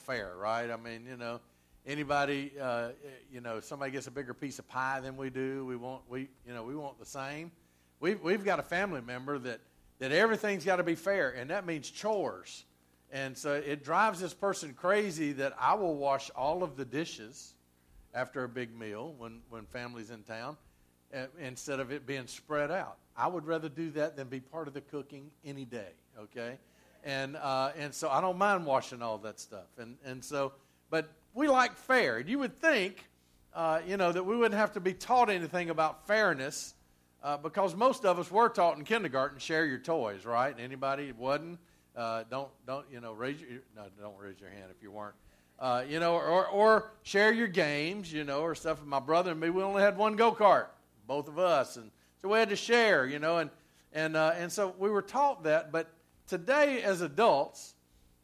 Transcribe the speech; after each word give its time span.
fair, 0.00 0.32
right? 0.36 0.70
I 0.70 0.76
mean, 0.76 1.06
you 1.08 1.16
know, 1.16 1.40
anybody, 1.86 2.52
uh, 2.60 2.88
you 3.32 3.40
know, 3.40 3.60
somebody 3.60 3.92
gets 3.92 4.06
a 4.06 4.10
bigger 4.10 4.34
piece 4.34 4.58
of 4.58 4.68
pie 4.68 5.00
than 5.00 5.16
we 5.16 5.30
do, 5.30 5.64
we 5.66 5.76
want 5.76 6.02
we 6.08 6.28
you 6.46 6.54
know 6.54 6.62
we 6.62 6.74
want 6.74 6.98
the 6.98 7.06
same. 7.06 7.50
We've 8.00 8.20
we've 8.20 8.44
got 8.44 8.58
a 8.58 8.64
family 8.64 9.00
member 9.00 9.38
that 9.38 9.60
that 9.98 10.12
everything's 10.12 10.64
got 10.64 10.76
to 10.76 10.82
be 10.82 10.94
fair, 10.94 11.30
and 11.30 11.50
that 11.50 11.66
means 11.66 11.90
chores. 11.90 12.64
And 13.12 13.36
so 13.36 13.54
it 13.54 13.84
drives 13.84 14.20
this 14.20 14.32
person 14.32 14.72
crazy 14.72 15.32
that 15.32 15.54
I 15.58 15.74
will 15.74 15.96
wash 15.96 16.30
all 16.30 16.62
of 16.62 16.76
the 16.76 16.84
dishes 16.84 17.54
after 18.14 18.44
a 18.44 18.48
big 18.48 18.76
meal 18.76 19.14
when, 19.18 19.40
when 19.50 19.64
family's 19.66 20.10
in 20.10 20.22
town 20.22 20.56
uh, 21.14 21.26
instead 21.40 21.80
of 21.80 21.90
it 21.90 22.06
being 22.06 22.26
spread 22.26 22.70
out. 22.70 22.98
I 23.16 23.26
would 23.26 23.46
rather 23.46 23.68
do 23.68 23.90
that 23.92 24.16
than 24.16 24.28
be 24.28 24.40
part 24.40 24.68
of 24.68 24.74
the 24.74 24.80
cooking 24.80 25.30
any 25.44 25.64
day, 25.64 25.90
okay? 26.18 26.58
And, 27.04 27.36
uh, 27.36 27.72
and 27.78 27.94
so 27.94 28.08
I 28.10 28.20
don't 28.20 28.38
mind 28.38 28.66
washing 28.66 29.02
all 29.02 29.18
that 29.18 29.40
stuff. 29.40 29.78
And, 29.78 29.96
and 30.04 30.24
so, 30.24 30.52
but 30.90 31.10
we 31.34 31.48
like 31.48 31.76
fair. 31.76 32.18
And 32.18 32.28
you 32.28 32.38
would 32.38 32.60
think, 32.60 33.06
uh, 33.54 33.80
you 33.86 33.96
know, 33.96 34.12
that 34.12 34.24
we 34.24 34.36
wouldn't 34.36 34.58
have 34.58 34.72
to 34.72 34.80
be 34.80 34.92
taught 34.92 35.30
anything 35.30 35.70
about 35.70 36.06
fairness 36.06 36.74
uh, 37.22 37.36
because 37.36 37.74
most 37.74 38.04
of 38.04 38.18
us 38.18 38.30
were 38.30 38.48
taught 38.48 38.78
in 38.78 38.84
kindergarten 38.84 39.38
share 39.38 39.66
your 39.66 39.78
toys, 39.78 40.24
right? 40.24 40.54
Anybody 40.58 41.12
wasn't? 41.12 41.58
Uh, 41.96 42.24
don't 42.30 42.48
don't 42.66 42.86
you 42.90 43.00
know 43.00 43.12
raise 43.12 43.40
your 43.40 43.60
no 43.74 43.84
don't 44.00 44.16
raise 44.18 44.40
your 44.40 44.48
hand 44.50 44.66
if 44.74 44.82
you 44.82 44.90
weren't. 44.90 45.14
Uh, 45.58 45.84
you 45.86 46.00
know, 46.00 46.14
or, 46.14 46.46
or 46.46 46.92
share 47.02 47.32
your 47.32 47.48
games, 47.48 48.10
you 48.10 48.24
know, 48.24 48.40
or 48.40 48.54
stuff. 48.54 48.82
My 48.82 49.00
brother 49.00 49.32
and 49.32 49.40
me, 49.40 49.50
we 49.50 49.62
only 49.62 49.82
had 49.82 49.98
one 49.98 50.16
go 50.16 50.32
kart, 50.32 50.68
both 51.06 51.28
of 51.28 51.38
us, 51.38 51.76
and 51.76 51.90
so 52.22 52.28
we 52.28 52.38
had 52.38 52.48
to 52.48 52.56
share, 52.56 53.06
you 53.06 53.18
know, 53.18 53.38
and 53.38 53.50
and 53.92 54.16
uh, 54.16 54.32
and 54.36 54.50
so 54.50 54.74
we 54.78 54.88
were 54.88 55.02
taught 55.02 55.44
that. 55.44 55.72
But 55.72 55.90
today, 56.30 56.80
as 56.82 57.00
adults, 57.00 57.74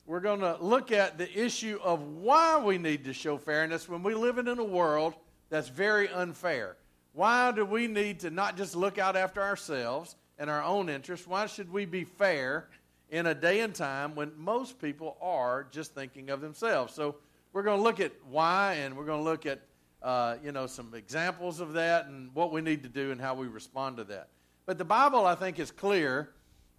we're 0.07 0.21
going 0.21 0.39
to 0.39 0.57
look 0.61 0.93
at 0.93 1.19
the 1.19 1.29
issue 1.37 1.81
of 1.83 2.01
why 2.03 2.57
we 2.57 2.79
need 2.79 3.05
to 3.07 3.13
show 3.13 3.37
fairness 3.37 3.89
when 3.89 4.05
we 4.05 4.15
live 4.15 4.39
in 4.39 4.47
a 4.47 4.65
world 4.65 5.15
that's 5.51 5.69
very 5.69 6.09
unfair. 6.09 6.77
Why 7.15 7.51
do 7.51 7.65
we 7.65 7.89
need 7.89 8.21
to 8.21 8.31
not 8.31 8.57
just 8.57 8.77
look 8.77 8.97
out 8.97 9.17
after 9.17 9.43
ourselves 9.43 10.15
and 10.39 10.49
our 10.49 10.63
own 10.63 10.89
interests? 10.89 11.27
Why 11.27 11.47
should 11.47 11.73
we 11.73 11.85
be 11.85 12.05
fair 12.05 12.69
in 13.11 13.27
a 13.27 13.35
day 13.35 13.59
and 13.59 13.75
time 13.75 14.15
when 14.15 14.31
most 14.37 14.81
people 14.81 15.17
are 15.21 15.67
just 15.73 15.93
thinking 15.93 16.31
of 16.31 16.41
themselves? 16.41 16.95
So 16.95 17.17
we're 17.53 17.65
going 17.65 17.79
to 17.79 17.83
look 17.83 17.99
at 17.99 18.13
why, 18.31 18.75
and 18.75 18.97
we're 18.97 19.07
going 19.07 19.19
to 19.19 19.29
look 19.29 19.47
at 19.47 19.63
uh, 20.01 20.37
you 20.45 20.53
know 20.53 20.69
some 20.69 20.95
examples 20.95 21.59
of 21.59 21.73
that 21.73 22.07
and 22.07 22.33
what 22.35 22.53
we 22.53 22.61
need 22.61 22.85
to 22.85 22.89
do 22.89 23.11
and 23.11 23.21
how 23.21 23.35
we 23.35 23.49
respond 23.49 23.97
to 23.97 24.05
that. 24.05 24.29
But 24.65 24.79
the 24.79 24.85
Bible, 24.85 25.27
I 25.27 25.35
think, 25.35 25.59
is 25.59 25.73
clear 25.73 26.31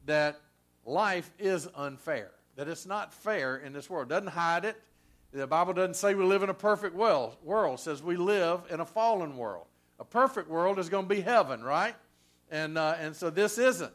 that 0.05 0.39
life 0.87 1.31
is 1.37 1.67
unfair. 1.75 2.31
That 2.55 2.67
it's 2.67 2.85
not 2.85 3.13
fair 3.13 3.57
in 3.57 3.73
this 3.73 3.89
world. 3.89 4.07
It 4.07 4.15
doesn't 4.15 4.29
hide 4.29 4.65
it. 4.65 4.81
The 5.31 5.45
Bible 5.45 5.73
doesn't 5.73 5.95
say 5.95 6.15
we 6.15 6.23
live 6.23 6.41
in 6.41 6.49
a 6.49 6.53
perfect 6.53 6.95
world. 6.95 7.35
World 7.43 7.79
it 7.79 7.81
says 7.81 8.01
we 8.01 8.15
live 8.15 8.61
in 8.71 8.79
a 8.79 8.85
fallen 8.85 9.37
world. 9.37 9.67
A 9.99 10.05
perfect 10.05 10.49
world 10.49 10.79
is 10.79 10.89
going 10.89 11.07
to 11.07 11.13
be 11.13 11.21
heaven, 11.21 11.61
right? 11.61 11.95
And, 12.49 12.77
uh, 12.77 12.95
and 12.99 13.15
so 13.15 13.29
this 13.29 13.57
isn't. 13.57 13.91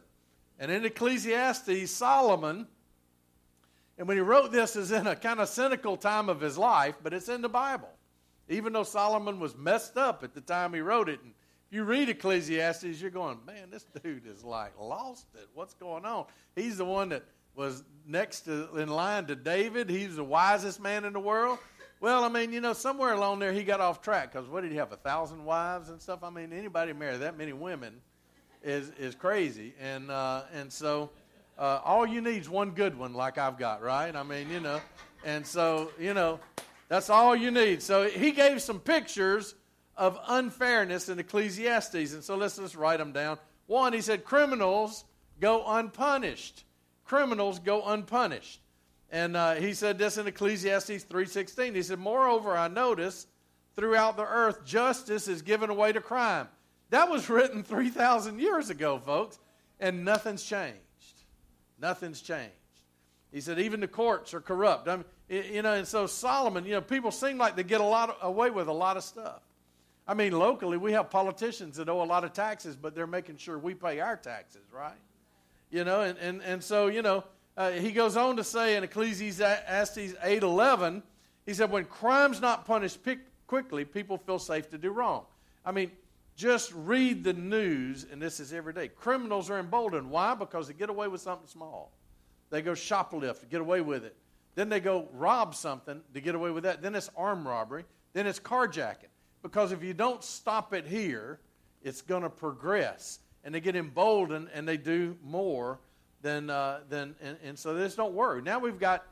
And 0.59 0.71
in 0.71 0.85
Ecclesiastes, 0.85 1.91
Solomon, 1.91 2.69
and 3.99 4.07
when 4.07 4.17
he 4.17 4.21
wrote 4.21 4.53
this 4.53 4.77
is 4.77 4.93
in 4.93 5.07
a 5.07 5.17
kind 5.17 5.41
of 5.41 5.49
cynical 5.49 5.97
time 5.97 6.29
of 6.29 6.41
his 6.41 6.59
life, 6.59 6.97
but 7.03 7.13
it's 7.13 7.29
in 7.29 7.43
the 7.43 7.49
Bible. 7.49 7.89
Even 8.49 8.73
though 8.73 8.83
Solomon 8.83 9.41
was 9.41 9.57
messed 9.57 9.97
up 9.97 10.23
at 10.23 10.35
the 10.35 10.41
time 10.41 10.75
he 10.75 10.81
wrote 10.81 11.09
it. 11.09 11.21
And 11.23 11.33
you 11.73 11.85
read 11.85 12.11
Ecclesiastes, 12.11 13.01
you're 13.01 13.11
going, 13.11 13.39
man, 13.47 13.71
this 13.71 13.87
dude 14.03 14.27
is 14.27 14.45
like 14.45 14.79
lost 14.79 15.27
it. 15.35 15.49
What's 15.55 15.73
going 15.73 16.05
on? 16.05 16.27
He's 16.55 16.77
the 16.77 16.85
one 16.85 17.09
that 17.09 17.25
was 17.57 17.83
next 18.07 18.43
to, 18.43 18.77
in 18.77 18.91
line 18.91 19.25
to 19.27 19.35
David. 19.35 19.89
He's 19.89 20.17
the 20.17 20.25
wisest 20.25 20.81
man 20.81 21.07
in 21.07 21.15
the 21.15 21.21
world. 21.21 21.59
Well, 21.99 22.25
I 22.25 22.29
mean, 22.29 22.53
you 22.53 22.61
know, 22.61 22.75
somewhere 22.75 23.15
along 23.15 23.39
there 23.39 23.55
he 23.55 23.65
got 23.65 23.81
off 23.81 24.03
track 24.03 24.33
because 24.33 24.49
what 24.49 24.63
did 24.63 24.71
he 24.71 24.77
have? 24.77 24.93
A 24.93 24.97
thousand 24.97 25.45
wives 25.47 25.89
and 25.89 26.01
stuff. 26.01 26.23
I 26.23 26.29
mean, 26.29 26.53
anybody 26.53 26.93
marry 26.93 27.17
that 27.17 27.39
many 27.39 27.55
women 27.55 27.95
is 28.63 28.91
is 28.99 29.15
crazy, 29.15 29.73
and 29.81 30.11
uh, 30.11 30.43
and 30.53 30.71
so 30.71 31.11
uh, 31.59 31.81
all 31.85 32.05
you 32.07 32.21
need 32.21 32.43
is 32.43 32.51
one 32.51 32.73
good 32.73 32.99
one, 32.99 33.15
like 33.15 33.39
I've 33.39 33.57
got, 33.57 33.83
right? 33.83 34.15
I 34.15 34.25
mean, 34.25 34.51
you 34.51 34.61
know, 34.61 34.81
and 35.25 35.47
so 35.47 35.93
you 35.99 36.13
know, 36.13 36.41
that's 36.89 37.09
all 37.09 37.37
you 37.37 37.51
need. 37.51 37.83
So 37.83 38.09
he 38.09 38.33
gave 38.33 38.61
some 38.61 38.81
pictures 38.81 39.55
of 40.03 40.19
unfairness 40.27 41.09
in 41.09 41.21
Ecclesiastes, 41.21 42.13
and 42.13 42.25
so 42.25 42.35
let's 42.35 42.57
just 42.57 42.75
write 42.75 42.99
them 42.99 43.13
down. 43.13 43.39
One, 43.69 43.93
he 43.93 44.01
said, 44.01 44.25
criminals 44.25 45.05
go 45.39 45.63
unpunished. 45.65 46.65
Criminals 47.05 47.61
go 47.61 47.85
unpunished. 47.87 48.61
And 49.13 49.37
uh, 49.37 49.55
he 49.55 49.75
said 49.75 49.99
this 49.99 50.19
in 50.19 50.27
Ecclesiastes 50.27 51.05
3.16. 51.05 51.77
He 51.77 51.85
said, 51.85 52.01
Moreover, 52.01 52.57
I 52.57 52.67
notice 52.67 53.29
throughout 53.77 54.17
the 54.17 54.27
earth 54.27 54.65
justice 54.65 55.29
is 55.29 55.41
given 55.41 55.71
away 55.71 55.93
to 55.93 56.01
crime. 56.01 56.49
That 56.91 57.09
was 57.09 57.31
written 57.31 57.63
3,000 57.63 58.41
years 58.41 58.71
ago, 58.71 58.99
folks, 58.99 59.39
and 59.79 60.05
nothing's 60.05 60.43
changed. 60.43 60.75
Nothing's 61.81 62.21
changed. 62.21 62.51
He 63.31 63.41
said, 63.41 63.61
even 63.61 63.79
the 63.79 63.87
courts 63.87 64.35
are 64.35 64.41
corrupt. 64.41 64.89
I 64.89 64.97
mean, 64.97 65.05
you 65.29 65.63
know, 65.63 65.75
and 65.75 65.87
so 65.87 66.09
Solomon, 66.09 66.67
you 66.67 66.73
know, 66.73 66.81
people 66.81 67.13
seem 67.13 67.39
like 67.39 67.55
they 67.55 67.63
get 67.63 67.81
a 67.81 67.85
lot 67.85 68.19
away 68.21 68.51
with 68.51 68.67
a 68.67 68.73
lot 68.73 68.97
of 68.97 69.05
stuff. 69.05 69.43
I 70.07 70.15
mean, 70.15 70.33
locally, 70.33 70.77
we 70.77 70.93
have 70.93 71.11
politicians 71.11 71.77
that 71.77 71.89
owe 71.89 72.03
a 72.03 72.05
lot 72.05 72.25
of 72.25 72.33
taxes, 72.33 72.77
but 72.77 72.95
they're 72.95 73.07
making 73.07 73.37
sure 73.37 73.59
we 73.59 73.75
pay 73.75 74.01
our 74.01 74.17
taxes, 74.17 74.63
right? 74.73 74.99
You 75.71 75.85
know, 75.85 76.01
and, 76.01 76.19
and, 76.19 76.43
and 76.43 76.63
so, 76.63 76.89
you 76.89 77.03
know, 77.03 77.25
uh, 77.57 77.71
he 77.71 77.93
goes 77.93 78.17
on 78.17 78.37
to 78.37 78.45
say 78.45 78.77
in 78.77 78.85
Ecclesiastes 78.85 80.15
8.11, 80.15 81.03
he 81.47 81.55
said, 81.55 81.71
when 81.71 81.85
crime's 81.85 82.41
not 82.41 82.67
punished 82.67 82.99
quickly, 83.47 83.85
people 83.85 84.19
feel 84.19 84.39
safe 84.39 84.71
to 84.71 84.79
do 84.79 84.91
wrong. 84.91 85.25
I 85.65 85.73
mean, 85.73 85.91
just 86.37 86.73
read 86.73 87.23
the 87.23 87.35
news, 87.35 88.07
and 88.11 88.21
this 88.21 88.41
is 88.41 88.53
every 88.53 88.73
day. 88.73 88.89
Criminals 88.89 89.51
are 89.51 89.59
emboldened. 89.59 90.11
Why? 90.11 90.35
Because 90.35 90.67
they 90.67 90.75
get 90.75 90.89
away 90.89 91.09
with 91.09 91.21
something 91.21 91.47
small. 91.47 91.93
They 92.51 92.63
go 92.63 92.73
shoplift 92.73 93.41
to 93.41 93.47
get 93.47 93.61
away 93.61 93.81
with 93.81 94.05
it. 94.05 94.17
Then 94.55 94.69
they 94.69 94.81
go 94.81 95.09
rob 95.13 95.55
something 95.55 96.01
to 96.13 96.21
get 96.21 96.35
away 96.35 96.51
with 96.51 96.65
that. 96.65 96.83
Then 96.83 96.95
it's 96.95 97.11
armed 97.17 97.47
robbery. 97.47 97.85
Then 98.13 98.27
it's 98.27 98.41
carjacking. 98.41 99.12
Because 99.43 99.73
if 99.73 99.83
you 99.83 99.95
don't 99.95 100.23
stop 100.23 100.73
it 100.73 100.87
here, 100.87 101.41
it's 101.83 102.01
going 102.01 102.23
to 102.23 102.31
progress. 102.31 103.19
And 103.45 103.55
they 103.55 103.61
get 103.61 103.75
emboldened 103.75 104.49
and 104.55 104.67
they 104.67 104.77
do 104.77 105.17
more 105.23 105.81
then, 106.23 106.51
uh, 106.51 106.81
then 106.89 107.15
and, 107.21 107.37
and 107.45 107.59
so 107.59 107.75
this 107.75 107.97
don't 107.97 108.15
worry. 108.15 108.41
Now 108.41 108.59
we've 108.59 108.79
got 108.79 109.05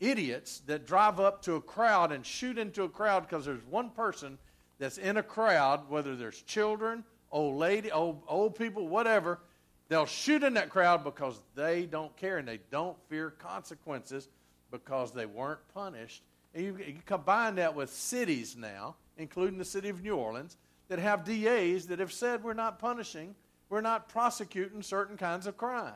idiots 0.00 0.62
that 0.66 0.86
drive 0.86 1.18
up 1.18 1.42
to 1.42 1.54
a 1.54 1.60
crowd 1.60 2.12
and 2.12 2.24
shoot 2.24 2.58
into 2.58 2.84
a 2.84 2.88
crowd 2.88 3.26
because 3.28 3.46
there's 3.46 3.64
one 3.64 3.90
person 3.90 4.38
that's 4.78 4.98
in 4.98 5.16
a 5.16 5.22
crowd, 5.22 5.88
whether 5.88 6.14
there's 6.14 6.42
children, 6.42 7.02
old 7.32 7.56
lady, 7.56 7.90
old, 7.90 8.22
old 8.28 8.54
people, 8.54 8.86
whatever, 8.86 9.40
they'll 9.88 10.06
shoot 10.06 10.44
in 10.44 10.54
that 10.54 10.68
crowd 10.68 11.02
because 11.02 11.40
they 11.56 11.86
don't 11.86 12.14
care 12.16 12.38
and 12.38 12.46
they 12.46 12.60
don't 12.70 12.96
fear 13.08 13.30
consequences 13.30 14.28
because 14.70 15.10
they 15.10 15.26
weren't 15.26 15.60
punished. 15.74 16.22
And 16.54 16.64
you, 16.64 16.78
you 16.86 16.94
combine 17.06 17.56
that 17.56 17.74
with 17.74 17.90
cities 17.90 18.56
now, 18.56 18.94
including 19.18 19.58
the 19.58 19.64
city 19.64 19.88
of 19.88 20.02
New 20.02 20.16
Orleans, 20.16 20.56
that 20.88 20.98
have 20.98 21.24
DAs 21.24 21.86
that 21.88 21.98
have 21.98 22.12
said 22.12 22.42
we're 22.42 22.54
not 22.54 22.78
punishing, 22.78 23.34
we're 23.68 23.82
not 23.82 24.08
prosecuting 24.08 24.82
certain 24.82 25.16
kinds 25.16 25.46
of 25.46 25.56
crime. 25.56 25.92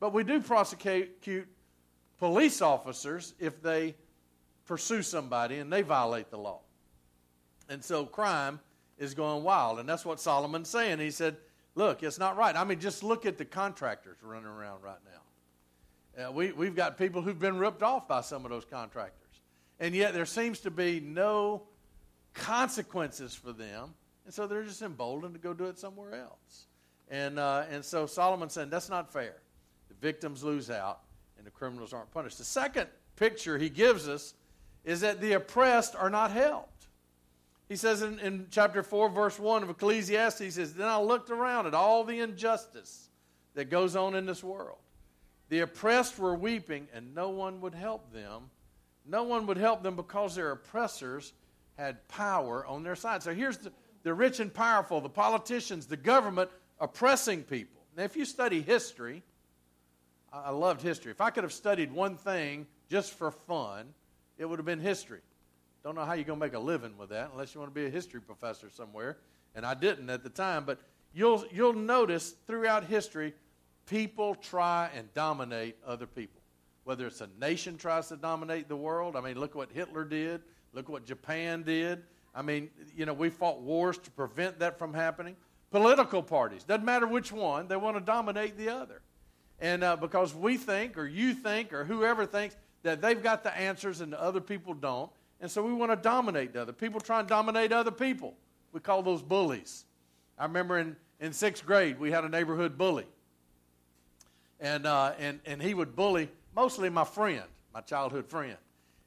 But 0.00 0.14
we 0.14 0.24
do 0.24 0.40
prosecute 0.40 1.46
police 2.18 2.62
officers 2.62 3.34
if 3.38 3.62
they 3.62 3.94
pursue 4.64 5.02
somebody 5.02 5.58
and 5.58 5.72
they 5.72 5.82
violate 5.82 6.30
the 6.30 6.38
law. 6.38 6.60
And 7.68 7.84
so 7.84 8.06
crime 8.06 8.60
is 8.98 9.14
going 9.14 9.44
wild. 9.44 9.78
And 9.78 9.88
that's 9.88 10.04
what 10.04 10.20
Solomon's 10.20 10.68
saying. 10.68 10.98
He 10.98 11.10
said, 11.10 11.36
Look, 11.74 12.02
it's 12.02 12.18
not 12.18 12.36
right. 12.36 12.54
I 12.54 12.64
mean, 12.64 12.80
just 12.80 13.02
look 13.02 13.24
at 13.24 13.38
the 13.38 13.46
contractors 13.46 14.18
running 14.22 14.44
around 14.44 14.82
right 14.82 14.98
now. 15.06 16.28
Uh, 16.28 16.32
we, 16.32 16.52
we've 16.52 16.76
got 16.76 16.98
people 16.98 17.22
who've 17.22 17.38
been 17.38 17.56
ripped 17.56 17.82
off 17.82 18.06
by 18.06 18.20
some 18.20 18.44
of 18.44 18.50
those 18.50 18.66
contractors. 18.66 19.40
And 19.80 19.94
yet 19.94 20.12
there 20.12 20.26
seems 20.26 20.60
to 20.60 20.70
be 20.70 21.00
no 21.00 21.62
consequences 22.34 23.34
for 23.34 23.52
them. 23.52 23.94
And 24.24 24.32
so 24.32 24.46
they're 24.46 24.62
just 24.62 24.82
emboldened 24.82 25.34
to 25.34 25.40
go 25.40 25.52
do 25.52 25.64
it 25.64 25.78
somewhere 25.78 26.14
else. 26.14 26.66
And, 27.10 27.38
uh, 27.38 27.64
and 27.70 27.84
so 27.84 28.06
Solomon's 28.06 28.54
saying 28.54 28.70
that's 28.70 28.88
not 28.88 29.12
fair 29.12 29.34
The 29.88 29.94
victims 29.94 30.42
lose 30.42 30.70
out 30.70 31.00
and 31.36 31.46
the 31.46 31.50
criminals 31.50 31.92
aren't 31.92 32.10
punished. 32.10 32.38
The 32.38 32.44
second 32.44 32.88
picture 33.16 33.58
he 33.58 33.68
gives 33.68 34.08
us 34.08 34.34
is 34.84 35.00
that 35.00 35.20
the 35.20 35.32
oppressed 35.34 35.94
are 35.94 36.10
not 36.10 36.30
helped. 36.30 36.86
He 37.68 37.76
says 37.76 38.02
in, 38.02 38.18
in 38.18 38.46
chapter 38.50 38.82
4, 38.82 39.08
verse 39.08 39.38
1 39.38 39.62
of 39.62 39.70
Ecclesiastes, 39.70 40.40
he 40.40 40.50
says, 40.50 40.74
Then 40.74 40.88
I 40.88 40.98
looked 41.00 41.30
around 41.30 41.66
at 41.66 41.74
all 41.74 42.04
the 42.04 42.20
injustice 42.20 43.08
that 43.54 43.70
goes 43.70 43.96
on 43.96 44.14
in 44.14 44.26
this 44.26 44.44
world. 44.44 44.78
The 45.48 45.60
oppressed 45.60 46.18
were 46.18 46.34
weeping, 46.34 46.88
and 46.94 47.14
no 47.14 47.30
one 47.30 47.60
would 47.60 47.74
help 47.74 48.12
them. 48.12 48.50
No 49.06 49.22
one 49.22 49.46
would 49.46 49.56
help 49.56 49.82
them 49.82 49.96
because 49.96 50.34
their 50.34 50.50
oppressors 50.50 51.32
had 51.76 52.06
power 52.08 52.66
on 52.66 52.82
their 52.82 52.96
side. 52.96 53.22
So 53.22 53.34
here's 53.34 53.58
the, 53.58 53.72
the 54.02 54.14
rich 54.14 54.40
and 54.40 54.52
powerful, 54.52 55.00
the 55.00 55.08
politicians, 55.08 55.86
the 55.86 55.96
government 55.96 56.50
oppressing 56.80 57.42
people. 57.42 57.82
Now, 57.96 58.04
if 58.04 58.16
you 58.16 58.24
study 58.24 58.62
history, 58.62 59.22
I 60.32 60.50
loved 60.50 60.82
history. 60.82 61.10
If 61.10 61.20
I 61.20 61.30
could 61.30 61.44
have 61.44 61.52
studied 61.52 61.92
one 61.92 62.16
thing 62.16 62.66
just 62.90 63.12
for 63.12 63.30
fun, 63.30 63.92
it 64.38 64.46
would 64.46 64.58
have 64.58 64.66
been 64.66 64.80
history. 64.80 65.20
Don't 65.84 65.94
know 65.94 66.04
how 66.04 66.14
you're 66.14 66.24
going 66.24 66.38
to 66.38 66.46
make 66.46 66.54
a 66.54 66.58
living 66.58 66.96
with 66.96 67.10
that 67.10 67.30
unless 67.32 67.54
you 67.54 67.60
want 67.60 67.74
to 67.74 67.80
be 67.80 67.86
a 67.86 67.90
history 67.90 68.20
professor 68.20 68.70
somewhere. 68.70 69.18
And 69.54 69.66
I 69.66 69.74
didn't 69.74 70.08
at 70.08 70.22
the 70.22 70.30
time, 70.30 70.64
but 70.64 70.80
you'll, 71.12 71.44
you'll 71.52 71.74
notice 71.74 72.34
throughout 72.46 72.84
history, 72.84 73.34
people 73.86 74.34
try 74.34 74.90
and 74.96 75.12
dominate 75.12 75.76
other 75.86 76.06
people. 76.06 76.40
Whether 76.84 77.06
it's 77.06 77.20
a 77.20 77.28
nation 77.40 77.76
tries 77.76 78.08
to 78.08 78.16
dominate 78.16 78.68
the 78.68 78.76
world. 78.76 79.16
I 79.16 79.20
mean, 79.20 79.38
look 79.38 79.54
what 79.54 79.70
Hitler 79.70 80.04
did. 80.04 80.42
Look 80.72 80.88
what 80.88 81.04
Japan 81.04 81.62
did. 81.62 82.02
I 82.34 82.42
mean, 82.42 82.70
you 82.96 83.04
know, 83.04 83.12
we 83.12 83.28
fought 83.28 83.60
wars 83.60 83.98
to 83.98 84.10
prevent 84.10 84.58
that 84.60 84.78
from 84.78 84.94
happening. 84.94 85.36
Political 85.70 86.22
parties, 86.24 86.64
doesn't 86.64 86.84
matter 86.84 87.06
which 87.06 87.32
one, 87.32 87.68
they 87.68 87.76
want 87.76 87.96
to 87.96 88.02
dominate 88.02 88.56
the 88.58 88.68
other. 88.68 89.02
And 89.60 89.84
uh, 89.84 89.96
because 89.96 90.34
we 90.34 90.56
think, 90.56 90.98
or 90.98 91.06
you 91.06 91.34
think, 91.34 91.72
or 91.72 91.84
whoever 91.84 92.26
thinks 92.26 92.56
that 92.82 93.00
they've 93.00 93.22
got 93.22 93.42
the 93.42 93.56
answers 93.56 94.00
and 94.00 94.12
the 94.12 94.20
other 94.20 94.40
people 94.40 94.74
don't, 94.74 95.10
and 95.40 95.50
so 95.50 95.62
we 95.62 95.72
want 95.72 95.90
to 95.92 95.96
dominate 95.96 96.52
the 96.52 96.62
other. 96.62 96.72
People 96.72 97.00
try 97.00 97.20
and 97.20 97.28
dominate 97.28 97.72
other 97.72 97.90
people. 97.90 98.34
We 98.72 98.80
call 98.80 99.02
those 99.02 99.22
bullies. 99.22 99.84
I 100.38 100.44
remember 100.44 100.78
in, 100.78 100.96
in 101.20 101.32
sixth 101.32 101.64
grade, 101.64 101.98
we 101.98 102.10
had 102.10 102.24
a 102.24 102.28
neighborhood 102.28 102.76
bully. 102.78 103.06
And, 104.60 104.86
uh, 104.86 105.12
and, 105.18 105.40
and 105.44 105.60
he 105.60 105.74
would 105.74 105.96
bully 105.96 106.28
mostly 106.54 106.90
my 106.90 107.04
friend, 107.04 107.44
my 107.74 107.80
childhood 107.80 108.26
friend. 108.26 108.56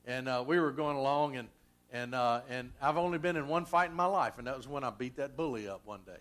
And 0.06 0.28
uh, 0.28 0.44
we 0.46 0.60
were 0.60 0.72
going 0.72 0.98
along, 0.98 1.36
and, 1.38 1.48
and, 1.96 2.14
uh, 2.14 2.42
and 2.50 2.74
I've 2.82 2.98
only 2.98 3.18
been 3.18 3.38
in 3.38 3.48
one 3.48 3.64
fight 3.64 3.90
in 3.90 3.96
my 3.96 4.06
life, 4.06 4.34
and 4.38 4.48
that 4.48 4.58
was 4.58 4.68
when 4.68 4.84
I 4.84 4.90
beat 4.90 5.16
that 5.16 5.38
bully 5.38 5.70
up 5.70 5.82
one 5.86 6.02
day. 6.06 6.18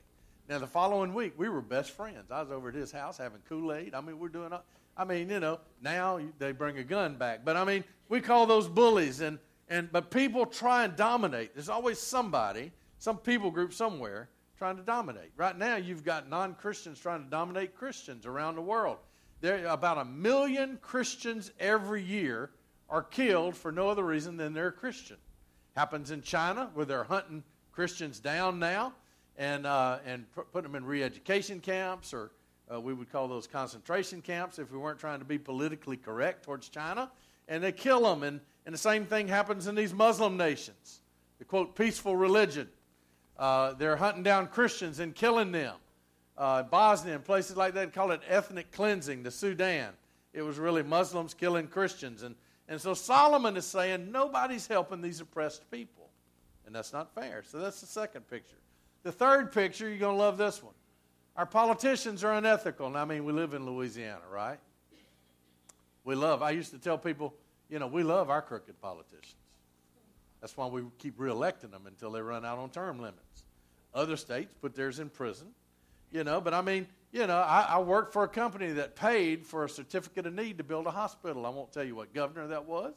Now, 0.49 0.61
the 0.61 0.69
following 0.69 1.13
week, 1.13 1.33
we 1.37 1.49
were 1.49 1.61
best 1.61 1.91
friends. 1.91 2.31
I 2.31 2.43
was 2.43 2.53
over 2.53 2.69
at 2.69 2.77
his 2.77 2.93
house 2.93 3.19
having 3.19 3.41
Kool 3.49 3.73
Aid. 3.73 3.93
I 3.93 4.01
mean, 4.01 4.21
we're 4.21 4.29
doing, 4.29 4.53
I 4.97 5.05
mean, 5.05 5.29
you 5.29 5.41
know, 5.41 5.59
now 5.83 6.21
they 6.39 6.53
bring 6.53 6.79
a 6.79 6.85
gun 6.85 7.17
back. 7.17 7.45
But 7.45 7.57
I 7.57 7.65
mean, 7.65 7.83
we 8.09 8.21
call 8.21 8.47
those 8.47 8.69
bullies. 8.69 9.21
And, 9.21 9.41
and, 9.69 9.91
but 9.91 10.13
people 10.13 10.47
try 10.47 10.85
and 10.85 10.95
dominate. 10.95 11.55
There's 11.55 11.69
always 11.69 11.99
somebody, 11.99 12.71
some 12.99 13.17
people 13.17 13.51
group 13.51 13.73
somewhere 13.73 14.29
trying 14.57 14.77
to 14.77 14.83
dominate. 14.83 15.33
Right 15.37 15.59
now, 15.59 15.75
you've 15.75 16.05
got 16.05 16.29
non 16.29 16.55
Christians 16.55 17.01
trying 17.01 17.25
to 17.25 17.31
dominate 17.31 17.75
Christians 17.75 18.27
around 18.27 18.55
the 18.55 18.63
world. 18.63 18.99
There 19.41 19.67
about 19.67 19.99
a 19.99 20.05
million 20.05 20.79
Christians 20.81 21.51
every 21.59 22.03
year 22.03 22.51
are 22.89 23.03
killed 23.03 23.57
for 23.57 23.73
no 23.73 23.89
other 23.89 24.05
reason 24.05 24.37
than 24.37 24.53
they're 24.53 24.71
Christian. 24.71 25.17
Happens 25.77 26.11
in 26.11 26.23
China 26.23 26.71
where 26.75 26.87
they're 26.87 27.05
hunting 27.05 27.43
Christians 27.73 28.21
down 28.21 28.59
now 28.59 28.93
and, 29.37 29.67
uh, 29.67 29.99
and 30.07 30.25
put 30.53 30.63
them 30.63 30.77
in 30.77 30.85
re 30.85 31.03
education 31.03 31.59
camps, 31.59 32.15
or 32.15 32.31
uh, 32.73 32.81
we 32.81 32.95
would 32.95 33.11
call 33.11 33.27
those 33.27 33.47
concentration 33.47 34.23
camps 34.23 34.59
if 34.59 34.71
we 34.71 34.79
weren't 34.79 35.01
trying 35.01 35.19
to 35.19 35.25
be 35.25 35.39
politically 35.39 35.97
correct 35.97 36.45
towards 36.45 36.69
China. 36.69 37.11
And 37.49 37.63
they 37.63 37.73
kill 37.73 38.03
them. 38.03 38.23
And, 38.23 38.41
and 38.65 38.73
the 38.73 38.79
same 38.79 39.05
thing 39.05 39.27
happens 39.27 39.67
in 39.67 39.75
these 39.75 39.93
Muslim 39.93 40.37
nations. 40.37 41.01
The 41.39 41.45
quote, 41.45 41.75
peaceful 41.75 42.17
religion. 42.17 42.69
Uh, 43.37 43.73
they're 43.73 43.97
hunting 43.97 44.23
down 44.23 44.47
Christians 44.47 45.01
and 45.01 45.15
killing 45.15 45.51
them. 45.51 45.75
Uh, 46.39 46.63
Bosnia 46.63 47.17
and 47.17 47.25
places 47.25 47.57
like 47.57 47.75
that 47.75 47.93
call 47.93 48.13
it 48.13 48.21
ethnic 48.29 48.71
cleansing, 48.73 49.25
the 49.25 49.31
Sudan. 49.31 49.91
It 50.33 50.43
was 50.43 50.59
really 50.59 50.83
Muslims 50.83 51.35
killing 51.35 51.67
Christians. 51.67 52.23
And, 52.23 52.37
and 52.69 52.81
so 52.81 52.95
Solomon 52.95 53.57
is 53.57 53.67
saying 53.67 54.11
nobody's 54.11 54.67
helping 54.67 55.03
these 55.03 55.21
oppressed 55.21 55.71
people. 55.71 56.09
And 56.67 56.75
that's 56.75 56.93
not 56.93 57.15
fair. 57.15 57.43
So 57.47 57.59
that's 57.59 57.81
the 57.81 57.87
second 57.87 58.29
picture. 58.29 58.57
The 59.03 59.13
third 59.13 59.53
picture, 59.53 59.89
you're 59.89 59.99
going 59.99 60.17
to 60.17 60.23
love 60.23 60.39
this 60.39 60.63
one. 60.63 60.73
Our 61.37 61.47
politicians 61.47 62.25
are 62.25 62.33
unethical. 62.33 62.87
And 62.87 62.97
I 62.97 63.05
mean, 63.05 63.25
we 63.25 63.33
live 63.33 63.53
in 63.53 63.67
Louisiana, 63.67 64.23
right? 64.33 64.59
We 66.05 66.15
love, 66.15 66.43
I 66.43 66.51
used 66.51 66.71
to 66.71 66.79
tell 66.79 66.97
people, 66.97 67.35
you 67.69 67.79
know, 67.79 67.87
we 67.87 68.03
love 68.03 68.31
our 68.31 68.41
crooked 68.41 68.81
politicians. 68.81 69.35
That's 70.41 70.57
why 70.57 70.67
we 70.67 70.83
keep 70.99 71.19
reelecting 71.19 71.71
them 71.71 71.87
until 71.87 72.11
they 72.11 72.21
run 72.21 72.45
out 72.45 72.59
on 72.59 72.71
term 72.71 72.99
limits. 72.99 73.45
Other 73.95 74.17
states 74.17 74.53
put 74.61 74.75
theirs 74.75 74.99
in 74.99 75.09
prison, 75.09 75.49
you 76.13 76.25
know, 76.25 76.41
but 76.41 76.53
I 76.53 76.61
mean, 76.61 76.87
you 77.15 77.29
know, 77.29 77.39
I, 77.39 77.67
I 77.71 77.79
worked 77.79 78.13
for 78.13 78.25
a 78.25 78.29
company 78.29 78.73
that 78.73 78.97
paid 78.97 79.47
for 79.47 79.65
a 79.65 79.69
certificate 79.69 80.27
of 80.27 80.35
need 80.35 80.59
to 80.59 80.65
build 80.65 80.89
a 80.89 80.91
hospital. 80.91 81.47
I 81.47 81.49
won't 81.49 81.73
tell 81.73 81.85
you 81.85 81.95
what 81.95 82.13
governor 82.13 82.49
that 82.49 82.67
was 82.67 82.93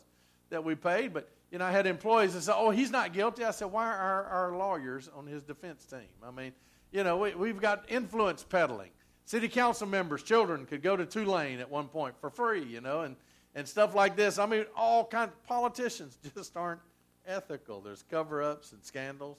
that 0.50 0.64
we 0.64 0.74
paid, 0.74 1.14
but 1.14 1.30
you 1.52 1.60
know, 1.60 1.66
I 1.66 1.72
had 1.72 1.86
employees 1.86 2.34
that 2.34 2.42
said, 2.42 2.56
"Oh, 2.58 2.72
he's 2.72 2.90
not 2.90 3.14
guilty." 3.14 3.44
I 3.44 3.52
said, 3.52 3.66
"Why 3.72 3.86
are 3.86 4.24
our 4.26 4.58
lawyers 4.58 5.08
on 5.16 5.28
his 5.28 5.44
defense 5.44 5.86
team?" 5.86 6.10
I 6.26 6.32
mean, 6.32 6.52
you 6.92 7.04
know, 7.04 7.18
we, 7.18 7.36
we've 7.36 7.62
got 7.62 7.86
influence 7.90 8.44
peddling. 8.44 8.90
City 9.26 9.48
council 9.48 9.86
members, 9.86 10.24
children 10.24 10.66
could 10.66 10.82
go 10.82 10.98
to 10.98 11.06
Tulane 11.06 11.60
at 11.60 11.70
one 11.70 11.88
point 11.88 12.16
for 12.20 12.32
free, 12.32 12.64
you 12.64 12.82
know, 12.82 13.02
and 13.02 13.16
and 13.54 13.68
stuff 13.68 13.94
like 13.94 14.16
this. 14.16 14.40
I 14.40 14.48
mean, 14.48 14.66
all 14.76 15.06
kinds 15.06 15.34
of 15.34 15.44
politicians 15.44 16.18
just 16.36 16.58
aren't 16.58 16.82
ethical. 17.28 17.82
There's 17.82 18.04
cover-ups 18.10 18.72
and 18.72 18.84
scandals. 18.84 19.38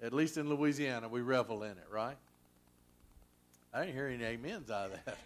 At 0.00 0.12
least 0.12 0.36
in 0.36 0.48
Louisiana, 0.48 1.08
we 1.08 1.20
revel 1.20 1.64
in 1.64 1.72
it, 1.72 1.86
right? 1.90 2.16
I 3.74 3.80
didn't 3.80 3.94
hear 3.94 4.06
any 4.06 4.24
amens 4.24 4.70
out 4.70 4.92
of 4.92 5.04
that. 5.04 5.18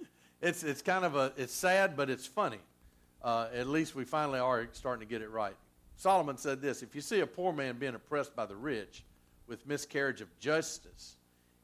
it's 0.40 0.62
it's 0.62 0.82
kind 0.82 1.04
of 1.04 1.14
a 1.16 1.32
it's 1.36 1.52
sad, 1.52 1.96
but 1.96 2.08
it's 2.08 2.26
funny 2.26 2.58
uh, 3.22 3.48
at 3.54 3.68
least 3.68 3.94
we 3.94 4.04
finally 4.04 4.38
are 4.38 4.68
starting 4.72 5.06
to 5.06 5.10
get 5.10 5.22
it 5.22 5.30
right. 5.30 5.56
Solomon 5.96 6.36
said 6.36 6.60
this 6.60 6.82
If 6.82 6.94
you 6.94 7.00
see 7.00 7.20
a 7.20 7.26
poor 7.26 7.52
man 7.52 7.78
being 7.78 7.94
oppressed 7.94 8.34
by 8.34 8.46
the 8.46 8.56
rich 8.56 9.04
with 9.46 9.66
miscarriage 9.66 10.20
of 10.20 10.38
justice 10.38 11.16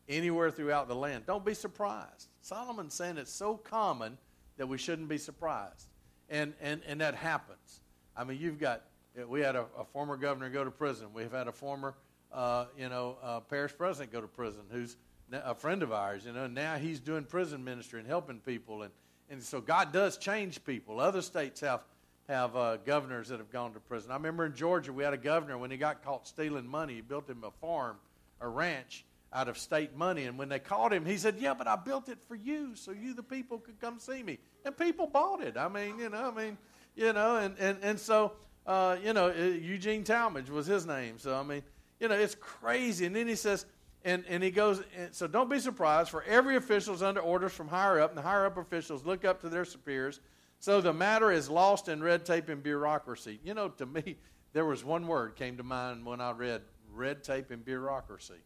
anywhere 0.08 0.50
throughout 0.50 0.88
the 0.88 0.94
land, 0.94 1.24
don't 1.26 1.44
be 1.44 1.54
surprised. 1.54 2.28
Solomon's 2.42 2.94
saying 2.94 3.16
it's 3.16 3.32
so 3.32 3.56
common 3.56 4.18
that 4.56 4.66
we 4.66 4.78
shouldn't 4.78 5.08
be 5.08 5.18
surprised. 5.18 5.88
And, 6.28 6.54
and, 6.60 6.80
and 6.86 7.00
that 7.00 7.14
happens. 7.14 7.80
I 8.16 8.24
mean, 8.24 8.38
you've 8.40 8.58
got, 8.58 8.82
we 9.28 9.40
had 9.40 9.56
a, 9.56 9.66
a 9.78 9.84
former 9.84 10.16
governor 10.16 10.50
go 10.50 10.64
to 10.64 10.70
prison. 10.70 11.08
We've 11.14 11.32
had 11.32 11.48
a 11.48 11.52
former, 11.52 11.94
uh, 12.32 12.66
you 12.76 12.88
know, 12.88 13.16
uh, 13.22 13.40
parish 13.40 13.72
president 13.76 14.12
go 14.12 14.20
to 14.20 14.26
prison 14.26 14.62
who's 14.70 14.96
a 15.32 15.54
friend 15.54 15.82
of 15.82 15.92
ours, 15.92 16.24
you 16.24 16.32
know, 16.32 16.46
now 16.46 16.76
he's 16.76 17.00
doing 17.00 17.24
prison 17.24 17.64
ministry 17.64 18.00
and 18.00 18.08
helping 18.08 18.38
people. 18.40 18.82
And, 18.82 18.92
and 19.30 19.42
so 19.42 19.60
God 19.60 19.92
does 19.92 20.16
change 20.16 20.64
people. 20.64 21.00
Other 21.00 21.22
states 21.22 21.60
have 21.60 21.82
have 22.28 22.56
uh, 22.56 22.76
governors 22.78 23.28
that 23.28 23.38
have 23.38 23.52
gone 23.52 23.72
to 23.72 23.80
prison. 23.80 24.10
I 24.10 24.14
remember 24.14 24.46
in 24.46 24.54
Georgia 24.54 24.92
we 24.92 25.04
had 25.04 25.12
a 25.12 25.18
governor 25.18 25.58
when 25.58 25.70
he 25.70 25.76
got 25.76 26.02
caught 26.02 26.26
stealing 26.26 26.66
money. 26.66 26.94
He 26.96 27.00
built 27.00 27.28
him 27.30 27.44
a 27.44 27.52
farm, 27.52 27.98
a 28.40 28.48
ranch 28.48 29.04
out 29.32 29.48
of 29.48 29.56
state 29.56 29.96
money. 29.96 30.24
And 30.24 30.36
when 30.36 30.48
they 30.48 30.58
caught 30.58 30.92
him, 30.92 31.04
he 31.04 31.18
said, 31.18 31.36
"Yeah, 31.38 31.54
but 31.54 31.68
I 31.68 31.76
built 31.76 32.08
it 32.08 32.18
for 32.26 32.34
you, 32.34 32.74
so 32.74 32.90
you 32.90 33.14
the 33.14 33.22
people 33.22 33.58
could 33.58 33.80
come 33.80 33.98
see 33.98 34.22
me." 34.22 34.38
And 34.64 34.76
people 34.76 35.06
bought 35.06 35.40
it. 35.40 35.56
I 35.56 35.68
mean, 35.68 35.98
you 35.98 36.08
know, 36.08 36.32
I 36.34 36.42
mean, 36.42 36.58
you 36.96 37.12
know, 37.12 37.36
and 37.36 37.56
and 37.58 37.78
and 37.82 38.00
so 38.00 38.32
uh, 38.66 38.96
you 39.02 39.12
know, 39.12 39.28
uh, 39.28 39.32
Eugene 39.32 40.02
Talmadge 40.02 40.50
was 40.50 40.66
his 40.66 40.86
name. 40.86 41.18
So 41.18 41.34
I 41.34 41.42
mean, 41.42 41.62
you 42.00 42.08
know, 42.08 42.14
it's 42.14 42.34
crazy. 42.34 43.06
And 43.06 43.14
then 43.14 43.28
he 43.28 43.36
says, 43.36 43.66
and, 44.06 44.24
and 44.28 44.40
he 44.40 44.52
goes, 44.52 44.80
and 44.96 45.12
so 45.12 45.26
don't 45.26 45.50
be 45.50 45.58
surprised, 45.58 46.10
for 46.10 46.22
every 46.22 46.54
official 46.54 46.94
is 46.94 47.02
under 47.02 47.20
orders 47.20 47.52
from 47.52 47.66
higher 47.66 48.00
up, 48.00 48.10
and 48.10 48.16
the 48.16 48.22
higher 48.22 48.46
up 48.46 48.56
officials 48.56 49.04
look 49.04 49.24
up 49.24 49.40
to 49.40 49.48
their 49.48 49.64
superiors. 49.64 50.20
So 50.60 50.80
the 50.80 50.92
matter 50.92 51.32
is 51.32 51.50
lost 51.50 51.88
in 51.88 52.00
red 52.00 52.24
tape 52.24 52.48
and 52.48 52.62
bureaucracy. 52.62 53.40
You 53.42 53.54
know, 53.54 53.68
to 53.70 53.84
me, 53.84 54.16
there 54.52 54.64
was 54.64 54.84
one 54.84 55.08
word 55.08 55.34
came 55.34 55.56
to 55.56 55.64
mind 55.64 56.06
when 56.06 56.20
I 56.20 56.30
read 56.30 56.62
red 56.94 57.24
tape 57.24 57.50
and 57.50 57.64
bureaucracy 57.64 58.40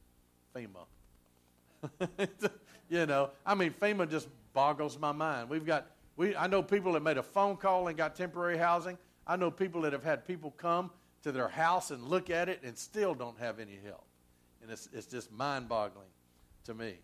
FEMA. 0.57 0.87
you 2.88 3.05
know, 3.05 3.29
I 3.45 3.55
mean, 3.55 3.75
FEMA 3.79 4.11
just 4.11 4.29
boggles 4.55 4.99
my 4.99 5.12
mind. 5.12 5.50
We've 5.50 5.67
got, 5.67 5.88
we, 6.17 6.35
I 6.35 6.47
know 6.47 6.62
people 6.62 6.93
that 6.95 7.02
made 7.02 7.19
a 7.19 7.23
phone 7.23 7.59
call 7.59 7.88
and 7.88 7.99
got 7.99 8.17
temporary 8.17 8.57
housing. 8.57 8.97
I 9.26 9.37
know 9.37 9.50
people 9.50 9.83
that 9.83 9.93
have 9.93 10.05
had 10.05 10.26
people 10.26 10.52
come 10.57 10.90
to 11.23 11.33
their 11.33 11.49
house 11.49 11.90
and 11.90 12.02
look 12.02 12.31
at 12.31 12.49
it 12.49 12.61
and 12.64 12.79
still 12.79 13.14
don't 13.14 13.38
have 13.38 13.61
any 13.61 13.79
help. 13.85 14.07
And 14.62 14.71
it's, 14.71 14.88
it's 14.93 15.07
just 15.07 15.33
mind 15.33 15.69
boggling 15.69 16.09
to 16.64 16.75
me. 16.75 16.95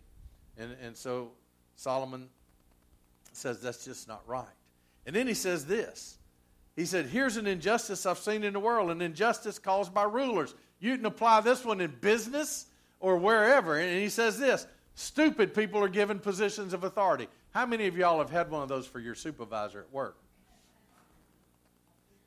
And, 0.57 0.75
and 0.83 0.95
so 0.95 1.31
Solomon 1.75 2.29
says 3.33 3.61
that's 3.61 3.85
just 3.85 4.07
not 4.07 4.21
right. 4.27 4.45
And 5.05 5.15
then 5.15 5.27
he 5.27 5.33
says 5.33 5.65
this 5.65 6.17
He 6.75 6.85
said, 6.85 7.07
Here's 7.07 7.37
an 7.37 7.47
injustice 7.47 8.05
I've 8.05 8.19
seen 8.19 8.43
in 8.43 8.53
the 8.53 8.59
world, 8.59 8.91
an 8.91 9.01
injustice 9.01 9.59
caused 9.59 9.93
by 9.93 10.03
rulers. 10.03 10.55
You 10.79 10.95
can 10.95 11.05
apply 11.05 11.41
this 11.41 11.65
one 11.65 11.81
in 11.81 11.95
business 12.01 12.67
or 12.99 13.17
wherever. 13.17 13.77
And 13.77 13.99
he 13.99 14.09
says 14.09 14.37
this 14.37 14.67
stupid 14.95 15.53
people 15.53 15.83
are 15.83 15.89
given 15.89 16.19
positions 16.19 16.73
of 16.73 16.83
authority. 16.83 17.27
How 17.51 17.65
many 17.65 17.87
of 17.87 17.97
y'all 17.97 18.19
have 18.19 18.29
had 18.29 18.51
one 18.51 18.61
of 18.61 18.69
those 18.69 18.85
for 18.85 18.99
your 18.99 19.15
supervisor 19.15 19.79
at 19.79 19.91
work? 19.91 20.17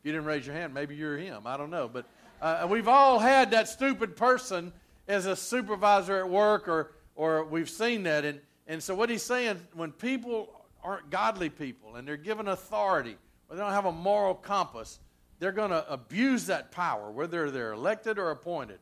If 0.01 0.07
you 0.07 0.13
didn't 0.13 0.27
raise 0.27 0.47
your 0.47 0.57
hand, 0.57 0.73
maybe 0.73 0.97
you're 0.97 1.19
him. 1.19 1.43
I 1.47 1.57
don't 1.57 1.71
know. 1.71 1.89
But 1.89 2.07
uh, 2.41 2.67
we've 2.71 2.89
all 2.89 3.19
had 3.19 3.51
that 3.51 3.69
stupid 3.69 4.17
person 4.17 4.73
as 5.11 5.26
a 5.26 5.35
supervisor 5.35 6.19
at 6.19 6.31
work, 6.31 6.69
or, 6.69 6.93
or 7.17 7.45
we've 7.45 7.69
seen 7.69 8.05
that. 8.05 8.25
And, 8.25 8.40
and 8.69 8.81
so, 8.83 8.95
what 8.95 9.11
he's 9.11 9.25
saying, 9.25 9.61
when 9.75 9.90
people 9.90 10.49
aren't 10.85 11.11
godly 11.11 11.50
people 11.50 11.97
and 11.97 12.07
they're 12.07 12.17
given 12.17 12.47
authority, 12.47 13.17
or 13.49 13.57
they 13.57 13.62
don't 13.62 13.73
have 13.73 13.87
a 13.87 13.93
moral 13.93 14.35
compass, 14.35 15.00
they're 15.40 15.52
going 15.52 15.71
to 15.71 15.93
abuse 15.93 16.47
that 16.47 16.71
power, 16.71 17.11
whether 17.11 17.50
they're 17.50 17.73
elected 17.73 18.19
or 18.19 18.31
appointed. 18.31 18.79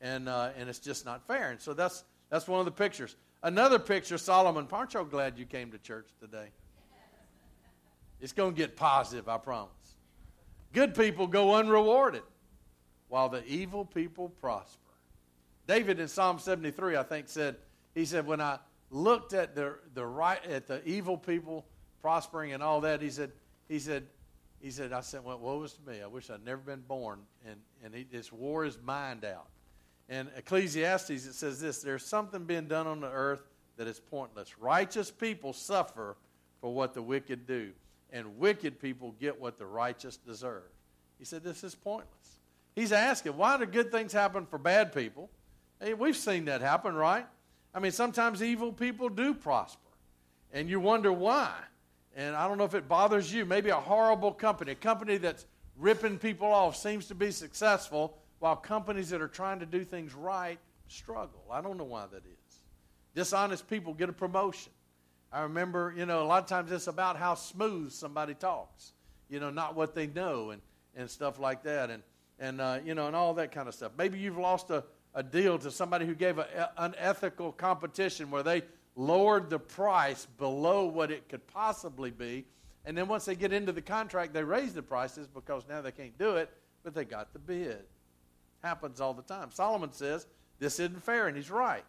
And, 0.00 0.28
uh, 0.28 0.50
and 0.56 0.68
it's 0.68 0.80
just 0.80 1.04
not 1.04 1.26
fair. 1.26 1.50
And 1.52 1.60
so, 1.60 1.74
that's, 1.74 2.02
that's 2.28 2.48
one 2.48 2.58
of 2.58 2.66
the 2.66 2.72
pictures. 2.72 3.14
Another 3.44 3.78
picture, 3.78 4.18
Solomon, 4.18 4.66
aren't 4.72 4.94
you 4.94 5.06
glad 5.08 5.38
you 5.38 5.46
came 5.46 5.70
to 5.70 5.78
church 5.78 6.08
today? 6.20 6.48
It's 8.20 8.32
going 8.32 8.52
to 8.52 8.58
get 8.58 8.74
positive, 8.74 9.28
I 9.28 9.38
promise. 9.38 9.70
Good 10.72 10.96
people 10.96 11.28
go 11.28 11.54
unrewarded, 11.54 12.24
while 13.06 13.28
the 13.28 13.44
evil 13.46 13.84
people 13.84 14.30
prosper. 14.40 14.87
David 15.68 16.00
in 16.00 16.08
Psalm 16.08 16.38
73, 16.38 16.96
I 16.96 17.02
think, 17.04 17.28
said, 17.28 17.56
he 17.94 18.04
said, 18.04 18.26
when 18.26 18.40
I 18.40 18.58
looked 18.90 19.34
at 19.34 19.54
the, 19.54 19.76
the 19.94 20.04
right 20.04 20.44
at 20.46 20.66
the 20.66 20.82
evil 20.88 21.16
people 21.16 21.66
prospering 22.00 22.52
and 22.52 22.62
all 22.62 22.80
that, 22.80 23.02
he 23.02 23.10
said, 23.10 23.30
he 23.68 23.78
said, 23.78 24.06
he 24.60 24.70
said, 24.70 24.92
I 24.92 25.02
said, 25.02 25.22
well, 25.24 25.38
woe 25.38 25.62
is 25.62 25.74
to 25.74 25.82
me. 25.88 26.00
I 26.02 26.06
wish 26.06 26.30
I'd 26.30 26.44
never 26.44 26.62
been 26.62 26.80
born. 26.80 27.20
And, 27.46 27.60
and 27.84 27.94
he 27.94 28.04
just 28.04 28.32
wore 28.32 28.64
his 28.64 28.78
mind 28.82 29.24
out. 29.24 29.46
And 30.08 30.28
Ecclesiastes, 30.36 31.10
it 31.10 31.34
says 31.34 31.60
this 31.60 31.82
there's 31.82 32.04
something 32.04 32.44
being 32.44 32.66
done 32.66 32.86
on 32.86 33.00
the 33.00 33.10
earth 33.10 33.42
that 33.76 33.86
is 33.86 34.00
pointless. 34.00 34.58
Righteous 34.58 35.10
people 35.10 35.52
suffer 35.52 36.16
for 36.62 36.72
what 36.72 36.94
the 36.94 37.02
wicked 37.02 37.46
do, 37.46 37.70
and 38.10 38.38
wicked 38.38 38.80
people 38.80 39.14
get 39.20 39.38
what 39.38 39.58
the 39.58 39.66
righteous 39.66 40.16
deserve. 40.16 40.64
He 41.18 41.24
said, 41.24 41.44
This 41.44 41.62
is 41.62 41.74
pointless. 41.74 42.38
He's 42.74 42.92
asking, 42.92 43.36
why 43.36 43.58
do 43.58 43.66
good 43.66 43.90
things 43.90 44.12
happen 44.12 44.46
for 44.46 44.56
bad 44.56 44.94
people? 44.94 45.28
Hey, 45.80 45.94
we've 45.94 46.16
seen 46.16 46.46
that 46.46 46.60
happen, 46.60 46.94
right? 46.94 47.26
I 47.72 47.78
mean, 47.78 47.92
sometimes 47.92 48.42
evil 48.42 48.72
people 48.72 49.08
do 49.08 49.32
prosper, 49.32 49.90
and 50.52 50.68
you 50.68 50.80
wonder 50.80 51.12
why. 51.12 51.52
And 52.16 52.34
I 52.34 52.48
don't 52.48 52.58
know 52.58 52.64
if 52.64 52.74
it 52.74 52.88
bothers 52.88 53.32
you. 53.32 53.44
Maybe 53.44 53.70
a 53.70 53.76
horrible 53.76 54.32
company, 54.32 54.72
a 54.72 54.74
company 54.74 55.18
that's 55.18 55.46
ripping 55.76 56.18
people 56.18 56.48
off, 56.48 56.76
seems 56.76 57.06
to 57.06 57.14
be 57.14 57.30
successful, 57.30 58.18
while 58.40 58.56
companies 58.56 59.10
that 59.10 59.20
are 59.20 59.28
trying 59.28 59.60
to 59.60 59.66
do 59.66 59.84
things 59.84 60.14
right 60.14 60.58
struggle. 60.88 61.44
I 61.50 61.60
don't 61.60 61.76
know 61.76 61.84
why 61.84 62.06
that 62.06 62.24
is. 62.24 62.60
Dishonest 63.14 63.68
people 63.68 63.94
get 63.94 64.08
a 64.08 64.12
promotion. 64.12 64.72
I 65.32 65.42
remember, 65.42 65.94
you 65.96 66.06
know, 66.06 66.22
a 66.22 66.24
lot 66.24 66.42
of 66.42 66.48
times 66.48 66.72
it's 66.72 66.86
about 66.86 67.16
how 67.16 67.34
smooth 67.34 67.92
somebody 67.92 68.34
talks, 68.34 68.92
you 69.28 69.38
know, 69.38 69.50
not 69.50 69.76
what 69.76 69.94
they 69.94 70.06
know 70.06 70.50
and, 70.50 70.62
and 70.96 71.08
stuff 71.10 71.38
like 71.38 71.62
that, 71.64 71.90
and, 71.90 72.02
and 72.40 72.60
uh, 72.60 72.78
you 72.84 72.94
know, 72.94 73.06
and 73.06 73.14
all 73.14 73.34
that 73.34 73.52
kind 73.52 73.68
of 73.68 73.74
stuff. 73.74 73.92
Maybe 73.98 74.18
you've 74.18 74.38
lost 74.38 74.70
a, 74.70 74.84
a 75.18 75.22
deal 75.24 75.58
to 75.58 75.68
somebody 75.68 76.06
who 76.06 76.14
gave 76.14 76.38
an 76.38 76.46
unethical 76.76 77.50
competition 77.50 78.30
where 78.30 78.44
they 78.44 78.62
lowered 78.94 79.50
the 79.50 79.58
price 79.58 80.26
below 80.38 80.86
what 80.86 81.10
it 81.10 81.28
could 81.28 81.44
possibly 81.48 82.12
be. 82.12 82.44
And 82.84 82.96
then 82.96 83.08
once 83.08 83.24
they 83.24 83.34
get 83.34 83.52
into 83.52 83.72
the 83.72 83.82
contract, 83.82 84.32
they 84.32 84.44
raise 84.44 84.74
the 84.74 84.82
prices 84.82 85.26
because 85.26 85.64
now 85.68 85.80
they 85.80 85.90
can't 85.90 86.16
do 86.20 86.36
it, 86.36 86.50
but 86.84 86.94
they 86.94 87.04
got 87.04 87.32
the 87.32 87.40
bid. 87.40 87.82
Happens 88.62 89.00
all 89.00 89.12
the 89.12 89.22
time. 89.22 89.50
Solomon 89.50 89.92
says 89.92 90.28
this 90.60 90.78
isn't 90.78 91.02
fair, 91.02 91.26
and 91.26 91.36
he's 91.36 91.50
right. 91.50 91.84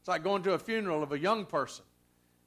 It's 0.00 0.08
like 0.08 0.22
going 0.22 0.42
to 0.42 0.52
a 0.52 0.58
funeral 0.58 1.02
of 1.02 1.12
a 1.12 1.18
young 1.18 1.46
person, 1.46 1.86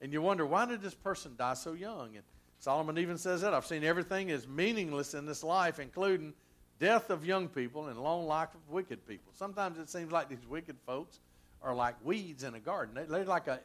and 0.04 0.14
you 0.14 0.22
wonder, 0.22 0.46
why 0.46 0.68
did 0.68 0.84
this 0.84 0.94
person 0.94 1.34
die 1.36 1.56
so 1.56 1.74
young? 1.74 2.16
And 2.16 2.24
Solomon 2.60 3.00
even 3.00 3.18
says 3.18 3.42
that. 3.42 3.56
I've 3.56 3.66
seen 3.66 3.84
everything 3.84 4.30
is 4.30 4.48
meaningless 4.48 5.16
in 5.16 5.26
this 5.26 5.44
life, 5.44 5.80
including 5.80 6.36
death 6.80 7.10
of 7.10 7.26
young 7.26 7.48
people 7.48 7.88
and 7.88 8.00
long 8.00 8.28
life 8.28 8.50
of 8.54 8.70
wicked 8.70 9.08
people. 9.08 9.32
Sometimes 9.34 9.80
it 9.80 9.90
seems 9.90 10.12
like 10.12 10.30
these 10.30 10.46
wicked 10.48 10.76
folks 10.86 11.20
are 11.62 11.76
like 11.76 11.96
weeds 12.04 12.44
in 12.44 12.54
a 12.56 12.60
garden. 12.60 12.96
They, 13.10 13.20
are 13.20 13.26
like 13.26 13.48
a, 13.48 13.60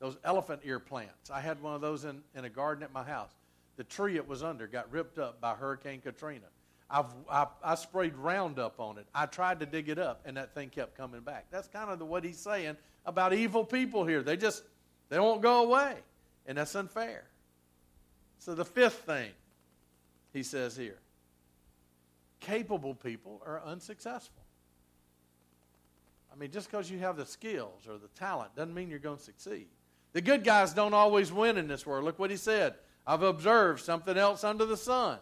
those 0.00 0.16
elephant 0.24 0.60
ear 0.64 0.78
plants. 0.78 1.30
I 1.30 1.40
had 1.40 1.62
one 1.62 1.74
of 1.74 1.80
those 1.80 2.04
in, 2.04 2.22
in 2.34 2.44
a 2.44 2.50
garden 2.50 2.84
at 2.84 2.92
my 2.92 3.02
house. 3.02 3.30
The 3.76 3.84
tree 3.84 4.16
it 4.16 4.28
was 4.28 4.42
under 4.42 4.66
got 4.66 4.92
ripped 4.92 5.18
up 5.18 5.40
by 5.40 5.54
Hurricane 5.54 6.00
Katrina. 6.00 6.46
I've, 6.90 7.06
I, 7.30 7.46
I 7.62 7.74
sprayed 7.74 8.14
Roundup 8.16 8.78
on 8.78 8.98
it. 8.98 9.06
I 9.14 9.26
tried 9.26 9.60
to 9.60 9.66
dig 9.66 9.88
it 9.88 9.98
up, 9.98 10.22
and 10.26 10.36
that 10.36 10.54
thing 10.54 10.68
kept 10.68 10.96
coming 10.96 11.22
back. 11.22 11.46
That's 11.50 11.66
kind 11.68 11.90
of 11.90 11.98
the, 11.98 12.04
what 12.04 12.24
he's 12.24 12.38
saying 12.38 12.76
about 13.06 13.32
evil 13.32 13.64
people 13.64 14.04
here. 14.04 14.22
They 14.22 14.36
just 14.36 14.62
they 15.08 15.18
won't 15.18 15.42
go 15.42 15.64
away, 15.64 15.94
and 16.46 16.58
that's 16.58 16.74
unfair. 16.74 17.24
So 18.38 18.54
the 18.54 18.64
fifth 18.64 18.98
thing 19.06 19.30
he 20.32 20.42
says 20.42 20.76
here: 20.76 20.98
capable 22.44 22.94
people 22.94 23.42
are 23.46 23.62
unsuccessful. 23.64 24.42
I 26.32 26.36
mean, 26.36 26.50
just 26.50 26.70
because 26.70 26.90
you 26.90 26.98
have 26.98 27.16
the 27.16 27.26
skills 27.26 27.86
or 27.88 27.96
the 27.96 28.08
talent 28.18 28.54
doesn't 28.54 28.74
mean 28.74 28.90
you're 28.90 28.98
going 28.98 29.16
to 29.16 29.22
succeed. 29.22 29.68
The 30.12 30.20
good 30.20 30.44
guys 30.44 30.72
don't 30.72 30.94
always 30.94 31.32
win 31.32 31.56
in 31.56 31.68
this 31.68 31.86
world. 31.86 32.04
Look 32.04 32.18
what 32.18 32.30
he 32.30 32.36
said. 32.36 32.74
I've 33.06 33.22
observed 33.22 33.82
something 33.82 34.16
else 34.16 34.44
under 34.44 34.64
the 34.64 34.76
sun. 34.76 35.18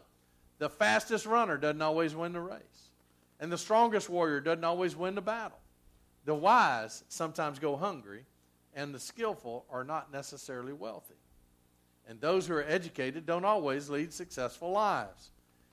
The 0.58 0.68
fastest 0.68 1.26
runner 1.26 1.56
doesn't 1.56 1.82
always 1.82 2.14
win 2.14 2.32
the 2.32 2.40
race, 2.40 2.90
and 3.40 3.50
the 3.50 3.58
strongest 3.58 4.08
warrior 4.08 4.40
doesn't 4.40 4.64
always 4.64 4.94
win 4.94 5.14
the 5.14 5.22
battle. 5.22 5.58
The 6.24 6.34
wise 6.34 7.04
sometimes 7.08 7.58
go 7.58 7.76
hungry, 7.76 8.24
and 8.74 8.94
the 8.94 9.00
skillful 9.00 9.66
are 9.70 9.84
not 9.84 10.12
necessarily 10.12 10.72
wealthy. 10.72 11.14
And 12.08 12.20
those 12.20 12.46
who 12.46 12.54
are 12.54 12.64
educated 12.64 13.26
don't 13.26 13.44
always 13.44 13.90
lead 13.90 14.12
successful 14.12 14.70
lives. 14.70 15.30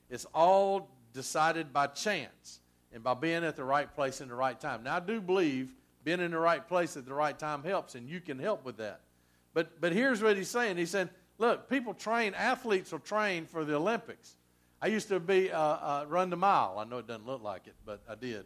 It's 0.09 0.25
all 0.33 0.89
decided 1.13 1.73
by 1.73 1.87
chance 1.87 2.59
and 2.93 3.03
by 3.03 3.13
being 3.13 3.43
at 3.43 3.55
the 3.55 3.63
right 3.63 3.93
place 3.93 4.21
in 4.21 4.27
the 4.27 4.35
right 4.35 4.59
time. 4.59 4.83
Now, 4.83 4.97
I 4.97 4.99
do 4.99 5.21
believe 5.21 5.73
being 6.03 6.19
in 6.19 6.31
the 6.31 6.39
right 6.39 6.65
place 6.67 6.97
at 6.97 7.05
the 7.05 7.13
right 7.13 7.37
time 7.37 7.63
helps, 7.63 7.95
and 7.95 8.09
you 8.09 8.19
can 8.19 8.39
help 8.39 8.65
with 8.65 8.77
that. 8.77 9.01
But, 9.53 9.81
but 9.81 9.91
here's 9.91 10.21
what 10.23 10.37
he's 10.37 10.49
saying. 10.49 10.77
He's 10.77 10.91
saying, 10.91 11.09
look, 11.37 11.69
people 11.69 11.93
train, 11.93 12.33
athletes 12.33 12.91
will 12.91 12.99
train 12.99 13.45
for 13.45 13.65
the 13.65 13.75
Olympics. 13.75 14.37
I 14.81 14.87
used 14.87 15.09
to 15.09 15.19
be 15.19 15.51
uh, 15.51 15.59
uh, 15.59 16.05
run 16.07 16.29
the 16.29 16.37
mile. 16.37 16.77
I 16.79 16.85
know 16.85 16.99
it 16.99 17.07
doesn't 17.07 17.25
look 17.25 17.43
like 17.43 17.67
it, 17.67 17.75
but 17.85 18.01
I 18.09 18.15
did 18.15 18.45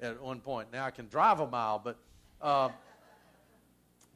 at 0.00 0.20
one 0.22 0.40
point. 0.40 0.68
Now 0.72 0.86
I 0.86 0.90
can 0.90 1.08
drive 1.08 1.40
a 1.40 1.46
mile, 1.46 1.80
but 1.82 1.98
uh, 2.40 2.70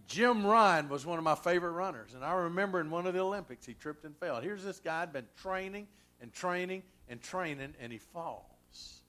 Jim 0.09 0.43
Ryun 0.43 0.89
was 0.89 1.07
one 1.07 1.19
of 1.19 1.25
my 1.25 1.35
favorite 1.35 1.73
runners. 1.73 2.15
And 2.15 2.25
I 2.25 2.33
remember 2.33 2.81
in 2.81 2.91
one 2.91 3.07
of 3.07 3.15
the 3.15 3.21
Olympics, 3.21 3.65
he 3.65 3.75
tripped 3.75 4.05
and 4.05 4.17
fell. 4.17 4.41
Here's 4.41 4.65
this 4.65 4.81
guy 4.81 5.01
had 5.01 5.13
been 5.13 5.27
training 5.37 5.87
and 6.21 6.33
training 6.33 6.83
and 7.09 7.21
training, 7.21 7.75
and 7.81 7.93
he 7.93 7.99
falls. 7.99 9.03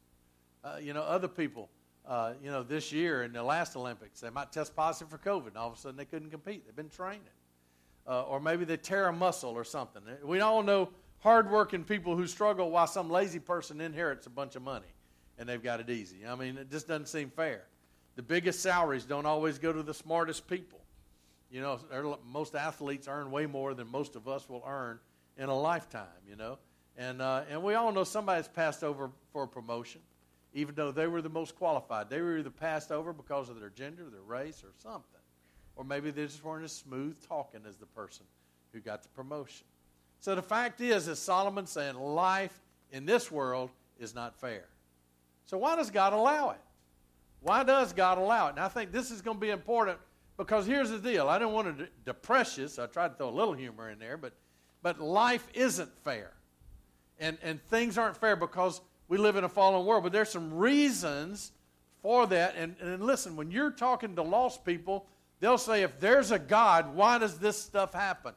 Uh, 0.63 0.77
you 0.81 0.93
know, 0.93 1.01
other 1.01 1.27
people, 1.27 1.69
uh, 2.05 2.33
you 2.43 2.51
know, 2.51 2.63
this 2.63 2.91
year 2.91 3.23
in 3.23 3.31
the 3.31 3.41
last 3.41 3.75
Olympics, 3.75 4.19
they 4.19 4.29
might 4.29 4.51
test 4.51 4.75
positive 4.75 5.09
for 5.09 5.17
COVID, 5.17 5.47
and 5.47 5.57
all 5.57 5.69
of 5.69 5.73
a 5.73 5.77
sudden 5.77 5.97
they 5.97 6.05
couldn't 6.05 6.29
compete. 6.29 6.65
They've 6.65 6.75
been 6.75 6.89
training. 6.89 7.21
Uh, 8.05 8.23
or 8.23 8.39
maybe 8.39 8.65
they 8.65 8.77
tear 8.77 9.07
a 9.07 9.13
muscle 9.13 9.51
or 9.51 9.63
something. 9.63 10.01
We 10.23 10.41
all 10.41 10.61
know 10.63 10.89
hardworking 11.19 11.83
people 11.83 12.15
who 12.15 12.27
struggle 12.27 12.71
while 12.71 12.87
some 12.87 13.09
lazy 13.09 13.39
person 13.39 13.79
inherits 13.79 14.27
a 14.27 14.29
bunch 14.29 14.55
of 14.55 14.61
money 14.63 14.87
and 15.39 15.47
they've 15.47 15.63
got 15.63 15.79
it 15.79 15.89
easy. 15.89 16.27
I 16.27 16.35
mean, 16.35 16.57
it 16.57 16.69
just 16.69 16.87
doesn't 16.87 17.07
seem 17.07 17.29
fair. 17.29 17.63
The 18.15 18.21
biggest 18.21 18.61
salaries 18.61 19.05
don't 19.05 19.25
always 19.25 19.57
go 19.57 19.71
to 19.71 19.81
the 19.81 19.93
smartest 19.93 20.47
people. 20.47 20.78
You 21.49 21.61
know, 21.61 22.19
most 22.25 22.55
athletes 22.55 23.07
earn 23.07 23.31
way 23.31 23.45
more 23.45 23.73
than 23.73 23.87
most 23.87 24.15
of 24.15 24.27
us 24.27 24.47
will 24.47 24.63
earn 24.67 24.99
in 25.37 25.49
a 25.49 25.57
lifetime, 25.57 26.07
you 26.27 26.35
know. 26.35 26.59
And, 26.97 27.21
uh, 27.21 27.43
and 27.49 27.63
we 27.63 27.73
all 27.75 27.91
know 27.91 28.03
somebody's 28.03 28.47
passed 28.47 28.83
over 28.83 29.09
for 29.31 29.43
a 29.43 29.47
promotion 29.47 30.01
even 30.53 30.75
though 30.75 30.91
they 30.91 31.07
were 31.07 31.21
the 31.21 31.29
most 31.29 31.55
qualified. 31.55 32.09
They 32.09 32.21
were 32.21 32.37
either 32.37 32.49
passed 32.49 32.91
over 32.91 33.13
because 33.13 33.49
of 33.49 33.59
their 33.59 33.69
gender, 33.69 34.09
their 34.09 34.21
race, 34.21 34.63
or 34.63 34.71
something. 34.81 35.21
Or 35.75 35.83
maybe 35.83 36.11
they 36.11 36.25
just 36.25 36.43
weren't 36.43 36.63
as 36.65 36.71
smooth 36.71 37.15
talking 37.27 37.61
as 37.67 37.77
the 37.77 37.85
person 37.85 38.25
who 38.73 38.79
got 38.79 39.03
the 39.03 39.09
promotion. 39.09 39.65
So 40.19 40.35
the 40.35 40.41
fact 40.41 40.81
is, 40.81 41.07
as 41.07 41.19
Solomon's 41.19 41.69
saying, 41.69 41.95
life 41.95 42.59
in 42.91 43.05
this 43.05 43.31
world 43.31 43.69
is 43.99 44.15
not 44.15 44.39
fair. 44.39 44.65
So 45.45 45.57
why 45.57 45.75
does 45.75 45.91
God 45.91 46.13
allow 46.13 46.49
it? 46.51 46.59
Why 47.41 47.63
does 47.63 47.93
God 47.93 48.17
allow 48.17 48.47
it? 48.47 48.51
And 48.51 48.59
I 48.59 48.67
think 48.67 48.91
this 48.91 49.11
is 49.11 49.21
going 49.21 49.37
to 49.37 49.41
be 49.41 49.49
important 49.49 49.97
because 50.39 50.65
here's 50.65 50.89
the 50.89 50.97
deal. 50.97 51.27
I 51.27 51.37
don't 51.37 51.51
want 51.51 51.77
to 51.77 51.87
depress 52.05 52.57
you, 52.57 52.69
so 52.69 52.85
I 52.85 52.87
tried 52.87 53.09
to 53.09 53.15
throw 53.15 53.27
a 53.27 53.29
little 53.29 53.53
humor 53.53 53.89
in 53.89 53.99
there, 53.99 54.15
but, 54.15 54.31
but 54.81 54.97
life 54.97 55.45
isn't 55.53 55.93
fair. 56.05 56.31
And, 57.19 57.37
and 57.43 57.61
things 57.63 57.97
aren't 57.97 58.15
fair 58.15 58.37
because 58.37 58.79
we 59.09 59.17
live 59.17 59.35
in 59.35 59.43
a 59.43 59.49
fallen 59.49 59.85
world, 59.85 60.03
but 60.03 60.13
there's 60.13 60.29
some 60.29 60.53
reasons 60.53 61.51
for 62.01 62.25
that. 62.27 62.55
And, 62.55 62.77
and 62.79 63.03
listen, 63.03 63.35
when 63.35 63.51
you're 63.51 63.71
talking 63.71 64.15
to 64.15 64.21
lost 64.21 64.63
people, 64.63 65.07
they'll 65.41 65.57
say, 65.57 65.83
if 65.83 65.99
there's 65.99 66.31
a 66.31 66.39
God, 66.39 66.95
why 66.95 67.17
does 67.17 67.37
this 67.37 67.61
stuff 67.61 67.93
happen? 67.93 68.33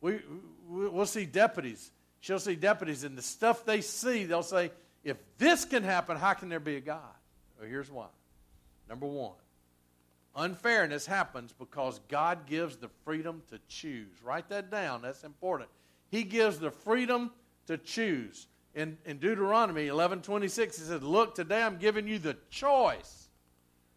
We, 0.00 0.20
we'll 0.68 1.06
see 1.06 1.26
deputies. 1.26 1.90
She'll 2.20 2.38
see 2.38 2.54
deputies, 2.54 3.02
and 3.02 3.18
the 3.18 3.22
stuff 3.22 3.64
they 3.64 3.80
see, 3.80 4.26
they'll 4.26 4.44
say, 4.44 4.70
if 5.02 5.16
this 5.38 5.64
can 5.64 5.82
happen, 5.82 6.16
how 6.16 6.34
can 6.34 6.48
there 6.48 6.60
be 6.60 6.76
a 6.76 6.80
God? 6.80 7.02
Well, 7.58 7.68
here's 7.68 7.90
why. 7.90 8.06
Number 8.88 9.06
one, 9.06 9.34
unfairness 10.36 11.06
happens 11.06 11.52
because 11.52 12.00
God 12.08 12.46
gives 12.46 12.76
the 12.76 12.88
freedom 13.04 13.42
to 13.50 13.58
choose. 13.68 14.22
Write 14.22 14.48
that 14.50 14.70
down, 14.70 15.02
that's 15.02 15.24
important. 15.24 15.70
He 16.10 16.24
gives 16.24 16.58
the 16.58 16.70
freedom 16.70 17.30
to 17.66 17.76
choose 17.76 18.46
in, 18.78 18.96
in 19.04 19.18
Deuteronomy 19.18 19.88
11 19.88 20.22
26, 20.22 20.78
he 20.78 20.84
says, 20.84 21.02
Look, 21.02 21.34
today 21.34 21.62
I'm 21.62 21.78
giving 21.78 22.06
you 22.06 22.18
the 22.18 22.36
choice 22.48 23.28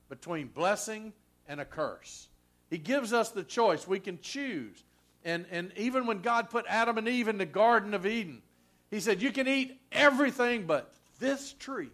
between 0.10 0.48
blessing 0.48 1.14
and 1.48 1.60
a 1.60 1.66
curse. 1.66 2.28
He 2.70 2.80
gives 2.80 3.14
us 3.14 3.30
the 3.30 3.44
choice. 3.44 3.88
We 3.88 4.00
can 4.00 4.20
choose. 4.22 4.84
And, 5.24 5.46
and 5.52 5.72
even 5.78 6.08
when 6.08 6.22
God 6.22 6.50
put 6.50 6.66
Adam 6.68 6.98
and 6.98 7.08
Eve 7.08 7.28
in 7.28 7.38
the 7.38 7.46
Garden 7.46 7.94
of 7.94 8.08
Eden, 8.08 8.42
He 8.90 9.00
said, 9.00 9.22
You 9.22 9.32
can 9.32 9.48
eat 9.48 9.80
everything 9.92 10.66
but 10.66 10.92
this 11.20 11.54
tree 11.54 11.92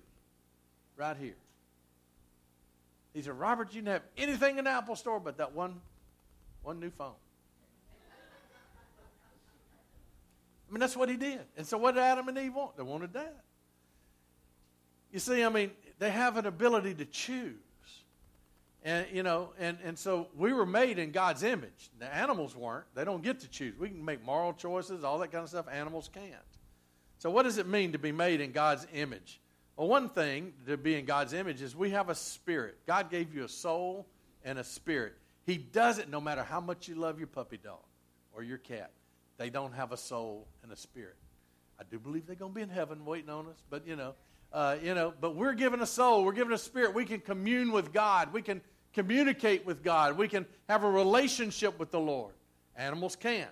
right 0.96 1.17
here. 1.17 1.36
He 3.17 3.24
said, 3.24 3.39
Robert, 3.39 3.74
you 3.74 3.81
didn't 3.81 3.93
have 3.93 4.03
anything 4.15 4.59
in 4.59 4.65
the 4.65 4.69
Apple 4.69 4.95
store 4.95 5.19
but 5.19 5.39
that 5.39 5.51
one, 5.51 5.81
one 6.62 6.79
new 6.79 6.91
phone. 6.91 7.15
I 10.69 10.71
mean, 10.71 10.79
that's 10.79 10.95
what 10.95 11.09
he 11.09 11.17
did. 11.17 11.39
And 11.57 11.65
so, 11.65 11.79
what 11.79 11.95
did 11.95 12.03
Adam 12.03 12.27
and 12.27 12.38
Eve 12.38 12.53
want? 12.53 12.77
They 12.77 12.83
wanted 12.83 13.13
that. 13.13 13.41
You 15.12 15.17
see, 15.17 15.43
I 15.43 15.50
mean, 15.50 15.71
they 15.97 16.12
have 16.12 16.38
an 16.38 16.45
ability 16.45 16.93
to 16.93 17.05
choose. 17.05 17.55
And, 18.83 19.07
you 19.12 19.24
know, 19.24 19.50
and, 19.57 19.79
and 19.83 19.97
so 19.97 20.27
we 20.38 20.53
were 20.53 20.67
made 20.67 21.00
in 21.00 21.09
God's 21.09 21.41
image. 21.41 21.89
The 21.97 22.13
animals 22.13 22.55
weren't. 22.55 22.86
They 22.93 23.03
don't 23.03 23.24
get 23.24 23.39
to 23.39 23.50
choose. 23.50 23.74
We 23.79 23.89
can 23.89 24.05
make 24.05 24.24
moral 24.24 24.53
choices, 24.53 25.03
all 25.03 25.17
that 25.19 25.31
kind 25.31 25.43
of 25.43 25.50
stuff. 25.50 25.65
Animals 25.71 26.07
can't. 26.13 26.36
So, 27.17 27.31
what 27.31 27.43
does 27.43 27.57
it 27.57 27.65
mean 27.65 27.93
to 27.93 27.97
be 27.97 28.12
made 28.12 28.41
in 28.41 28.51
God's 28.51 28.86
image? 28.93 29.39
Well, 29.77 29.88
one 29.88 30.10
thing 30.10 30.53
to 30.65 30.75
be 30.75 30.96
in 30.96 31.05
God's 31.05 31.34
image 31.34 31.62
is 31.62 31.75
we 31.75 31.91
have 31.91 32.10
a 32.10 32.15
spirit. 32.15 32.79
God 32.88 33.12
gave 33.12 33.34
you 33.34 33.43
a 33.46 33.50
soul 33.50 34.07
and 34.43 34.57
a 34.57 34.63
spirit. 34.63 35.13
He 35.46 35.57
does 35.57 36.00
it 36.00 36.10
no 36.10 36.19
matter 36.19 36.41
how 36.41 36.60
much 36.60 36.88
you 36.88 36.96
love 36.96 37.19
your 37.19 37.27
puppy 37.27 37.57
dog 37.57 37.84
or 38.34 38.41
your 38.41 38.57
cat. 38.57 38.91
They 39.38 39.51
don't 39.51 39.74
have 39.74 39.91
a 39.91 39.98
soul 39.98 40.48
and 40.63 40.72
a 40.72 40.75
spirit. 40.75 41.15
I 41.79 41.84
do 41.89 42.00
believe 42.00 42.25
they're 42.25 42.36
going 42.36 42.53
to 42.53 42.55
be 42.55 42.63
in 42.63 42.69
heaven 42.69 43.05
waiting 43.05 43.29
on 43.29 43.46
us, 43.46 43.63
but 43.69 43.86
you 43.86 43.96
know, 43.96 44.15
uh, 44.51 44.77
you 44.81 44.96
know, 44.96 45.13
but 45.22 45.36
we're 45.36 45.53
given 45.53 45.79
a 45.81 45.86
soul, 45.86 46.25
we're 46.25 46.31
given 46.31 46.53
a 46.53 46.57
spirit. 46.57 46.96
We 46.96 47.05
can 47.05 47.19
commune 47.19 47.72
with 47.72 47.93
God, 47.93 48.34
we 48.34 48.41
can 48.41 48.62
communicate 48.93 49.63
with 49.63 49.84
God, 49.84 50.17
we 50.17 50.27
can 50.27 50.48
have 50.67 50.84
a 50.84 50.89
relationship 50.89 51.77
with 51.77 51.91
the 51.91 52.00
Lord. 52.00 52.34
Animals 52.75 53.15
can't. 53.15 53.50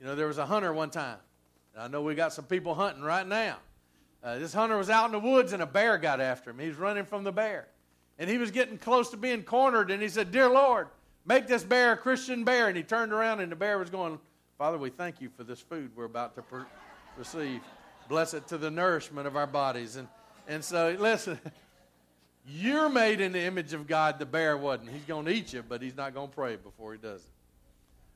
You 0.00 0.06
know, 0.06 0.16
there 0.16 0.26
was 0.26 0.38
a 0.38 0.46
hunter 0.46 0.72
one 0.72 0.90
time. 0.90 1.18
I 1.78 1.86
know 1.86 2.02
we 2.02 2.16
got 2.16 2.32
some 2.32 2.44
people 2.44 2.74
hunting 2.74 3.04
right 3.04 3.26
now. 3.26 3.58
Uh, 4.22 4.38
this 4.38 4.52
hunter 4.52 4.76
was 4.76 4.90
out 4.90 5.06
in 5.06 5.12
the 5.12 5.18
woods 5.18 5.52
and 5.52 5.62
a 5.62 5.66
bear 5.66 5.96
got 5.98 6.20
after 6.20 6.50
him. 6.50 6.58
He 6.58 6.68
was 6.68 6.76
running 6.76 7.04
from 7.04 7.24
the 7.24 7.32
bear. 7.32 7.68
And 8.18 8.28
he 8.28 8.38
was 8.38 8.50
getting 8.50 8.78
close 8.78 9.10
to 9.10 9.16
being 9.16 9.44
cornered, 9.44 9.92
and 9.92 10.02
he 10.02 10.08
said, 10.08 10.32
Dear 10.32 10.50
Lord, 10.50 10.88
make 11.24 11.46
this 11.46 11.62
bear 11.62 11.92
a 11.92 11.96
Christian 11.96 12.42
bear. 12.42 12.66
And 12.66 12.76
he 12.76 12.82
turned 12.82 13.12
around, 13.12 13.40
and 13.40 13.52
the 13.52 13.56
bear 13.56 13.78
was 13.78 13.90
going, 13.90 14.18
Father, 14.58 14.76
we 14.76 14.90
thank 14.90 15.20
you 15.20 15.30
for 15.36 15.44
this 15.44 15.60
food 15.60 15.92
we're 15.94 16.04
about 16.04 16.34
to 16.34 16.42
per- 16.42 16.66
receive. 17.16 17.60
Bless 18.08 18.34
it 18.34 18.48
to 18.48 18.58
the 18.58 18.72
nourishment 18.72 19.28
of 19.28 19.36
our 19.36 19.46
bodies. 19.46 19.94
And, 19.94 20.08
and 20.48 20.64
so, 20.64 20.96
listen, 20.98 21.38
you're 22.44 22.88
made 22.88 23.20
in 23.20 23.30
the 23.30 23.42
image 23.42 23.72
of 23.72 23.86
God. 23.86 24.18
The 24.18 24.26
bear 24.26 24.56
wasn't. 24.56 24.90
He's 24.90 25.04
going 25.04 25.26
to 25.26 25.32
eat 25.32 25.52
you, 25.52 25.62
but 25.62 25.80
he's 25.80 25.96
not 25.96 26.12
going 26.12 26.28
to 26.28 26.34
pray 26.34 26.56
before 26.56 26.92
he 26.92 26.98
does 26.98 27.20
it. 27.20 27.30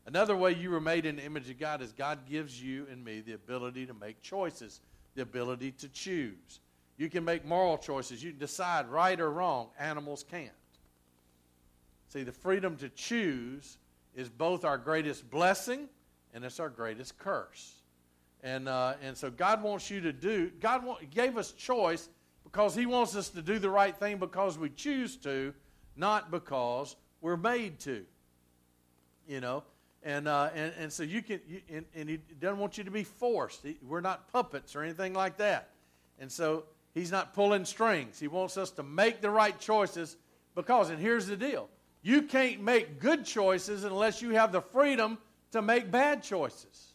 Another 0.04 0.36
way 0.36 0.52
you 0.52 0.70
were 0.70 0.80
made 0.80 1.06
in 1.06 1.16
the 1.16 1.24
image 1.24 1.48
of 1.48 1.60
God 1.60 1.80
is 1.80 1.92
God 1.92 2.26
gives 2.28 2.60
you 2.60 2.86
and 2.90 3.04
me 3.04 3.20
the 3.20 3.34
ability 3.34 3.86
to 3.86 3.94
make 3.94 4.20
choices, 4.20 4.80
the 5.14 5.22
ability 5.22 5.72
to 5.72 5.88
choose. 5.88 6.60
You 6.96 7.10
can 7.10 7.24
make 7.24 7.44
moral 7.44 7.78
choices. 7.78 8.22
You 8.22 8.30
can 8.30 8.38
decide 8.38 8.88
right 8.88 9.18
or 9.18 9.30
wrong. 9.30 9.68
Animals 9.78 10.24
can't. 10.28 10.50
See, 12.08 12.22
the 12.22 12.32
freedom 12.32 12.76
to 12.76 12.88
choose 12.90 13.78
is 14.14 14.28
both 14.28 14.64
our 14.64 14.76
greatest 14.76 15.30
blessing 15.30 15.88
and 16.34 16.44
it's 16.44 16.60
our 16.60 16.68
greatest 16.68 17.18
curse. 17.18 17.82
And, 18.42 18.68
uh, 18.68 18.94
and 19.02 19.16
so 19.16 19.30
God 19.30 19.62
wants 19.62 19.90
you 19.90 20.00
to 20.00 20.12
do, 20.12 20.50
God 20.60 20.84
want, 20.84 21.10
gave 21.10 21.36
us 21.36 21.52
choice 21.52 22.08
because 22.44 22.74
He 22.74 22.86
wants 22.86 23.14
us 23.14 23.28
to 23.30 23.42
do 23.42 23.58
the 23.58 23.70
right 23.70 23.96
thing 23.96 24.18
because 24.18 24.58
we 24.58 24.68
choose 24.70 25.16
to, 25.18 25.54
not 25.96 26.30
because 26.30 26.96
we're 27.20 27.36
made 27.36 27.78
to. 27.80 28.04
You 29.28 29.40
know? 29.40 29.62
And, 30.04 30.26
uh, 30.26 30.50
and, 30.54 30.72
and 30.78 30.92
so 30.92 31.02
you 31.02 31.22
can, 31.22 31.40
you, 31.48 31.60
and, 31.70 31.84
and 31.94 32.08
He 32.08 32.18
doesn't 32.40 32.58
want 32.58 32.78
you 32.78 32.84
to 32.84 32.90
be 32.90 33.04
forced. 33.04 33.62
He, 33.62 33.76
we're 33.86 34.00
not 34.00 34.32
puppets 34.32 34.74
or 34.74 34.82
anything 34.82 35.14
like 35.14 35.36
that. 35.38 35.70
And 36.18 36.30
so 36.30 36.64
He's 36.94 37.10
not 37.10 37.34
pulling 37.34 37.64
strings. 37.64 38.18
He 38.18 38.28
wants 38.28 38.56
us 38.56 38.70
to 38.72 38.82
make 38.82 39.20
the 39.20 39.30
right 39.30 39.58
choices 39.58 40.16
because, 40.54 40.90
and 40.90 40.98
here's 40.98 41.26
the 41.26 41.36
deal 41.36 41.68
you 42.02 42.22
can't 42.22 42.60
make 42.60 42.98
good 42.98 43.24
choices 43.24 43.84
unless 43.84 44.20
you 44.20 44.30
have 44.30 44.52
the 44.52 44.60
freedom 44.60 45.18
to 45.52 45.62
make 45.62 45.90
bad 45.90 46.22
choices. 46.22 46.94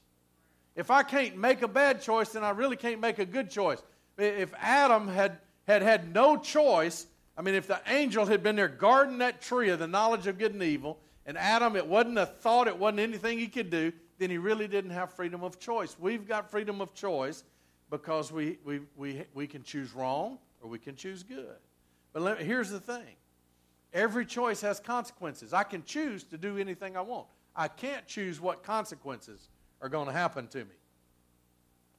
If 0.75 0.91
I 0.91 1.01
can't 1.03 1.38
make 1.38 1.62
a 1.62 1.67
bad 1.67 2.01
choice, 2.01 2.29
then 2.29 2.43
I 2.43 2.51
really 2.51 2.75
can't 2.75 2.99
make 2.99 3.17
a 3.17 3.25
good 3.25 3.49
choice. 3.49 3.82
If 4.17 4.53
Adam 4.60 5.08
had 5.08 5.39
had, 5.67 5.82
had 5.82 6.13
no 6.13 6.38
choice, 6.38 7.08
I 7.38 7.41
mean, 7.41 7.53
if 7.53 7.67
the 7.67 7.79
angel 7.88 8.25
had 8.25 8.41
been 8.41 8.55
there 8.55 8.67
guarding 8.67 9.19
that 9.19 9.41
tree 9.41 9.69
of 9.69 9.79
the 9.79 9.88
knowledge 9.88 10.27
of 10.27 10.38
good 10.38 10.53
and 10.53 10.63
evil, 10.63 10.97
and 11.27 11.37
Adam, 11.37 11.75
it 11.75 11.85
wasn't 11.85 12.17
a 12.17 12.25
thought, 12.25 12.67
it 12.67 12.77
wasn't 12.77 13.01
anything 13.01 13.37
he 13.37 13.47
could 13.47 13.69
do, 13.69 13.91
then 14.17 14.29
he 14.29 14.37
really 14.37 14.67
didn't 14.67 14.91
have 14.91 15.13
freedom 15.13 15.43
of 15.43 15.59
choice. 15.59 15.97
We've 15.99 16.25
got 16.25 16.49
freedom 16.49 16.81
of 16.81 16.93
choice 16.93 17.43
because 17.91 18.31
we, 18.31 18.57
we, 18.65 18.79
we, 18.95 19.23
we 19.33 19.45
can 19.45 19.61
choose 19.61 19.93
wrong 19.93 20.39
or 20.61 20.69
we 20.69 20.79
can 20.79 20.95
choose 20.95 21.23
good. 21.23 21.57
But 22.13 22.21
let, 22.21 22.39
here's 22.39 22.69
the 22.69 22.79
thing 22.79 23.15
every 23.93 24.25
choice 24.25 24.61
has 24.61 24.79
consequences. 24.79 25.53
I 25.53 25.63
can 25.63 25.83
choose 25.83 26.23
to 26.25 26.37
do 26.37 26.57
anything 26.57 26.95
I 26.95 27.01
want. 27.01 27.27
I 27.55 27.67
can't 27.67 28.07
choose 28.07 28.39
what 28.39 28.63
consequences 28.63 29.49
are 29.81 29.89
going 29.89 30.07
to 30.07 30.13
happen 30.13 30.47
to 30.47 30.59
me. 30.59 30.75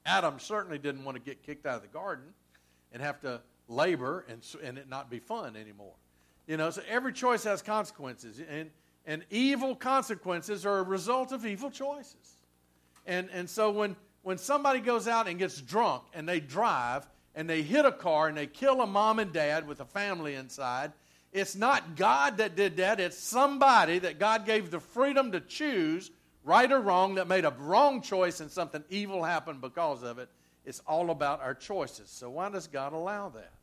Adam 0.07 0.39
certainly 0.39 0.79
didn't 0.79 1.05
want 1.05 1.17
to 1.17 1.23
get 1.23 1.43
kicked 1.43 1.67
out 1.67 1.77
of 1.77 1.83
the 1.83 1.89
garden 1.89 2.25
and 2.93 3.03
have 3.03 3.21
to 3.21 3.43
labor 3.69 4.25
and, 4.29 4.41
and 4.63 4.79
it 4.79 4.89
not 4.89 5.11
be 5.11 5.19
fun 5.19 5.55
anymore. 5.55 5.95
You 6.47 6.57
know, 6.57 6.71
so 6.71 6.81
every 6.89 7.13
choice 7.13 7.45
has 7.45 7.61
consequences, 7.61 8.41
and, 8.49 8.71
and 9.09 9.25
evil 9.31 9.75
consequences 9.75 10.67
are 10.67 10.79
a 10.79 10.83
result 10.83 11.33
of 11.33 11.47
evil 11.47 11.71
choices. 11.71 12.37
And, 13.07 13.31
and 13.33 13.49
so 13.49 13.71
when, 13.71 13.97
when 14.23 14.37
somebody 14.37 14.81
goes 14.81 15.09
out 15.09 15.27
and 15.27 15.39
gets 15.39 15.59
drunk 15.63 16.03
and 16.13 16.29
they 16.29 16.41
drive 16.41 17.09
and 17.35 17.49
they 17.49 17.63
hit 17.63 17.87
a 17.87 17.91
car 17.91 18.29
and 18.29 18.37
they 18.37 18.47
kill 18.47 18.83
a 18.83 18.87
mom 18.87 19.19
and 19.19 19.33
dad 19.33 19.67
with 19.67 19.81
a 19.81 19.87
family 19.87 20.35
inside, 20.35 20.93
it's 21.33 21.57
not 21.57 21.97
God 21.97 22.37
that 22.37 22.55
did 22.55 22.77
that, 22.77 23.01
it's 23.01 23.17
somebody 23.17 23.99
that 23.99 24.19
God 24.19 24.45
gave 24.45 24.71
the 24.71 24.79
freedom 24.79 25.33
to 25.33 25.41
choose 25.41 26.11
right 26.45 26.71
or 26.71 26.81
wrong 26.81 27.15
that 27.15 27.27
made 27.27 27.47
a 27.47 27.55
wrong 27.61 28.03
choice 28.03 28.41
and 28.41 28.51
something 28.51 28.85
evil 28.91 29.25
happened 29.25 29.63
because 29.63 30.03
of 30.03 30.19
it. 30.19 30.29
It's 30.67 30.81
all 30.87 31.09
about 31.09 31.41
our 31.41 31.55
choices. 31.55 32.11
So 32.11 32.29
why 32.29 32.51
does 32.51 32.67
God 32.67 32.93
allow 32.93 33.31
that? 33.31 33.55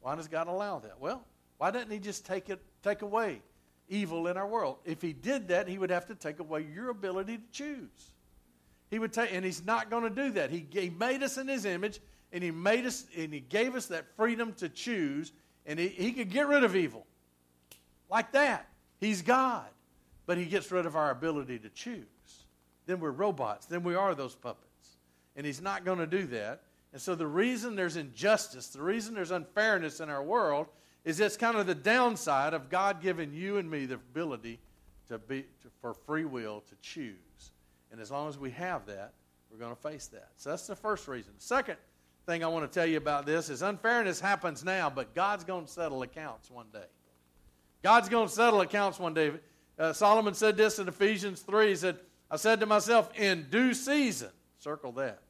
Why 0.00 0.14
does 0.14 0.28
God 0.28 0.48
allow 0.48 0.78
that? 0.78 0.98
Well, 0.98 1.22
why 1.58 1.70
doesn't 1.72 1.90
He 1.90 1.98
just 1.98 2.24
take 2.24 2.48
it, 2.48 2.62
take 2.82 3.02
away 3.02 3.42
evil 3.88 4.26
in 4.26 4.36
our 4.36 4.46
world? 4.46 4.78
If 4.84 5.02
He 5.02 5.12
did 5.12 5.48
that, 5.48 5.68
He 5.68 5.78
would 5.78 5.90
have 5.90 6.06
to 6.06 6.14
take 6.14 6.38
away 6.38 6.66
your 6.74 6.90
ability 6.90 7.38
to 7.38 7.50
choose. 7.52 8.10
He 8.90 8.98
would 8.98 9.12
take, 9.12 9.32
and 9.32 9.44
He's 9.44 9.64
not 9.64 9.90
going 9.90 10.04
to 10.04 10.10
do 10.10 10.30
that. 10.32 10.50
He, 10.50 10.66
he 10.70 10.90
made 10.90 11.22
us 11.22 11.38
in 11.38 11.48
His 11.48 11.64
image, 11.64 12.00
and 12.32 12.42
He 12.42 12.50
made 12.50 12.86
us, 12.86 13.06
and 13.16 13.32
He 13.32 13.40
gave 13.40 13.74
us 13.74 13.86
that 13.86 14.06
freedom 14.16 14.52
to 14.54 14.68
choose 14.68 15.32
and 15.66 15.78
he, 15.78 15.88
he 15.88 16.12
could 16.12 16.30
get 16.30 16.46
rid 16.46 16.64
of 16.64 16.76
evil 16.76 17.06
like 18.08 18.32
that. 18.32 18.68
He's 19.00 19.20
God. 19.20 19.66
But 20.24 20.38
he 20.38 20.44
gets 20.44 20.72
rid 20.72 20.86
of 20.86 20.96
our 20.96 21.10
ability 21.10 21.58
to 21.60 21.68
choose. 21.68 22.04
Then 22.86 22.98
we're 22.98 23.10
robots. 23.10 23.66
Then 23.66 23.82
we 23.82 23.94
are 23.94 24.14
those 24.14 24.34
puppets. 24.34 24.96
And 25.36 25.44
he's 25.44 25.60
not 25.60 25.84
going 25.84 25.98
to 25.98 26.06
do 26.06 26.26
that. 26.28 26.62
And 26.92 27.00
so 27.00 27.14
the 27.14 27.26
reason 27.26 27.76
there's 27.76 27.96
injustice, 27.96 28.68
the 28.68 28.82
reason 28.82 29.14
there's 29.14 29.30
unfairness 29.30 30.00
in 30.00 30.08
our 30.08 30.22
world, 30.22 30.66
is 31.06 31.20
it's 31.20 31.36
kind 31.36 31.56
of 31.56 31.66
the 31.66 31.74
downside 31.74 32.52
of 32.52 32.68
God 32.68 33.00
giving 33.00 33.32
you 33.32 33.58
and 33.58 33.70
me 33.70 33.86
the 33.86 33.94
ability 33.94 34.58
to 35.08 35.18
be 35.18 35.42
to, 35.62 35.68
for 35.80 35.94
free 35.94 36.24
will 36.24 36.62
to 36.68 36.74
choose. 36.82 37.52
And 37.92 38.00
as 38.00 38.10
long 38.10 38.28
as 38.28 38.36
we 38.36 38.50
have 38.50 38.86
that, 38.86 39.14
we're 39.50 39.58
going 39.58 39.74
to 39.74 39.80
face 39.80 40.08
that. 40.08 40.30
So 40.34 40.50
that's 40.50 40.66
the 40.66 40.74
first 40.74 41.06
reason. 41.06 41.32
Second 41.38 41.76
thing 42.26 42.42
I 42.42 42.48
want 42.48 42.70
to 42.70 42.78
tell 42.80 42.88
you 42.88 42.96
about 42.96 43.24
this 43.24 43.48
is 43.48 43.62
unfairness 43.62 44.18
happens 44.18 44.64
now, 44.64 44.90
but 44.90 45.14
God's 45.14 45.44
going 45.44 45.66
to 45.66 45.70
settle 45.70 46.02
accounts 46.02 46.50
one 46.50 46.66
day. 46.72 46.88
God's 47.84 48.08
going 48.08 48.26
to 48.26 48.34
settle 48.34 48.60
accounts 48.60 48.98
one 48.98 49.14
day. 49.14 49.30
Uh, 49.78 49.92
Solomon 49.92 50.34
said 50.34 50.56
this 50.56 50.80
in 50.80 50.88
Ephesians 50.88 51.40
3. 51.42 51.68
He 51.68 51.76
said, 51.76 51.98
I 52.28 52.36
said 52.36 52.58
to 52.58 52.66
myself, 52.66 53.16
in 53.16 53.46
due 53.48 53.74
season, 53.74 54.30
circle 54.58 54.90
that, 54.92 55.20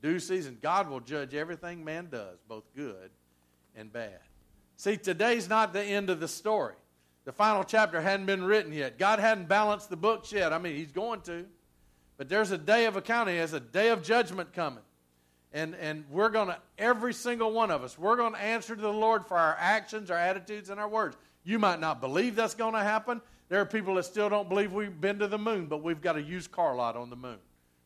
due 0.00 0.20
season, 0.20 0.56
God 0.62 0.88
will 0.88 1.00
judge 1.00 1.34
everything 1.34 1.84
man 1.84 2.08
does, 2.10 2.38
both 2.48 2.64
good 2.74 3.10
and 3.76 3.92
bad. 3.92 4.20
See, 4.78 4.96
today's 4.96 5.48
not 5.48 5.72
the 5.72 5.82
end 5.82 6.08
of 6.08 6.20
the 6.20 6.28
story. 6.28 6.74
The 7.24 7.32
final 7.32 7.64
chapter 7.64 8.00
hadn't 8.00 8.26
been 8.26 8.44
written 8.44 8.72
yet. 8.72 8.96
God 8.96 9.18
hadn't 9.18 9.48
balanced 9.48 9.90
the 9.90 9.96
books 9.96 10.32
yet. 10.32 10.52
I 10.52 10.58
mean, 10.58 10.76
He's 10.76 10.92
going 10.92 11.20
to. 11.22 11.44
But 12.16 12.28
there's 12.28 12.52
a 12.52 12.58
day 12.58 12.86
of 12.86 12.96
accounting, 12.96 13.36
there's 13.36 13.52
a 13.52 13.60
day 13.60 13.90
of 13.90 14.02
judgment 14.02 14.52
coming. 14.52 14.82
And, 15.52 15.74
and 15.76 16.04
we're 16.10 16.28
going 16.28 16.48
to, 16.48 16.58
every 16.78 17.12
single 17.12 17.52
one 17.52 17.70
of 17.70 17.82
us, 17.82 17.98
we're 17.98 18.16
going 18.16 18.34
to 18.34 18.40
answer 18.40 18.76
to 18.76 18.80
the 18.80 18.92
Lord 18.92 19.26
for 19.26 19.36
our 19.36 19.56
actions, 19.58 20.10
our 20.10 20.18
attitudes, 20.18 20.70
and 20.70 20.78
our 20.78 20.88
words. 20.88 21.16
You 21.42 21.58
might 21.58 21.80
not 21.80 22.00
believe 22.00 22.36
that's 22.36 22.54
going 22.54 22.74
to 22.74 22.80
happen. 22.80 23.20
There 23.48 23.60
are 23.60 23.66
people 23.66 23.94
that 23.94 24.04
still 24.04 24.28
don't 24.28 24.48
believe 24.48 24.72
we've 24.72 25.00
been 25.00 25.18
to 25.20 25.26
the 25.26 25.38
moon, 25.38 25.66
but 25.66 25.82
we've 25.82 26.02
got 26.02 26.16
a 26.16 26.22
used 26.22 26.52
car 26.52 26.76
lot 26.76 26.96
on 26.96 27.08
the 27.10 27.16
moon 27.16 27.38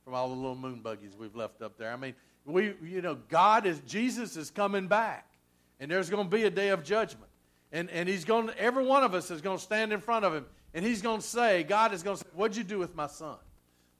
from 0.04 0.14
all 0.14 0.28
the 0.28 0.34
little 0.34 0.56
moon 0.56 0.80
buggies 0.80 1.16
we've 1.16 1.36
left 1.36 1.62
up 1.62 1.78
there. 1.78 1.92
I 1.92 1.96
mean, 1.96 2.14
we, 2.44 2.74
you 2.82 3.00
know, 3.00 3.16
God 3.28 3.64
is, 3.64 3.80
Jesus 3.86 4.36
is 4.36 4.50
coming 4.50 4.88
back, 4.88 5.31
and 5.82 5.90
there's 5.90 6.08
going 6.08 6.30
to 6.30 6.34
be 6.34 6.44
a 6.44 6.50
day 6.50 6.68
of 6.68 6.84
judgment. 6.84 7.28
And, 7.72 7.90
and 7.90 8.08
he's 8.08 8.24
going 8.24 8.46
to, 8.46 8.58
every 8.58 8.86
one 8.86 9.02
of 9.02 9.14
us 9.14 9.32
is 9.32 9.40
going 9.40 9.58
to 9.58 9.62
stand 9.62 9.92
in 9.92 10.00
front 10.00 10.24
of 10.24 10.32
him, 10.32 10.46
and 10.72 10.84
he's 10.84 11.02
going 11.02 11.20
to 11.20 11.26
say, 11.26 11.64
God 11.64 11.92
is 11.92 12.04
going 12.04 12.16
to 12.16 12.22
say, 12.22 12.30
What'd 12.34 12.56
you 12.56 12.62
do 12.62 12.78
with 12.78 12.94
my 12.94 13.08
son? 13.08 13.36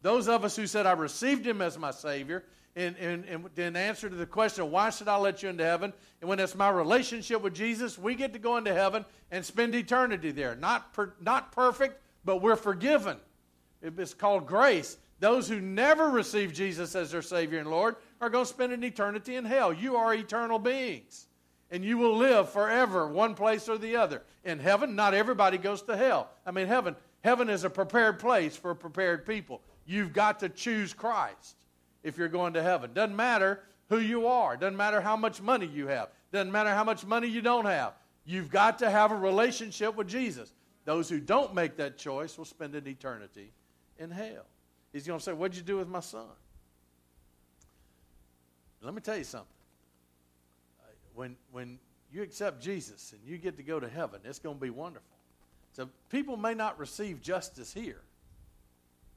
Those 0.01 0.29
of 0.29 0.45
us 0.45 0.55
who 0.55 0.68
said, 0.68 0.87
I 0.87 0.92
received 0.92 1.45
him 1.45 1.61
as 1.61 1.77
my 1.77 1.90
Savior, 1.90 2.45
and, 2.77 2.97
and 2.97 3.49
in 3.57 3.77
answer 3.77 4.09
to 4.09 4.14
the 4.14 4.27
question, 4.27 4.71
why 4.71 4.90
should 4.90 5.09
I 5.09 5.16
let 5.16 5.42
you 5.42 5.49
into 5.49 5.64
heaven? 5.64 5.92
And 6.21 6.29
when 6.31 6.38
it's 6.38 6.55
my 6.55 6.71
relationship 6.71 7.42
with 7.42 7.55
Jesus, 7.55 7.99
we 7.99 8.14
get 8.14 8.33
to 8.33 8.38
go 8.38 8.57
into 8.57 8.73
heaven 8.73 9.05
and 9.33 9.45
spend 9.45 9.75
eternity 9.75 10.31
there. 10.31 10.55
Not, 10.55 10.92
per, 10.95 11.12
not 11.21 11.53
perfect, 11.53 12.01
but 12.25 12.40
we're 12.40 12.57
forgiven. 12.57 13.16
It's 13.83 14.14
called 14.14 14.47
grace. 14.47 14.97
Those 15.21 15.49
who 15.49 15.61
never 15.61 16.09
receive 16.09 16.53
Jesus 16.53 16.95
as 16.95 17.11
their 17.11 17.23
Savior 17.23 17.59
and 17.59 17.68
Lord 17.68 17.97
are 18.21 18.31
going 18.31 18.45
to 18.45 18.49
spend 18.51 18.73
an 18.73 18.85
eternity 18.85 19.37
in 19.37 19.45
hell. 19.45 19.73
You 19.73 19.97
are 19.97 20.14
eternal 20.14 20.59
beings, 20.59 21.27
and 21.73 21.83
you 21.83 21.97
will 21.97 22.17
live 22.17 22.51
forever, 22.51 23.09
one 23.09 23.35
place 23.35 23.67
or 23.67 23.79
the 23.79 23.97
other. 23.97 24.23
In 24.45 24.59
heaven, 24.59 24.95
not 24.95 25.15
everybody 25.15 25.57
goes 25.57 25.81
to 25.83 25.97
hell. 25.97 26.29
I 26.47 26.51
mean, 26.51 26.67
heaven, 26.69 26.95
heaven 27.25 27.49
is 27.49 27.65
a 27.65 27.71
prepared 27.71 28.19
place 28.19 28.55
for 28.55 28.75
prepared 28.75 29.27
people. 29.27 29.63
You've 29.87 30.13
got 30.13 30.41
to 30.41 30.51
choose 30.51 30.93
Christ 30.93 31.57
if 32.03 32.19
you're 32.19 32.29
going 32.29 32.53
to 32.53 32.63
heaven. 32.63 32.93
Doesn't 32.93 33.17
matter 33.17 33.61
who 33.89 33.99
you 33.99 34.27
are. 34.27 34.55
Doesn't 34.55 34.77
matter 34.77 35.01
how 35.01 35.17
much 35.17 35.41
money 35.41 35.67
you 35.67 35.87
have. 35.87 36.11
Doesn't 36.31 36.53
matter 36.53 36.71
how 36.71 36.85
much 36.85 37.07
money 37.07 37.27
you 37.27 37.41
don't 37.41 37.65
have. 37.65 37.95
You've 38.27 38.51
got 38.51 38.79
to 38.81 38.91
have 38.91 39.11
a 39.11 39.17
relationship 39.17 39.97
with 39.97 40.09
Jesus. 40.09 40.53
Those 40.85 41.09
who 41.09 41.21
don't 41.21 41.55
make 41.55 41.77
that 41.79 41.97
choice 41.97 42.37
will 42.37 42.45
spend 42.45 42.75
an 42.75 42.87
eternity 42.87 43.51
in 43.99 44.11
hell. 44.11 44.45
He's 44.93 45.07
going 45.07 45.19
to 45.19 45.25
say, 45.25 45.33
What'd 45.33 45.57
you 45.57 45.63
do 45.63 45.79
with 45.79 45.89
my 45.89 46.01
son? 46.01 46.27
Let 48.83 48.93
me 48.93 49.01
tell 49.01 49.17
you 49.17 49.25
something. 49.25 49.49
When, 51.14 51.37
when 51.51 51.79
you 52.12 52.22
accept 52.22 52.61
Jesus 52.61 53.12
and 53.12 53.20
you 53.25 53.38
get 53.38 53.57
to 53.57 53.62
go 53.62 53.81
to 53.81 53.88
heaven, 53.88 54.20
it's 54.25 54.38
going 54.38 54.57
to 54.57 54.61
be 54.61 54.70
wonderful. 54.70 55.16
So 55.72 55.88
people 56.11 56.37
may 56.37 56.55
not 56.55 56.79
receive 56.79 57.22
justice 57.22 57.72
here, 57.72 58.03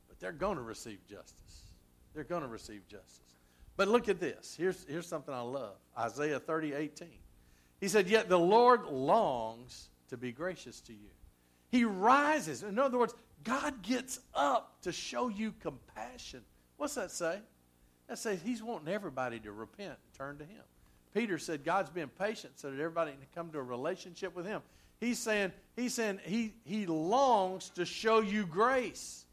but 0.08 0.20
they're 0.20 0.32
going 0.32 0.58
to 0.58 0.64
receive 0.64 1.06
justice. 1.08 1.64
They're 2.14 2.24
going 2.24 2.44
to 2.44 2.48
receive 2.48 2.88
justice. 2.88 3.20
But 3.78 3.90
look 3.90 4.08
at 4.08 4.20
this. 4.20 4.56
Here's, 4.58 4.86
here's 4.88 5.08
something 5.08 5.34
I 5.34 5.42
love 5.42 5.76
Isaiah 5.98 6.40
30, 6.40 6.74
18. 6.74 7.08
He 7.82 7.90
said, 7.90 8.08
Yet 8.08 8.30
the 8.30 8.40
Lord 8.40 8.86
longs 8.86 9.90
to 10.10 10.18
be 10.18 10.32
gracious 10.32 10.80
to 10.82 10.94
you. 10.94 11.10
He 11.70 11.84
rises. 11.84 12.64
In 12.64 12.80
other 12.80 12.98
words, 12.98 13.14
God 13.44 13.82
gets 13.82 14.20
up 14.34 14.82
to 14.84 14.92
show 14.92 15.28
you 15.28 15.54
compassion. 15.60 16.42
What's 16.78 16.96
that 16.96 17.12
say? 17.12 17.40
That 18.08 18.18
says 18.18 18.40
He's 18.44 18.64
wanting 18.64 18.88
everybody 18.88 19.40
to 19.42 19.52
repent 19.52 19.90
and 19.90 20.14
turn 20.18 20.38
to 20.38 20.46
Him. 20.46 20.64
Peter 21.16 21.38
said 21.38 21.64
God's 21.64 21.90
being 21.90 22.10
patient 22.20 22.60
so 22.60 22.70
that 22.70 22.78
everybody 22.78 23.12
can 23.12 23.22
come 23.34 23.50
to 23.52 23.58
a 23.58 23.64
relationship 23.64 24.36
with 24.36 24.46
Him. 24.46 24.62
He's 25.00 25.18
saying, 25.18 25.54
he's 25.76 25.94
saying 25.94 26.20
he, 26.26 26.54
he 26.66 26.86
longs 26.86 27.70
to 27.72 27.86
show 27.86 28.20
you 28.20 28.46
grace. 28.46 29.26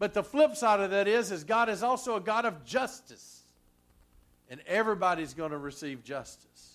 But 0.00 0.14
the 0.14 0.22
flip 0.22 0.56
side 0.56 0.80
of 0.80 0.90
that 0.90 1.06
is, 1.06 1.30
is 1.30 1.44
God 1.44 1.68
is 1.68 1.82
also 1.82 2.16
a 2.16 2.20
God 2.20 2.44
of 2.44 2.64
justice. 2.64 3.42
And 4.50 4.60
everybody's 4.66 5.34
going 5.34 5.52
to 5.52 5.58
receive 5.58 6.02
justice. 6.02 6.74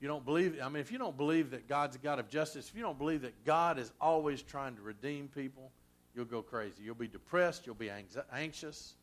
You 0.00 0.08
don't 0.08 0.24
believe, 0.24 0.58
I 0.62 0.68
mean, 0.68 0.80
if 0.80 0.92
you 0.92 0.98
don't 0.98 1.16
believe 1.16 1.50
that 1.52 1.66
God's 1.66 1.96
a 1.96 1.98
God 1.98 2.18
of 2.18 2.28
justice, 2.28 2.68
if 2.68 2.76
you 2.76 2.82
don't 2.82 2.98
believe 2.98 3.22
that 3.22 3.44
God 3.44 3.78
is 3.78 3.90
always 4.00 4.42
trying 4.42 4.76
to 4.76 4.82
redeem 4.82 5.28
people, 5.28 5.70
you'll 6.14 6.26
go 6.26 6.42
crazy. 6.42 6.82
You'll 6.84 6.94
be 6.94 7.08
depressed. 7.08 7.64
You'll 7.64 7.74
be 7.74 7.90
anxious. 8.32 8.94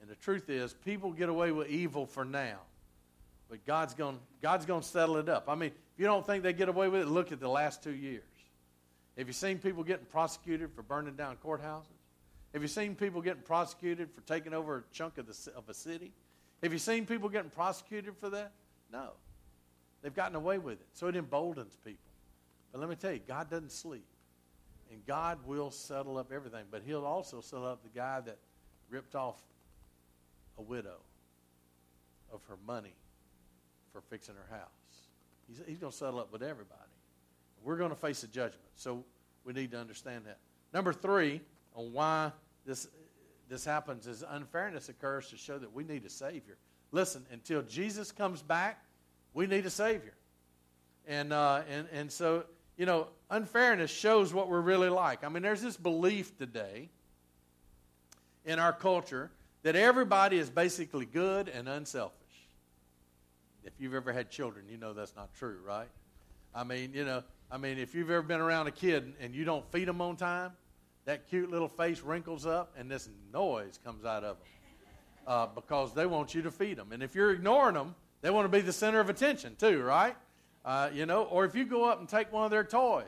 And 0.00 0.08
the 0.08 0.14
truth 0.14 0.48
is, 0.48 0.72
people 0.72 1.12
get 1.12 1.28
away 1.28 1.52
with 1.52 1.68
evil 1.68 2.06
for 2.06 2.24
now. 2.24 2.60
But 3.48 3.64
God's 3.66 3.94
going 3.94 4.18
God's 4.42 4.66
going 4.66 4.82
to 4.82 4.88
settle 4.88 5.16
it 5.16 5.28
up. 5.28 5.44
I 5.48 5.54
mean, 5.54 5.70
if 5.70 6.00
you 6.00 6.06
don't 6.06 6.26
think 6.26 6.42
they 6.42 6.52
get 6.52 6.68
away 6.68 6.88
with 6.88 7.02
it, 7.02 7.08
look 7.08 7.32
at 7.32 7.40
the 7.40 7.48
last 7.48 7.82
two 7.82 7.94
years. 7.94 8.22
Have 9.16 9.26
you 9.26 9.32
seen 9.32 9.58
people 9.58 9.82
getting 9.82 10.06
prosecuted 10.06 10.70
for 10.72 10.82
burning 10.82 11.16
down 11.16 11.36
courthouses? 11.44 11.86
Have 12.52 12.62
you 12.62 12.68
seen 12.68 12.94
people 12.94 13.20
getting 13.20 13.42
prosecuted 13.42 14.10
for 14.14 14.20
taking 14.22 14.54
over 14.54 14.78
a 14.78 14.82
chunk 14.94 15.18
of, 15.18 15.26
the, 15.26 15.52
of 15.56 15.68
a 15.68 15.74
city? 15.74 16.12
Have 16.62 16.72
you 16.72 16.78
seen 16.78 17.04
people 17.04 17.28
getting 17.28 17.50
prosecuted 17.50 18.16
for 18.16 18.30
that? 18.30 18.52
No. 18.92 19.10
They've 20.02 20.14
gotten 20.14 20.36
away 20.36 20.58
with 20.58 20.80
it. 20.80 20.86
So 20.94 21.08
it 21.08 21.16
emboldens 21.16 21.76
people. 21.84 21.98
But 22.72 22.80
let 22.80 22.88
me 22.88 22.96
tell 22.96 23.12
you, 23.12 23.20
God 23.26 23.50
doesn't 23.50 23.72
sleep. 23.72 24.06
And 24.90 25.04
God 25.04 25.38
will 25.46 25.70
settle 25.70 26.16
up 26.16 26.32
everything. 26.32 26.64
But 26.70 26.82
He'll 26.86 27.04
also 27.04 27.40
settle 27.40 27.66
up 27.66 27.82
the 27.82 27.90
guy 27.90 28.20
that 28.20 28.38
ripped 28.88 29.14
off 29.14 29.40
a 30.56 30.62
widow 30.62 30.96
of 32.32 32.40
her 32.48 32.56
money 32.66 32.94
for 33.98 34.14
fixing 34.14 34.34
her 34.36 34.56
house. 34.56 34.68
He's, 35.48 35.60
he's 35.66 35.78
going 35.78 35.90
to 35.90 35.96
settle 35.96 36.20
up 36.20 36.32
with 36.32 36.42
everybody. 36.42 36.78
We're 37.64 37.76
going 37.76 37.90
to 37.90 37.96
face 37.96 38.22
a 38.22 38.28
judgment. 38.28 38.62
So 38.76 39.04
we 39.44 39.52
need 39.52 39.72
to 39.72 39.78
understand 39.78 40.26
that. 40.26 40.38
Number 40.72 40.92
three, 40.92 41.40
on 41.74 41.92
why 41.92 42.30
this, 42.64 42.86
this 43.48 43.64
happens 43.64 44.06
is 44.06 44.22
unfairness 44.28 44.88
occurs 44.88 45.30
to 45.30 45.36
show 45.36 45.58
that 45.58 45.72
we 45.72 45.82
need 45.82 46.04
a 46.04 46.10
Savior. 46.10 46.56
Listen, 46.92 47.26
until 47.32 47.62
Jesus 47.62 48.12
comes 48.12 48.40
back, 48.40 48.84
we 49.34 49.48
need 49.48 49.66
a 49.66 49.70
Savior. 49.70 50.14
And, 51.08 51.32
uh, 51.32 51.62
and, 51.68 51.88
and 51.92 52.12
so, 52.12 52.44
you 52.76 52.86
know, 52.86 53.08
unfairness 53.30 53.90
shows 53.90 54.32
what 54.32 54.48
we're 54.48 54.60
really 54.60 54.90
like. 54.90 55.24
I 55.24 55.28
mean, 55.28 55.42
there's 55.42 55.62
this 55.62 55.76
belief 55.76 56.38
today 56.38 56.88
in 58.44 58.60
our 58.60 58.72
culture 58.72 59.30
that 59.64 59.74
everybody 59.74 60.38
is 60.38 60.50
basically 60.50 61.04
good 61.04 61.48
and 61.48 61.68
unselfish. 61.68 62.17
If 63.64 63.72
you've 63.78 63.94
ever 63.94 64.12
had 64.12 64.30
children, 64.30 64.66
you 64.68 64.76
know 64.76 64.92
that's 64.92 65.14
not 65.16 65.34
true, 65.34 65.58
right? 65.64 65.88
I 66.54 66.64
mean, 66.64 66.92
you 66.94 67.04
know, 67.04 67.22
I 67.50 67.58
mean, 67.58 67.78
if 67.78 67.94
you've 67.94 68.10
ever 68.10 68.22
been 68.22 68.40
around 68.40 68.66
a 68.66 68.70
kid 68.70 69.14
and 69.20 69.34
you 69.34 69.44
don't 69.44 69.70
feed 69.70 69.88
them 69.88 70.00
on 70.00 70.16
time, 70.16 70.52
that 71.04 71.28
cute 71.28 71.50
little 71.50 71.68
face 71.68 72.02
wrinkles 72.02 72.46
up 72.46 72.74
and 72.78 72.90
this 72.90 73.08
noise 73.32 73.78
comes 73.84 74.04
out 74.04 74.24
of 74.24 74.36
them 74.36 74.46
uh, 75.26 75.46
because 75.54 75.94
they 75.94 76.06
want 76.06 76.34
you 76.34 76.42
to 76.42 76.50
feed 76.50 76.76
them. 76.76 76.92
And 76.92 77.02
if 77.02 77.14
you're 77.14 77.30
ignoring 77.30 77.74
them, 77.74 77.94
they 78.20 78.30
want 78.30 78.44
to 78.44 78.48
be 78.48 78.60
the 78.60 78.72
center 78.72 79.00
of 79.00 79.08
attention 79.08 79.56
too, 79.56 79.82
right? 79.82 80.16
Uh, 80.64 80.90
you 80.92 81.06
know, 81.06 81.24
or 81.24 81.44
if 81.44 81.54
you 81.54 81.64
go 81.64 81.84
up 81.84 82.00
and 82.00 82.08
take 82.08 82.32
one 82.32 82.44
of 82.44 82.50
their 82.50 82.64
toys. 82.64 83.04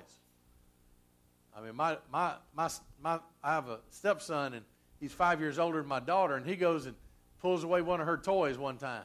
I 1.57 1.61
mean, 1.61 1.75
my, 1.75 1.99
my, 2.13 2.35
my, 2.55 2.71
my, 3.03 3.19
I 3.43 3.55
have 3.55 3.69
a 3.69 3.81
stepson 3.91 4.55
and 4.55 4.65
he's 5.01 5.13
five 5.13 5.41
years 5.41 5.59
older 5.59 5.79
than 5.79 5.89
my 5.89 6.01
daughter, 6.01 6.37
and 6.37 6.47
he 6.47 6.57
goes 6.57 6.87
and 6.87 6.95
pulls 7.41 7.65
away 7.65 7.83
one 7.83 8.01
of 8.01 8.07
her 8.07 8.17
toys 8.17 8.57
one 8.57 8.77
time. 8.77 9.03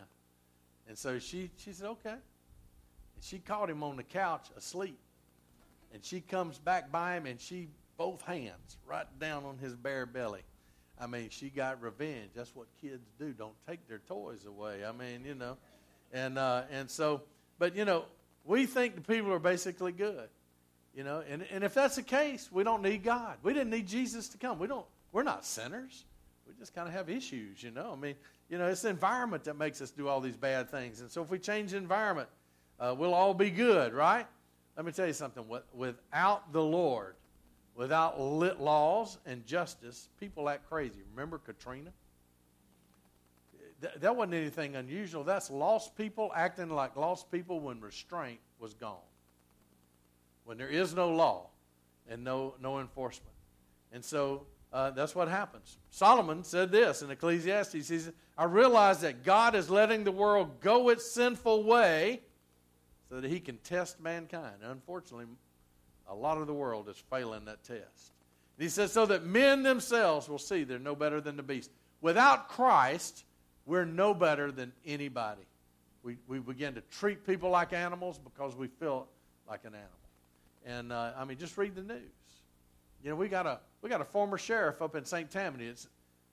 And 0.88 0.98
so 0.98 1.20
she, 1.20 1.50
she 1.58 1.74
said, 1.74 1.88
okay. 1.88 2.10
And 2.12 3.24
she 3.24 3.40
caught 3.40 3.70
him 3.70 3.84
on 3.84 3.98
the 3.98 4.04
couch 4.04 4.48
asleep. 4.58 5.00
And 5.94 6.04
she 6.04 6.22
comes 6.22 6.58
back 6.60 6.92
by 6.92 7.16
him 7.16 7.26
and 7.26 7.40
she, 7.40 7.70
both 7.98 8.22
hands, 8.22 8.78
right 8.86 9.08
down 9.20 9.46
on 9.46 9.58
his 9.58 9.74
bare 9.76 10.06
belly. 10.06 10.42
I 11.00 11.08
mean, 11.08 11.30
she 11.30 11.50
got 11.50 11.82
revenge. 11.82 12.32
That's 12.36 12.56
what 12.56 12.68
kids 12.82 13.10
do. 13.20 13.32
Don't 13.32 13.56
take 13.68 13.88
their 13.88 14.02
toys 14.08 14.46
away. 14.46 14.86
I 14.86 14.92
mean, 14.92 15.26
you 15.26 15.36
know. 15.36 15.58
And, 16.14 16.38
uh, 16.38 16.64
and 16.72 16.90
so, 16.90 17.22
but, 17.60 17.76
you 17.76 17.86
know, 17.86 18.06
we 18.46 18.66
think 18.66 18.96
the 18.96 19.02
people 19.02 19.32
are 19.34 19.40
basically 19.40 19.92
good. 19.92 20.30
You 20.96 21.04
know, 21.04 21.22
and, 21.30 21.46
and 21.52 21.64
if 21.66 21.74
that's 21.74 21.98
the 21.98 22.04
case, 22.04 22.50
we 22.50 22.64
don't 22.64 22.82
need 22.82 23.04
God. 23.04 23.36
We 23.44 23.54
didn't 23.54 23.70
need 23.70 23.88
Jesus 23.88 24.30
to 24.30 24.38
come. 24.38 24.60
We 24.60 24.68
don't, 24.68 24.86
we're 25.12 25.24
not 25.24 25.44
sinners. 25.46 26.06
We 26.48 26.54
just 26.58 26.74
kind 26.74 26.88
of 26.88 26.94
have 26.94 27.10
issues, 27.10 27.62
you 27.62 27.72
know. 27.72 27.92
I 27.92 28.00
mean, 28.00 28.16
you 28.50 28.58
know, 28.58 28.68
it's 28.68 28.84
the 28.84 28.90
environment 28.90 29.44
that 29.46 29.58
makes 29.58 29.82
us 29.82 29.92
do 29.92 30.08
all 30.08 30.22
these 30.22 30.38
bad 30.38 30.70
things. 30.70 31.02
And 31.02 31.10
so 31.10 31.22
if 31.22 31.30
we 31.30 31.40
change 31.40 31.72
the 31.72 31.78
environment, 31.78 32.30
uh, 32.80 32.96
we'll 32.98 33.14
all 33.14 33.34
be 33.34 33.50
good, 33.50 33.94
right? 33.94 34.28
Let 34.76 34.86
me 34.86 34.92
tell 34.92 35.08
you 35.08 35.14
something. 35.14 35.46
Without 35.74 36.52
the 36.52 36.62
Lord, 36.62 37.16
without 37.76 38.20
laws 38.20 39.18
and 39.26 39.46
justice, 39.46 40.10
people 40.20 40.50
act 40.50 40.70
crazy. 40.70 41.02
Remember 41.12 41.38
Katrina? 41.38 41.92
that 44.00 44.16
wasn't 44.16 44.34
anything 44.34 44.76
unusual. 44.76 45.24
That's 45.24 45.50
lost 45.50 45.96
people 45.96 46.32
acting 46.36 46.70
like 46.70 46.96
lost 46.96 47.32
people 47.32 47.60
when 47.60 47.82
restraint 47.82 48.40
was 48.60 48.74
gone. 48.74 48.98
When 50.46 50.58
there 50.58 50.70
is 50.70 50.94
no 50.94 51.10
law 51.10 51.50
and 52.10 52.24
no, 52.24 52.56
no 52.62 52.80
enforcement. 52.80 53.34
And 53.92 54.04
so 54.04 54.46
uh, 54.74 54.92
that's 54.92 55.16
what 55.16 55.28
happens. 55.28 55.78
Solomon 55.90 56.44
said 56.44 56.72
this 56.72 57.02
in 57.02 57.10
Ecclesiastes. 57.10 57.74
He 57.74 57.82
says, 57.82 58.12
I 58.38 58.46
realize 58.46 59.02
that 59.02 59.24
God 59.24 59.56
is 59.56 59.70
letting 59.70 60.04
the 60.04 60.12
world 60.12 60.60
go 60.60 60.90
its 60.90 61.12
sinful 61.12 61.64
way 61.64 62.22
so 63.10 63.22
that 63.22 63.30
he 63.30 63.40
can 63.40 63.58
test 63.58 64.02
mankind. 64.02 64.56
Unfortunately, 64.64 65.28
a 66.08 66.16
lot 66.16 66.38
of 66.38 66.48
the 66.48 66.54
world 66.54 66.90
is 66.90 67.02
failing 67.10 67.46
that 67.46 67.64
test. 67.64 68.12
And 68.58 68.64
he 68.64 68.70
says, 68.70 68.92
so 68.92 69.06
that 69.06 69.26
men 69.26 69.64
themselves 69.64 70.28
will 70.28 70.40
see 70.40 70.64
they're 70.64 70.80
no 70.80 70.96
better 70.96 71.22
than 71.22 71.38
the 71.38 71.44
beast. 71.44 71.72
Without 72.02 72.50
Christ, 72.50 73.24
we're 73.66 73.86
no 73.86 74.14
better 74.14 74.52
than 74.52 74.74
anybody. 74.86 75.42
We, 76.04 76.18
we 76.28 76.40
begin 76.40 76.76
to 76.76 76.82
treat 76.82 77.26
people 77.26 77.50
like 77.50 77.74
animals 77.74 78.20
because 78.20 78.56
we 78.56 78.68
feel 78.68 79.08
like 79.50 79.62
an 79.64 79.74
animal. 79.74 79.90
And 80.66 80.92
uh, 80.92 81.14
I 81.18 81.26
mean, 81.26 81.38
just 81.38 81.58
read 81.58 81.76
the 81.76 81.82
news. 81.82 82.00
You 83.06 83.12
know, 83.12 83.18
we 83.18 83.28
got 83.28 83.46
a 83.46 83.60
we 83.84 83.90
got 83.90 84.02
a 84.02 84.06
former 84.06 84.36
sheriff 84.36 84.82
up 84.82 84.96
in 84.96 85.06
St. 85.06 85.30
Tammany. 85.30 85.66
It's 85.66 85.88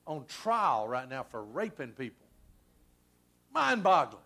on 0.07 0.25
trial 0.25 0.87
right 0.87 1.07
now 1.07 1.21
for 1.21 1.43
raping 1.43 1.91
people. 1.91 2.25
Mind-boggling. 3.53 4.23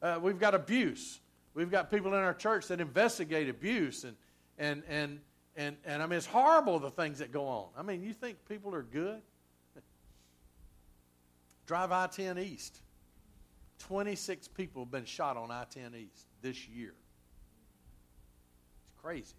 Uh, 0.00 0.20
we've 0.22 0.38
got 0.38 0.54
abuse. 0.54 1.18
We've 1.54 1.70
got 1.70 1.90
people 1.90 2.14
in 2.14 2.20
our 2.20 2.32
church 2.32 2.68
that 2.68 2.80
investigate 2.80 3.48
abuse 3.48 4.04
and 4.04 4.14
and 4.56 4.84
and 4.88 5.18
and 5.56 5.76
and 5.84 6.00
I 6.00 6.06
mean 6.06 6.18
it's 6.18 6.26
horrible 6.26 6.78
the 6.78 6.92
things 6.92 7.18
that 7.18 7.32
go 7.32 7.44
on. 7.46 7.70
I 7.76 7.82
mean, 7.82 8.04
you 8.04 8.12
think 8.12 8.36
people 8.48 8.72
are 8.72 8.84
good? 8.84 9.20
Drive 11.66 11.90
I-10 11.90 12.40
East. 12.40 12.78
26 13.80 14.46
people 14.46 14.84
have 14.84 14.92
been 14.92 15.04
shot 15.04 15.36
on 15.36 15.50
I-10 15.50 15.96
East 15.96 16.28
this 16.40 16.68
year. 16.68 16.94
It's 18.84 19.02
crazy. 19.02 19.34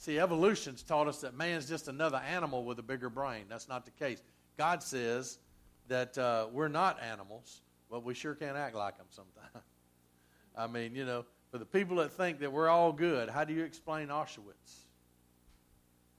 See, 0.00 0.18
evolution's 0.18 0.82
taught 0.82 1.08
us 1.08 1.20
that 1.20 1.36
man's 1.36 1.68
just 1.68 1.86
another 1.86 2.16
animal 2.16 2.64
with 2.64 2.78
a 2.78 2.82
bigger 2.82 3.10
brain. 3.10 3.44
That's 3.50 3.68
not 3.68 3.84
the 3.84 3.90
case. 3.90 4.22
God 4.56 4.82
says 4.82 5.36
that 5.88 6.16
uh, 6.16 6.46
we're 6.50 6.68
not 6.68 7.02
animals, 7.02 7.60
but 7.90 8.02
we 8.02 8.14
sure 8.14 8.34
can 8.34 8.56
act 8.56 8.74
like 8.74 8.96
them 8.96 9.08
sometimes. 9.10 9.66
I 10.56 10.68
mean, 10.68 10.94
you 10.94 11.04
know, 11.04 11.26
for 11.50 11.58
the 11.58 11.66
people 11.66 11.96
that 11.96 12.12
think 12.12 12.38
that 12.40 12.50
we're 12.50 12.70
all 12.70 12.94
good, 12.94 13.28
how 13.28 13.44
do 13.44 13.52
you 13.52 13.62
explain 13.62 14.08
Auschwitz? 14.08 14.86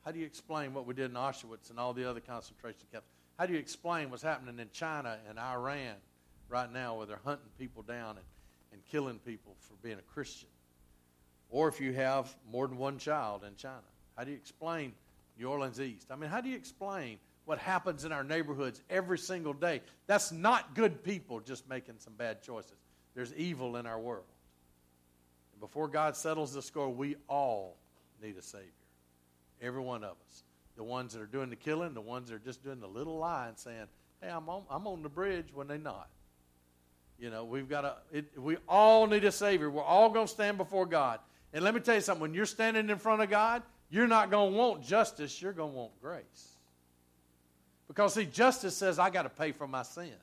How 0.05 0.11
do 0.11 0.19
you 0.19 0.27
explain 0.27 0.75
what 0.75 0.85
we 0.85 0.93
did 0.93 1.09
in 1.09 1.17
Auschwitz 1.17 1.71
and 1.71 1.79
all 1.79 1.93
the 1.93 2.07
other 2.07 2.19
concentration 2.19 2.85
camps? 2.91 3.07
How 3.39 3.47
do 3.47 3.53
you 3.53 3.59
explain 3.59 4.11
what's 4.11 4.21
happening 4.21 4.59
in 4.59 4.69
China 4.71 5.17
and 5.27 5.39
Iran 5.39 5.95
right 6.49 6.71
now 6.71 6.97
where 6.97 7.07
they're 7.07 7.19
hunting 7.25 7.49
people 7.57 7.81
down 7.81 8.17
and, 8.17 8.25
and 8.73 8.85
killing 8.91 9.17
people 9.25 9.55
for 9.59 9.73
being 9.81 9.97
a 9.97 10.13
Christian? 10.13 10.49
Or 11.51 11.67
if 11.67 11.79
you 11.81 11.93
have 11.93 12.33
more 12.51 12.67
than 12.67 12.77
one 12.77 12.97
child 12.97 13.43
in 13.43 13.55
China, 13.55 13.83
how 14.17 14.23
do 14.23 14.31
you 14.31 14.37
explain 14.37 14.93
New 15.37 15.47
Orleans 15.47 15.79
East? 15.79 16.07
I 16.09 16.15
mean, 16.15 16.29
how 16.29 16.41
do 16.41 16.49
you 16.49 16.55
explain 16.55 17.19
what 17.45 17.59
happens 17.59 18.05
in 18.05 18.11
our 18.13 18.23
neighborhoods 18.23 18.81
every 18.89 19.17
single 19.17 19.53
day? 19.53 19.81
That's 20.07 20.31
not 20.31 20.75
good 20.75 21.03
people 21.03 21.41
just 21.41 21.67
making 21.69 21.95
some 21.99 22.13
bad 22.13 22.41
choices. 22.41 22.77
There's 23.13 23.33
evil 23.33 23.75
in 23.75 23.85
our 23.85 23.99
world. 23.99 24.23
And 25.51 25.59
before 25.59 25.89
God 25.89 26.15
settles 26.15 26.53
the 26.53 26.61
score, 26.61 26.89
we 26.89 27.17
all 27.27 27.75
need 28.23 28.37
a 28.37 28.41
Savior. 28.41 28.69
Every 29.61 29.81
one 29.81 30.03
of 30.03 30.11
us. 30.29 30.43
The 30.77 30.83
ones 30.83 31.13
that 31.13 31.21
are 31.21 31.27
doing 31.27 31.49
the 31.49 31.57
killing, 31.57 31.93
the 31.93 32.01
ones 32.01 32.29
that 32.29 32.35
are 32.35 32.39
just 32.39 32.63
doing 32.63 32.79
the 32.79 32.87
little 32.87 33.17
lie 33.17 33.49
and 33.49 33.59
saying, 33.59 33.87
hey, 34.21 34.29
I'm 34.29 34.47
on, 34.47 34.63
I'm 34.69 34.87
on 34.87 35.03
the 35.03 35.09
bridge 35.09 35.47
when 35.53 35.67
they're 35.67 35.77
not. 35.77 36.07
You 37.19 37.29
know, 37.29 37.43
we've 37.43 37.69
got 37.69 37.81
to, 38.11 38.23
we 38.39 38.57
all 38.67 39.05
need 39.05 39.25
a 39.25 39.31
Savior. 39.31 39.69
We're 39.69 39.83
all 39.83 40.09
going 40.09 40.25
to 40.25 40.31
stand 40.31 40.57
before 40.57 40.85
God. 40.85 41.19
And 41.53 41.63
let 41.63 41.73
me 41.73 41.81
tell 41.81 41.95
you 41.95 42.01
something 42.01 42.21
when 42.21 42.33
you're 42.33 42.45
standing 42.45 42.89
in 42.89 42.97
front 42.97 43.21
of 43.21 43.29
God, 43.29 43.63
you're 43.89 44.07
not 44.07 44.31
going 44.31 44.53
to 44.53 44.57
want 44.57 44.83
justice, 44.83 45.41
you're 45.41 45.53
going 45.53 45.71
to 45.71 45.77
want 45.77 46.01
grace. 46.01 46.55
Because, 47.87 48.13
see, 48.13 48.25
justice 48.25 48.75
says, 48.75 48.99
I 48.99 49.09
got 49.09 49.23
to 49.23 49.29
pay 49.29 49.51
for 49.51 49.67
my 49.67 49.83
sins. 49.83 50.13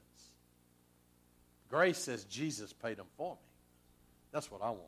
Grace 1.69 1.99
says, 1.99 2.25
Jesus 2.25 2.73
paid 2.73 2.97
them 2.97 3.07
for 3.17 3.35
me. 3.35 3.41
That's 4.33 4.51
what 4.51 4.63
I 4.63 4.71
want. 4.71 4.81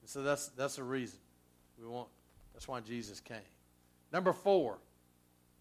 And 0.00 0.08
so 0.08 0.22
that's, 0.22 0.48
that's 0.48 0.76
the 0.76 0.84
reason 0.84 1.18
we 1.80 1.86
want, 1.86 2.08
that's 2.52 2.68
why 2.68 2.80
Jesus 2.80 3.18
came. 3.18 3.38
Number 4.12 4.32
four, 4.32 4.78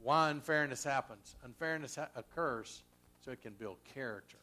why 0.04 0.30
unfairness 0.30 0.84
happens. 0.84 1.36
Unfairness 1.44 1.96
ha- 1.96 2.10
occurs 2.16 2.84
so 3.26 3.32
it 3.32 3.42
can 3.42 3.54
build 3.54 3.78
character. 3.96 4.38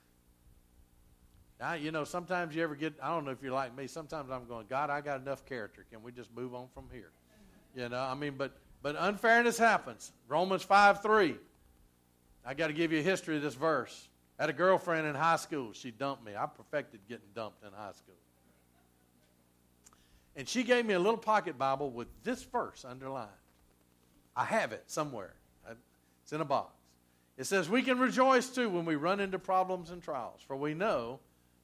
Now, 1.60 1.74
you 1.74 1.90
know, 1.90 2.04
sometimes 2.04 2.54
you 2.54 2.62
ever 2.62 2.76
get, 2.76 2.94
I 3.02 3.08
don't 3.08 3.24
know 3.24 3.32
if 3.32 3.42
you're 3.42 3.52
like 3.52 3.76
me, 3.76 3.88
sometimes 3.88 4.30
I'm 4.30 4.46
going, 4.46 4.66
God, 4.68 4.90
I 4.90 5.00
got 5.00 5.20
enough 5.20 5.44
character. 5.44 5.84
Can 5.90 6.02
we 6.02 6.12
just 6.12 6.32
move 6.34 6.54
on 6.54 6.68
from 6.72 6.84
here? 6.92 7.10
You 7.74 7.88
know, 7.88 8.00
I 8.00 8.14
mean, 8.14 8.34
but, 8.36 8.56
but 8.82 8.96
unfairness 8.98 9.58
happens. 9.58 10.12
Romans 10.28 10.62
5 10.62 11.02
3. 11.02 11.34
I 12.44 12.54
got 12.54 12.68
to 12.68 12.72
give 12.72 12.92
you 12.92 13.00
a 13.00 13.02
history 13.02 13.36
of 13.36 13.42
this 13.42 13.54
verse. 13.54 14.08
I 14.38 14.44
had 14.44 14.50
a 14.50 14.54
girlfriend 14.54 15.06
in 15.06 15.14
high 15.14 15.36
school. 15.36 15.72
She 15.72 15.90
dumped 15.90 16.24
me. 16.24 16.32
I 16.36 16.46
perfected 16.46 17.00
getting 17.08 17.26
dumped 17.34 17.64
in 17.64 17.70
high 17.72 17.92
school. 17.92 18.14
And 20.36 20.48
she 20.48 20.62
gave 20.62 20.86
me 20.86 20.94
a 20.94 20.98
little 21.00 21.18
pocket 21.18 21.58
Bible 21.58 21.90
with 21.90 22.06
this 22.22 22.44
verse 22.44 22.84
underlined. 22.88 23.28
I 24.36 24.44
have 24.44 24.70
it 24.70 24.84
somewhere. 24.86 25.34
It's 26.22 26.32
in 26.32 26.40
a 26.40 26.44
box. 26.44 26.72
It 27.36 27.44
says, 27.44 27.68
We 27.68 27.82
can 27.82 27.98
rejoice 27.98 28.48
too 28.48 28.68
when 28.68 28.84
we 28.84 28.94
run 28.94 29.18
into 29.18 29.38
problems 29.38 29.90
and 29.90 30.00
trials, 30.00 30.40
for 30.46 30.56
we 30.56 30.74
know 30.74 31.18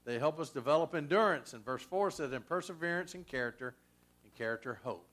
they 0.04 0.18
help 0.18 0.38
us 0.38 0.50
develop 0.50 0.94
endurance. 0.94 1.52
And 1.52 1.64
verse 1.64 1.82
4 1.82 2.10
says, 2.10 2.32
In 2.32 2.42
perseverance 2.42 3.14
and 3.14 3.26
character, 3.26 3.74
and 4.22 4.34
character, 4.34 4.78
hope. 4.84 5.06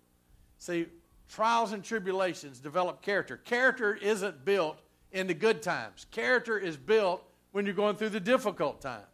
See, 0.57 0.87
trials 1.29 1.71
and 1.71 1.83
tribulations 1.83 2.59
develop 2.59 3.01
character. 3.01 3.37
Character 3.37 3.95
isn't 3.95 4.45
built 4.45 4.79
in 5.11 5.27
the 5.27 5.33
good 5.33 5.61
times, 5.61 6.05
character 6.11 6.57
is 6.57 6.77
built 6.77 7.23
when 7.51 7.65
you're 7.65 7.75
going 7.75 7.97
through 7.97 8.09
the 8.09 8.19
difficult 8.19 8.79
times. 8.81 9.05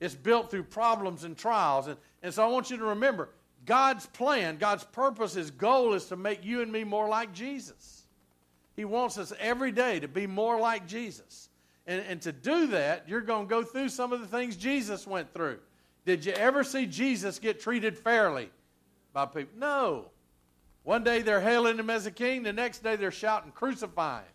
It's 0.00 0.14
built 0.14 0.50
through 0.50 0.64
problems 0.64 1.24
and 1.24 1.36
trials. 1.36 1.86
And, 1.86 1.96
and 2.22 2.34
so 2.34 2.44
I 2.44 2.48
want 2.48 2.70
you 2.70 2.76
to 2.76 2.84
remember 2.84 3.30
God's 3.66 4.06
plan, 4.06 4.56
God's 4.56 4.84
purpose, 4.84 5.34
His 5.34 5.50
goal 5.50 5.94
is 5.94 6.06
to 6.06 6.16
make 6.16 6.44
you 6.44 6.62
and 6.62 6.72
me 6.72 6.84
more 6.84 7.08
like 7.08 7.32
Jesus. 7.32 8.06
He 8.74 8.84
wants 8.84 9.18
us 9.18 9.32
every 9.40 9.72
day 9.72 10.00
to 10.00 10.08
be 10.08 10.26
more 10.26 10.58
like 10.58 10.86
Jesus. 10.86 11.47
And, 11.88 12.04
and 12.06 12.22
to 12.22 12.32
do 12.32 12.66
that, 12.68 13.08
you're 13.08 13.22
going 13.22 13.46
to 13.46 13.50
go 13.50 13.62
through 13.64 13.88
some 13.88 14.12
of 14.12 14.20
the 14.20 14.26
things 14.26 14.56
Jesus 14.56 15.06
went 15.06 15.32
through. 15.32 15.58
Did 16.04 16.24
you 16.24 16.32
ever 16.32 16.62
see 16.62 16.84
Jesus 16.84 17.38
get 17.38 17.60
treated 17.60 17.98
fairly 17.98 18.50
by 19.14 19.24
people? 19.24 19.58
No. 19.58 20.10
One 20.84 21.02
day 21.02 21.22
they're 21.22 21.40
hailing 21.40 21.78
him 21.78 21.88
as 21.88 22.04
a 22.04 22.10
king, 22.10 22.42
the 22.42 22.52
next 22.52 22.82
day 22.82 22.96
they're 22.96 23.10
shouting, 23.10 23.52
crucify 23.52 24.20
him. 24.20 24.26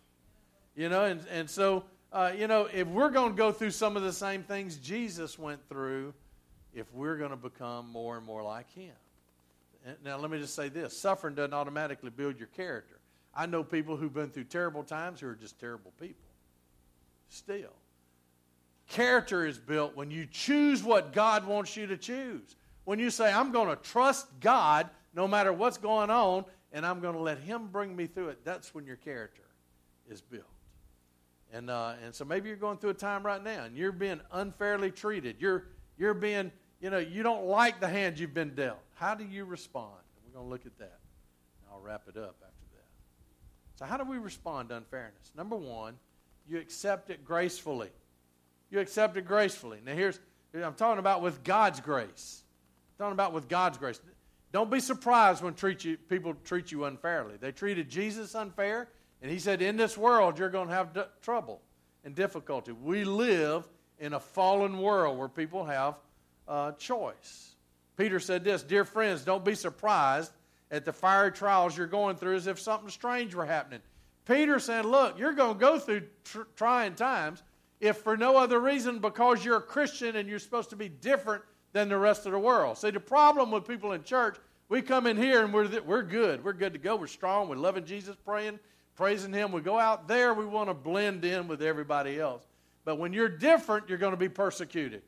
You 0.75 0.89
know, 0.89 1.05
and, 1.05 1.21
and 1.31 1.47
so, 1.47 1.83
uh, 2.11 2.31
you 2.35 2.47
know, 2.47 2.67
if 2.73 2.87
we're 2.87 3.11
going 3.11 3.33
to 3.33 3.37
go 3.37 3.51
through 3.51 3.71
some 3.71 3.95
of 3.95 4.01
the 4.01 4.13
same 4.13 4.41
things 4.41 4.77
Jesus 4.77 5.37
went 5.37 5.61
through, 5.69 6.15
if 6.73 6.91
we're 6.91 7.17
going 7.17 7.29
to 7.29 7.37
become 7.37 7.87
more 7.87 8.17
and 8.17 8.25
more 8.25 8.41
like 8.41 8.71
him. 8.73 8.95
Now, 10.03 10.17
let 10.17 10.31
me 10.31 10.39
just 10.39 10.55
say 10.55 10.69
this 10.69 10.97
suffering 10.97 11.35
doesn't 11.35 11.53
automatically 11.53 12.09
build 12.09 12.39
your 12.39 12.47
character. 12.47 12.99
I 13.35 13.45
know 13.45 13.63
people 13.63 13.95
who've 13.95 14.13
been 14.13 14.29
through 14.29 14.45
terrible 14.45 14.83
times 14.83 15.19
who 15.19 15.27
are 15.27 15.35
just 15.35 15.59
terrible 15.59 15.91
people. 15.99 16.32
Still. 17.33 17.73
Character 18.87 19.47
is 19.47 19.57
built 19.57 19.95
when 19.95 20.11
you 20.11 20.27
choose 20.29 20.83
what 20.83 21.13
God 21.13 21.47
wants 21.47 21.75
you 21.75 21.87
to 21.87 21.97
choose. 21.97 22.55
When 22.83 22.99
you 22.99 23.09
say, 23.09 23.33
I'm 23.33 23.51
going 23.51 23.69
to 23.69 23.75
trust 23.75 24.27
God 24.39 24.87
no 25.15 25.27
matter 25.27 25.51
what's 25.51 25.77
going 25.77 26.11
on, 26.11 26.45
and 26.71 26.85
I'm 26.85 26.99
going 26.99 27.15
to 27.15 27.19
let 27.19 27.39
Him 27.39 27.69
bring 27.71 27.95
me 27.95 28.05
through 28.05 28.29
it, 28.29 28.45
that's 28.45 28.75
when 28.75 28.85
your 28.85 28.97
character 28.97 29.41
is 30.07 30.21
built. 30.21 30.43
And, 31.51 31.71
uh, 31.71 31.93
and 32.03 32.13
so 32.13 32.23
maybe 32.23 32.49
you're 32.49 32.57
going 32.57 32.77
through 32.77 32.91
a 32.91 32.95
time 32.95 33.25
right 33.25 33.43
now 33.43 33.63
and 33.63 33.75
you're 33.75 33.91
being 33.91 34.21
unfairly 34.31 34.91
treated. 34.91 35.37
You're, 35.39 35.65
you're 35.97 36.13
being, 36.13 36.51
you 36.81 36.91
know, 36.91 36.99
you 36.99 37.23
don't 37.23 37.45
like 37.45 37.79
the 37.79 37.87
hand 37.87 38.19
you've 38.19 38.33
been 38.33 38.53
dealt. 38.53 38.79
How 38.93 39.15
do 39.15 39.23
you 39.23 39.45
respond? 39.45 40.01
We're 40.23 40.33
going 40.33 40.45
to 40.45 40.51
look 40.51 40.67
at 40.67 40.77
that. 40.77 40.99
I'll 41.71 41.81
wrap 41.81 42.03
it 42.07 42.17
up 42.17 42.35
after 42.43 42.65
that. 42.73 42.85
So, 43.75 43.85
how 43.85 43.97
do 43.97 44.03
we 44.03 44.19
respond 44.19 44.69
to 44.69 44.75
unfairness? 44.75 45.31
Number 45.35 45.55
one, 45.55 45.95
you 46.47 46.59
accept 46.59 47.09
it 47.09 47.25
gracefully. 47.25 47.89
You 48.69 48.79
accept 48.79 49.17
it 49.17 49.25
gracefully. 49.25 49.79
Now, 49.85 49.93
here's, 49.93 50.19
I'm 50.53 50.73
talking 50.73 50.99
about 50.99 51.21
with 51.21 51.43
God's 51.43 51.79
grace. 51.79 52.43
I'm 52.99 53.05
talking 53.05 53.13
about 53.13 53.33
with 53.33 53.47
God's 53.47 53.77
grace. 53.77 53.99
Don't 54.51 54.69
be 54.69 54.79
surprised 54.79 55.43
when 55.43 55.55
treat 55.55 55.83
you, 55.83 55.97
people 55.97 56.35
treat 56.43 56.71
you 56.71 56.85
unfairly. 56.85 57.37
They 57.37 57.51
treated 57.51 57.89
Jesus 57.89 58.35
unfair, 58.35 58.87
and 59.21 59.31
he 59.31 59.39
said, 59.39 59.61
In 59.61 59.77
this 59.77 59.97
world, 59.97 60.37
you're 60.37 60.49
going 60.49 60.67
to 60.67 60.73
have 60.73 60.93
d- 60.93 61.01
trouble 61.21 61.61
and 62.03 62.13
difficulty. 62.13 62.71
We 62.71 63.03
live 63.03 63.67
in 63.99 64.13
a 64.13 64.19
fallen 64.19 64.79
world 64.79 65.17
where 65.17 65.29
people 65.29 65.65
have 65.65 65.95
uh, 66.47 66.73
choice. 66.73 67.55
Peter 67.97 68.19
said 68.19 68.43
this 68.43 68.63
Dear 68.63 68.85
friends, 68.85 69.23
don't 69.23 69.45
be 69.45 69.55
surprised 69.55 70.31
at 70.71 70.85
the 70.85 70.93
fiery 70.93 71.31
trials 71.31 71.77
you're 71.77 71.87
going 71.87 72.15
through 72.15 72.35
as 72.35 72.47
if 72.47 72.59
something 72.59 72.89
strange 72.89 73.35
were 73.35 73.45
happening. 73.45 73.81
Peter 74.25 74.59
said, 74.59 74.85
Look, 74.85 75.19
you're 75.19 75.33
going 75.33 75.55
to 75.55 75.59
go 75.59 75.79
through 75.79 76.03
tr- 76.23 76.41
trying 76.55 76.95
times, 76.95 77.43
if 77.79 77.97
for 77.97 78.15
no 78.15 78.37
other 78.37 78.59
reason 78.59 78.99
because 78.99 79.43
you're 79.43 79.57
a 79.57 79.61
Christian 79.61 80.15
and 80.15 80.29
you're 80.29 80.39
supposed 80.39 80.69
to 80.69 80.75
be 80.75 80.89
different 80.89 81.43
than 81.73 81.89
the 81.89 81.97
rest 81.97 82.25
of 82.25 82.31
the 82.31 82.39
world. 82.39 82.77
See, 82.77 82.91
the 82.91 82.99
problem 82.99 83.51
with 83.51 83.67
people 83.67 83.91
in 83.91 84.03
church, 84.03 84.37
we 84.69 84.81
come 84.81 85.07
in 85.07 85.17
here 85.17 85.43
and 85.43 85.53
we're, 85.53 85.67
th- 85.67 85.83
we're 85.83 86.03
good. 86.03 86.43
We're 86.43 86.53
good 86.53 86.73
to 86.73 86.79
go. 86.79 86.95
We're 86.95 87.07
strong. 87.07 87.49
We're 87.49 87.57
loving 87.57 87.85
Jesus, 87.85 88.15
praying, 88.23 88.59
praising 88.95 89.33
Him. 89.33 89.51
We 89.51 89.61
go 89.61 89.77
out 89.77 90.07
there, 90.07 90.33
we 90.33 90.45
want 90.45 90.69
to 90.69 90.73
blend 90.73 91.25
in 91.25 91.47
with 91.47 91.61
everybody 91.61 92.19
else. 92.19 92.47
But 92.85 92.97
when 92.97 93.11
you're 93.11 93.29
different, 93.29 93.89
you're 93.89 93.97
going 93.97 94.13
to 94.13 94.17
be 94.17 94.29
persecuted. 94.29 95.01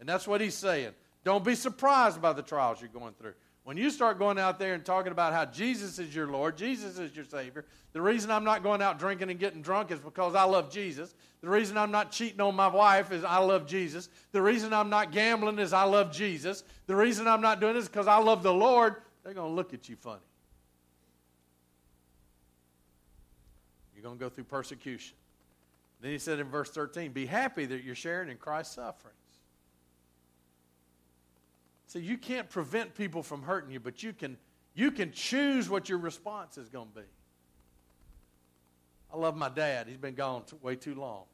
And 0.00 0.08
that's 0.08 0.26
what 0.26 0.40
He's 0.40 0.54
saying. 0.54 0.92
Don't 1.24 1.44
be 1.44 1.54
surprised 1.54 2.20
by 2.20 2.32
the 2.32 2.42
trials 2.42 2.80
you're 2.80 2.90
going 2.90 3.14
through. 3.14 3.34
When 3.64 3.76
you 3.76 3.90
start 3.90 4.18
going 4.18 4.38
out 4.38 4.58
there 4.58 4.74
and 4.74 4.84
talking 4.84 5.12
about 5.12 5.32
how 5.32 5.44
Jesus 5.44 5.98
is 6.00 6.14
your 6.14 6.26
Lord, 6.26 6.56
Jesus 6.56 6.98
is 6.98 7.14
your 7.14 7.24
Savior, 7.24 7.64
the 7.92 8.00
reason 8.00 8.30
I'm 8.30 8.42
not 8.42 8.64
going 8.64 8.82
out 8.82 8.98
drinking 8.98 9.30
and 9.30 9.38
getting 9.38 9.62
drunk 9.62 9.92
is 9.92 10.00
because 10.00 10.34
I 10.34 10.42
love 10.44 10.70
Jesus. 10.70 11.14
The 11.42 11.48
reason 11.48 11.78
I'm 11.78 11.92
not 11.92 12.10
cheating 12.10 12.40
on 12.40 12.56
my 12.56 12.66
wife 12.66 13.12
is 13.12 13.22
I 13.22 13.38
love 13.38 13.66
Jesus. 13.66 14.08
The 14.32 14.42
reason 14.42 14.72
I'm 14.72 14.90
not 14.90 15.12
gambling 15.12 15.60
is 15.60 15.72
I 15.72 15.84
love 15.84 16.10
Jesus. 16.10 16.64
The 16.86 16.96
reason 16.96 17.28
I'm 17.28 17.40
not 17.40 17.60
doing 17.60 17.74
this 17.74 17.84
is 17.84 17.88
because 17.88 18.08
I 18.08 18.18
love 18.18 18.42
the 18.42 18.52
Lord. 18.52 18.96
They're 19.22 19.34
going 19.34 19.50
to 19.50 19.54
look 19.54 19.72
at 19.72 19.88
you 19.88 19.94
funny. 19.94 20.20
You're 23.94 24.02
going 24.02 24.18
to 24.18 24.24
go 24.24 24.28
through 24.28 24.44
persecution. 24.44 25.14
Then 26.00 26.10
he 26.10 26.18
said 26.18 26.40
in 26.40 26.48
verse 26.48 26.70
13, 26.70 27.12
Be 27.12 27.26
happy 27.26 27.64
that 27.66 27.84
you're 27.84 27.94
sharing 27.94 28.28
in 28.28 28.38
Christ's 28.38 28.74
suffering. 28.74 29.14
So 31.92 31.98
you 31.98 32.16
can't 32.16 32.48
prevent 32.48 32.94
people 32.94 33.22
from 33.22 33.42
hurting 33.42 33.70
you, 33.70 33.78
but 33.78 34.02
you 34.02 34.14
can, 34.14 34.38
you 34.74 34.90
can 34.90 35.12
choose 35.12 35.68
what 35.68 35.90
your 35.90 35.98
response 35.98 36.56
is 36.56 36.70
going 36.70 36.88
to 36.88 37.00
be. 37.00 37.06
I 39.12 39.18
love 39.18 39.36
my 39.36 39.50
dad. 39.50 39.88
He's 39.88 39.98
been 39.98 40.14
gone 40.14 40.44
t- 40.44 40.56
way 40.62 40.74
too 40.74 40.94
long. 40.94 41.24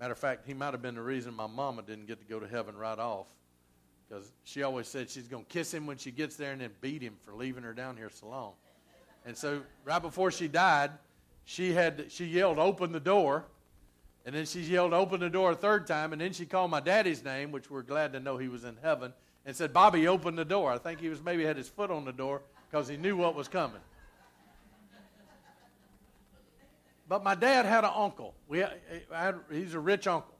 Matter 0.00 0.12
of 0.12 0.18
fact, 0.18 0.46
he 0.46 0.54
might 0.54 0.72
have 0.72 0.80
been 0.80 0.94
the 0.94 1.02
reason 1.02 1.34
my 1.34 1.46
mama 1.46 1.82
didn't 1.82 2.06
get 2.06 2.20
to 2.20 2.24
go 2.24 2.40
to 2.40 2.48
heaven 2.48 2.74
right 2.74 2.98
off 2.98 3.26
because 4.08 4.32
she 4.44 4.62
always 4.62 4.88
said 4.88 5.10
she's 5.10 5.28
going 5.28 5.44
to 5.44 5.50
kiss 5.50 5.74
him 5.74 5.86
when 5.86 5.98
she 5.98 6.10
gets 6.10 6.36
there 6.36 6.52
and 6.52 6.62
then 6.62 6.70
beat 6.80 7.02
him 7.02 7.16
for 7.20 7.34
leaving 7.34 7.64
her 7.64 7.74
down 7.74 7.98
here 7.98 8.08
so 8.08 8.28
long. 8.28 8.52
And 9.26 9.36
so 9.36 9.60
right 9.84 10.00
before 10.00 10.30
she 10.30 10.48
died, 10.48 10.92
she 11.44 11.74
had 11.74 12.06
she 12.08 12.24
yelled, 12.24 12.58
"Open 12.58 12.90
the 12.90 13.00
door," 13.00 13.44
and 14.24 14.34
then 14.34 14.46
she 14.46 14.60
yelled, 14.60 14.92
"Open 14.92 15.20
the 15.20 15.30
door" 15.30 15.52
a 15.52 15.54
third 15.54 15.86
time, 15.86 16.12
and 16.12 16.20
then 16.20 16.32
she 16.32 16.46
called 16.46 16.70
my 16.70 16.80
daddy's 16.80 17.24
name, 17.24 17.52
which 17.52 17.70
we're 17.70 17.82
glad 17.82 18.12
to 18.12 18.20
know 18.20 18.36
he 18.36 18.48
was 18.48 18.64
in 18.64 18.76
heaven, 18.82 19.12
and 19.44 19.54
said, 19.56 19.72
"Bobby, 19.72 20.06
open 20.08 20.36
the 20.36 20.44
door." 20.44 20.72
I 20.72 20.78
think 20.78 21.00
he 21.00 21.08
was 21.08 21.22
maybe 21.22 21.44
had 21.44 21.56
his 21.56 21.68
foot 21.68 21.90
on 21.90 22.04
the 22.04 22.12
door 22.12 22.42
because 22.70 22.88
he 22.88 22.96
knew 22.96 23.16
what 23.16 23.34
was 23.34 23.48
coming. 23.48 23.80
But 27.12 27.22
my 27.22 27.34
dad 27.34 27.66
had 27.66 27.84
an 27.84 27.90
uncle. 27.94 28.34
We 28.48 28.60
had, 28.60 29.34
he's 29.50 29.74
a 29.74 29.80
rich 29.80 30.06
uncle. 30.06 30.34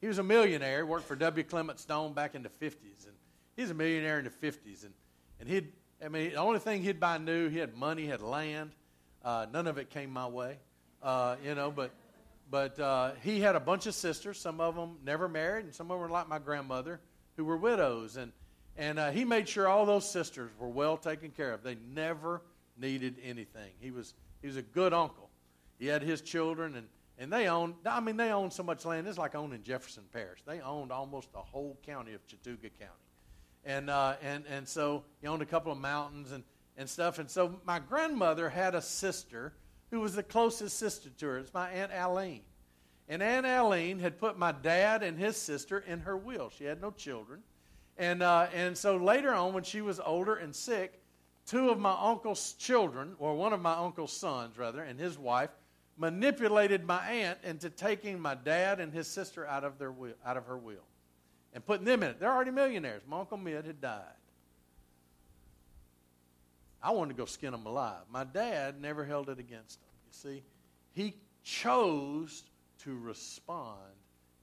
He 0.00 0.06
was 0.06 0.18
a 0.18 0.22
millionaire. 0.22 0.86
Worked 0.86 1.06
for 1.08 1.16
W. 1.16 1.42
Clement 1.42 1.80
Stone 1.80 2.12
back 2.12 2.36
in 2.36 2.42
the 2.44 2.50
50s. 2.50 3.06
And 3.06 3.16
he's 3.56 3.70
a 3.70 3.74
millionaire 3.74 4.20
in 4.20 4.24
the 4.24 4.30
50s. 4.30 4.84
And, 4.84 4.92
and 5.40 5.48
he'd, 5.48 5.72
I 6.04 6.08
mean, 6.08 6.30
the 6.30 6.36
only 6.36 6.60
thing 6.60 6.84
he'd 6.84 7.00
buy 7.00 7.18
new, 7.18 7.48
he 7.48 7.58
had 7.58 7.74
money, 7.74 8.02
he 8.02 8.08
had 8.08 8.20
land. 8.20 8.70
Uh, 9.24 9.46
none 9.52 9.66
of 9.66 9.76
it 9.76 9.90
came 9.90 10.10
my 10.10 10.28
way, 10.28 10.58
uh, 11.02 11.34
you 11.42 11.54
know, 11.54 11.70
but, 11.70 11.90
but 12.50 12.78
uh, 12.78 13.12
he 13.22 13.40
had 13.40 13.56
a 13.56 13.60
bunch 13.60 13.86
of 13.86 13.94
sisters. 13.94 14.38
Some 14.38 14.60
of 14.60 14.74
them 14.74 14.98
never 15.04 15.28
married, 15.28 15.64
and 15.64 15.74
some 15.74 15.90
of 15.90 15.94
them 15.94 16.00
were 16.00 16.12
like 16.12 16.28
my 16.28 16.38
grandmother, 16.38 17.00
who 17.36 17.44
were 17.44 17.56
widows. 17.56 18.16
And, 18.16 18.32
and 18.76 18.98
uh, 18.98 19.10
he 19.10 19.24
made 19.24 19.48
sure 19.48 19.68
all 19.68 19.86
those 19.86 20.08
sisters 20.08 20.50
were 20.58 20.68
well 20.68 20.96
taken 20.96 21.30
care 21.30 21.52
of. 21.52 21.62
They 21.62 21.76
never 21.94 22.42
needed 22.76 23.16
anything. 23.22 23.72
He 23.80 23.90
was, 23.90 24.14
he 24.40 24.46
was 24.46 24.56
a 24.56 24.62
good 24.62 24.92
uncle. 24.92 25.30
He 25.78 25.86
had 25.86 26.02
his 26.02 26.20
children, 26.20 26.76
and 26.76 26.86
and 27.18 27.32
they 27.32 27.46
owned, 27.48 27.74
I 27.86 28.00
mean, 28.00 28.16
they 28.16 28.30
owned 28.30 28.52
so 28.52 28.62
much 28.62 28.84
land. 28.84 29.06
It's 29.06 29.18
like 29.18 29.34
owning 29.34 29.62
Jefferson 29.62 30.02
Parish. 30.12 30.40
They 30.46 30.60
owned 30.60 30.90
almost 30.90 31.32
the 31.32 31.38
whole 31.38 31.78
county 31.86 32.12
of 32.14 32.26
Chattooga 32.26 32.70
County. 32.78 32.92
And, 33.64 33.88
uh, 33.88 34.14
and, 34.22 34.44
and 34.46 34.68
so 34.68 35.04
he 35.20 35.28
owned 35.28 35.42
a 35.42 35.46
couple 35.46 35.70
of 35.70 35.78
mountains 35.78 36.32
and, 36.32 36.42
and 36.76 36.90
stuff. 36.90 37.18
And 37.18 37.30
so 37.30 37.60
my 37.64 37.78
grandmother 37.78 38.48
had 38.48 38.74
a 38.74 38.82
sister 38.82 39.54
who 39.94 40.00
was 40.00 40.16
the 40.16 40.22
closest 40.22 40.76
sister 40.76 41.08
to 41.08 41.26
her. 41.26 41.38
It's 41.38 41.54
my 41.54 41.70
Aunt 41.70 41.92
Aline. 41.94 42.42
And 43.08 43.22
Aunt 43.22 43.46
Aline 43.46 44.00
had 44.00 44.18
put 44.18 44.36
my 44.36 44.50
dad 44.50 45.04
and 45.04 45.16
his 45.16 45.36
sister 45.36 45.78
in 45.86 46.00
her 46.00 46.16
will. 46.16 46.50
She 46.50 46.64
had 46.64 46.82
no 46.82 46.90
children. 46.90 47.42
And, 47.96 48.20
uh, 48.20 48.48
and 48.52 48.76
so 48.76 48.96
later 48.96 49.32
on, 49.32 49.54
when 49.54 49.62
she 49.62 49.82
was 49.82 50.00
older 50.00 50.34
and 50.34 50.52
sick, 50.54 51.00
two 51.46 51.70
of 51.70 51.78
my 51.78 51.96
uncle's 51.96 52.54
children, 52.54 53.14
or 53.20 53.36
one 53.36 53.52
of 53.52 53.60
my 53.60 53.74
uncle's 53.74 54.12
sons, 54.12 54.58
rather, 54.58 54.82
and 54.82 54.98
his 54.98 55.16
wife, 55.16 55.50
manipulated 55.96 56.84
my 56.84 57.06
aunt 57.06 57.38
into 57.44 57.70
taking 57.70 58.18
my 58.18 58.34
dad 58.34 58.80
and 58.80 58.92
his 58.92 59.06
sister 59.06 59.46
out 59.46 59.62
of, 59.62 59.78
their 59.78 59.92
will, 59.92 60.14
out 60.26 60.36
of 60.36 60.46
her 60.46 60.58
will 60.58 60.82
and 61.52 61.64
putting 61.64 61.86
them 61.86 62.02
in 62.02 62.10
it. 62.10 62.18
They're 62.18 62.32
already 62.32 62.50
millionaires. 62.50 63.02
My 63.06 63.20
Uncle 63.20 63.38
Mid 63.38 63.64
had 63.64 63.80
died. 63.80 64.02
I 66.82 66.90
wanted 66.90 67.16
to 67.16 67.18
go 67.18 67.24
skin 67.24 67.52
them 67.52 67.64
alive. 67.64 68.02
My 68.10 68.24
dad 68.24 68.80
never 68.80 69.04
held 69.06 69.30
it 69.30 69.38
against. 69.38 69.78
See, 70.14 70.42
he 70.92 71.16
chose 71.42 72.44
to 72.84 72.96
respond 72.98 73.80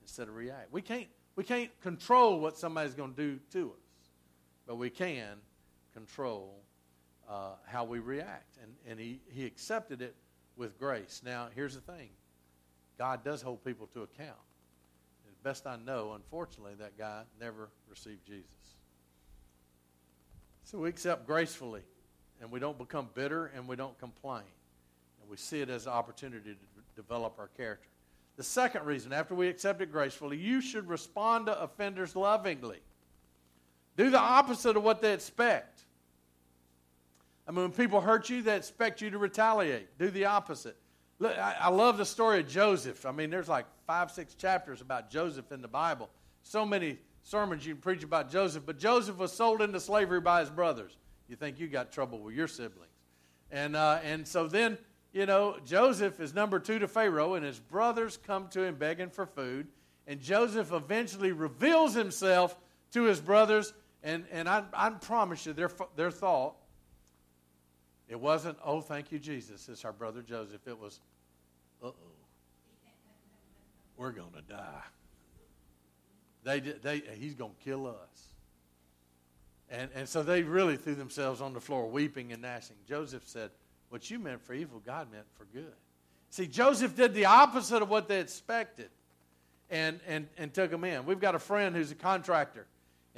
instead 0.02 0.28
of 0.28 0.36
react. 0.36 0.72
We 0.72 0.82
can't, 0.82 1.08
we 1.36 1.44
can't 1.44 1.72
control 1.82 2.40
what 2.40 2.58
somebody's 2.58 2.94
going 2.94 3.14
to 3.14 3.16
do 3.16 3.40
to 3.54 3.72
us, 3.72 4.10
but 4.68 4.76
we 4.76 4.90
can 4.90 5.38
control 5.94 6.60
uh, 7.30 7.54
how 7.66 7.86
we 7.86 8.00
react. 8.00 8.58
And, 8.62 8.74
and 8.88 9.00
he, 9.00 9.22
he 9.30 9.46
accepted 9.46 10.02
it 10.02 10.16
with 10.58 10.78
grace. 10.78 11.22
Now, 11.26 11.48
here's 11.56 11.76
the 11.76 11.82
thing 11.82 12.10
God 12.98 13.24
does 13.24 13.42
hold 13.42 13.64
people 13.64 13.88
to 13.88 14.02
account. 14.02 14.38
As 15.30 15.36
best 15.42 15.66
I 15.66 15.78
know, 15.78 16.14
unfortunately, 16.14 16.74
that 16.80 16.98
guy 16.98 17.24
never 17.40 17.70
received 17.90 18.26
Jesus. 18.28 18.76
So 20.66 20.80
we 20.80 20.90
accept 20.90 21.26
gracefully, 21.26 21.82
and 22.42 22.52
we 22.52 22.60
don't 22.60 22.78
become 22.78 23.08
bitter, 23.14 23.48
and 23.56 23.68
we 23.68 23.78
don't 23.78 23.98
complain. 23.98 24.44
We 25.32 25.38
see 25.38 25.62
it 25.62 25.70
as 25.70 25.86
an 25.86 25.94
opportunity 25.94 26.52
to 26.52 27.02
develop 27.02 27.40
our 27.40 27.48
character. 27.56 27.88
The 28.36 28.44
second 28.44 28.86
reason, 28.86 29.14
after 29.14 29.34
we 29.34 29.48
accept 29.48 29.82
it 29.82 29.90
gracefully, 29.90 30.36
you 30.36 30.60
should 30.60 30.90
respond 30.90 31.46
to 31.46 31.58
offenders 31.58 32.18
lovingly. 32.18 32.80
Do 33.96 34.10
the 34.10 34.20
opposite 34.20 34.76
of 34.76 34.84
what 34.84 35.02
they 35.02 35.14
expect. 35.14 35.86
I 37.48 37.52
mean, 37.52 37.62
when 37.62 37.72
people 37.72 38.02
hurt 38.02 38.30
you, 38.30 38.42
they 38.42 38.58
expect 38.58 39.02
you 39.02 39.10
to 39.10 39.18
retaliate. 39.18 39.98
Do 39.98 40.10
the 40.10 40.26
opposite. 40.26 40.76
Look, 41.20 41.38
I, 41.38 41.56
I 41.62 41.70
love 41.70 41.98
the 41.98 42.06
story 42.06 42.42
of 42.42 42.50
Joseph. 42.50 43.06
I 43.06 43.14
mean, 43.14 43.30
there's 43.30 43.48
like 43.48 43.68
five, 43.88 44.12
six 44.12 44.34
chapters 44.34 44.82
about 44.82 45.10
Joseph 45.10 45.54
in 45.54 45.62
the 45.62 45.68
Bible. 45.70 46.10
So 46.44 46.66
many 46.66 46.98
sermons 47.24 47.66
you 47.66 47.76
can 47.76 47.82
preach 47.82 48.04
about 48.04 48.30
Joseph, 48.30 48.66
but 48.66 48.78
Joseph 48.78 49.18
was 49.18 49.32
sold 49.32 49.62
into 49.62 49.80
slavery 49.80 50.20
by 50.20 50.42
his 50.42 50.50
brothers. 50.50 50.98
You 51.30 51.38
think 51.38 51.58
you 51.58 51.70
got 51.70 51.94
trouble 51.94 52.20
with 52.20 52.36
your 52.36 52.50
siblings. 52.50 52.92
And, 53.50 53.78
uh, 53.78 54.00
and 54.04 54.28
so 54.28 54.48
then, 54.48 54.78
you 55.14 55.26
know, 55.26 55.58
Joseph 55.66 56.20
is 56.20 56.34
number 56.34 56.60
two 56.60 56.80
to 56.80 56.88
Pharaoh, 56.88 57.34
and 57.34 57.46
his 57.46 57.60
brothers 57.60 58.18
come 58.26 58.48
to 58.50 58.64
him 58.64 58.76
begging 58.76 59.10
for 59.10 59.26
food. 59.26 59.68
And 60.08 60.20
Joseph 60.20 60.72
eventually 60.72 61.32
reveals 61.32 61.94
himself 61.94 62.56
to 62.92 63.04
his 63.04 63.20
brothers, 63.20 63.74
and, 64.04 64.26
and 64.32 64.50
I, 64.50 64.64
I 64.74 64.90
promise 64.90 65.46
you, 65.46 65.54
their, 65.54 65.72
their 65.96 66.12
thought 66.12 66.56
it 68.12 68.20
wasn't, 68.20 68.58
oh, 68.66 68.82
thank 68.82 69.14
you, 69.14 69.20
Jesus, 69.20 69.70
it's 69.70 69.86
our 69.86 69.94
brother 69.94 70.22
Joseph. 70.22 70.68
It 70.68 70.78
was, 70.78 71.00
uh 71.82 71.88
oh, 71.88 71.94
we're 73.96 74.12
going 74.12 74.34
to 74.34 74.42
die. 74.42 74.84
They, 76.44 76.60
they, 76.60 77.02
he's 77.18 77.36
going 77.36 77.54
to 77.58 77.64
kill 77.64 77.88
us. 77.88 78.28
And, 79.70 79.90
and 79.96 80.10
so 80.10 80.24
they 80.24 80.44
really 80.44 80.76
threw 80.76 80.96
themselves 80.96 81.40
on 81.40 81.54
the 81.54 81.62
floor, 81.62 81.88
weeping 81.88 82.34
and 82.34 82.42
gnashing. 82.42 82.76
Joseph 82.86 83.24
said, 83.26 83.52
What 83.92 84.10
you 84.10 84.20
meant 84.20 84.42
for 84.42 84.54
evil, 84.54 84.82
God 84.86 85.12
meant 85.12 85.26
for 85.38 85.46
good. 85.54 85.74
See, 86.30 86.48
Joseph 86.48 86.96
did 86.96 87.14
the 87.14 87.26
opposite 87.26 87.82
of 87.82 87.90
what 87.90 88.08
they 88.08 88.22
expected 88.22 88.90
and, 89.70 90.00
and, 90.08 90.30
and 90.38 90.54
took 90.54 90.72
him 90.72 90.86
in. 90.86 91.06
We've 91.06 91.20
got 91.20 91.36
a 91.36 91.40
friend 91.40 91.76
who's 91.76 91.92
a 91.92 91.96
contractor, 91.96 92.68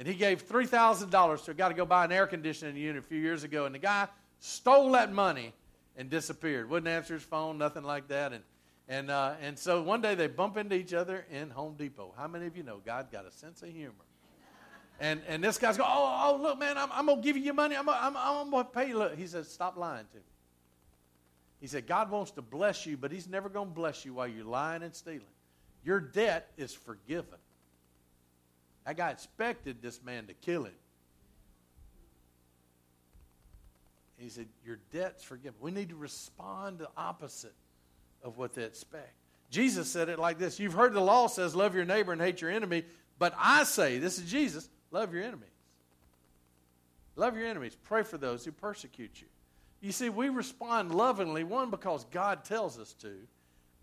and 0.00 0.08
he 0.08 0.14
gave 0.14 0.48
$3,000 0.48 1.44
to 1.44 1.50
a 1.52 1.54
guy 1.54 1.68
to 1.68 1.74
go 1.74 1.86
buy 1.86 2.04
an 2.04 2.10
air 2.10 2.26
conditioning 2.26 2.76
unit 2.76 3.04
a 3.04 3.06
few 3.06 3.20
years 3.20 3.44
ago. 3.44 3.66
And 3.66 3.74
the 3.74 3.78
guy 3.78 4.08
stole 4.40 4.90
that 4.92 5.12
money 5.12 5.52
and 5.96 6.10
disappeared. 6.10 6.68
Wouldn't 6.68 6.88
answer 6.88 7.14
his 7.14 7.22
phone, 7.22 7.56
nothing 7.56 7.84
like 7.84 8.08
that. 8.08 8.32
And, 8.32 8.42
and, 8.88 9.12
uh, 9.12 9.34
and 9.40 9.56
so 9.56 9.80
one 9.80 10.00
day 10.00 10.16
they 10.16 10.26
bump 10.26 10.56
into 10.56 10.74
each 10.74 10.92
other 10.92 11.24
in 11.30 11.50
Home 11.50 11.76
Depot. 11.78 12.12
How 12.16 12.26
many 12.26 12.46
of 12.46 12.56
you 12.56 12.64
know 12.64 12.80
God 12.84 13.12
got 13.12 13.26
a 13.26 13.30
sense 13.30 13.62
of 13.62 13.68
humor? 13.68 13.92
And, 14.98 15.20
and 15.28 15.42
this 15.42 15.56
guy's 15.56 15.76
going, 15.76 15.90
oh, 15.92 16.36
oh, 16.36 16.42
look, 16.42 16.58
man, 16.58 16.78
I'm, 16.78 16.88
I'm 16.92 17.06
going 17.06 17.20
to 17.20 17.24
give 17.24 17.36
you 17.36 17.44
your 17.44 17.54
money. 17.54 17.76
I'm, 17.76 17.88
I'm, 17.88 18.16
I'm 18.16 18.50
going 18.50 18.64
to 18.64 18.70
pay 18.70 18.88
you. 18.88 18.98
Look. 18.98 19.16
He 19.16 19.26
says, 19.28 19.48
stop 19.48 19.76
lying 19.76 20.06
to 20.12 20.18
me. 20.18 20.22
He 21.60 21.66
said, 21.66 21.86
God 21.86 22.10
wants 22.10 22.32
to 22.32 22.42
bless 22.42 22.84
you, 22.86 22.96
but 22.96 23.10
he's 23.10 23.28
never 23.28 23.48
going 23.48 23.68
to 23.68 23.74
bless 23.74 24.04
you 24.04 24.14
while 24.14 24.28
you're 24.28 24.44
lying 24.44 24.82
and 24.82 24.94
stealing. 24.94 25.22
Your 25.84 26.00
debt 26.00 26.50
is 26.56 26.72
forgiven. 26.72 27.38
That 28.84 28.96
guy 28.96 29.10
expected 29.10 29.80
this 29.80 30.02
man 30.02 30.26
to 30.26 30.34
kill 30.34 30.64
him. 30.64 30.74
He 34.18 34.28
said, 34.28 34.46
Your 34.64 34.78
debt's 34.92 35.24
forgiven. 35.24 35.54
We 35.60 35.70
need 35.70 35.90
to 35.90 35.96
respond 35.96 36.78
the 36.78 36.88
opposite 36.96 37.54
of 38.22 38.38
what 38.38 38.54
they 38.54 38.64
expect. 38.64 39.12
Jesus 39.50 39.88
said 39.88 40.08
it 40.08 40.18
like 40.18 40.38
this 40.38 40.58
You've 40.58 40.74
heard 40.74 40.92
the 40.92 41.00
law 41.00 41.26
says, 41.26 41.54
Love 41.54 41.74
your 41.74 41.84
neighbor 41.84 42.12
and 42.12 42.20
hate 42.20 42.40
your 42.40 42.50
enemy. 42.50 42.84
But 43.18 43.34
I 43.38 43.64
say, 43.64 43.98
this 43.98 44.18
is 44.18 44.30
Jesus, 44.30 44.68
love 44.90 45.14
your 45.14 45.22
enemies. 45.22 45.48
Love 47.16 47.36
your 47.36 47.46
enemies. 47.46 47.76
Pray 47.84 48.02
for 48.02 48.18
those 48.18 48.44
who 48.44 48.50
persecute 48.50 49.20
you. 49.20 49.28
You 49.84 49.92
see, 49.92 50.08
we 50.08 50.28
respond 50.28 50.94
lovingly, 50.94 51.44
one, 51.44 51.70
because 51.70 52.04
God 52.10 52.44
tells 52.44 52.78
us 52.78 52.94
to, 52.94 53.12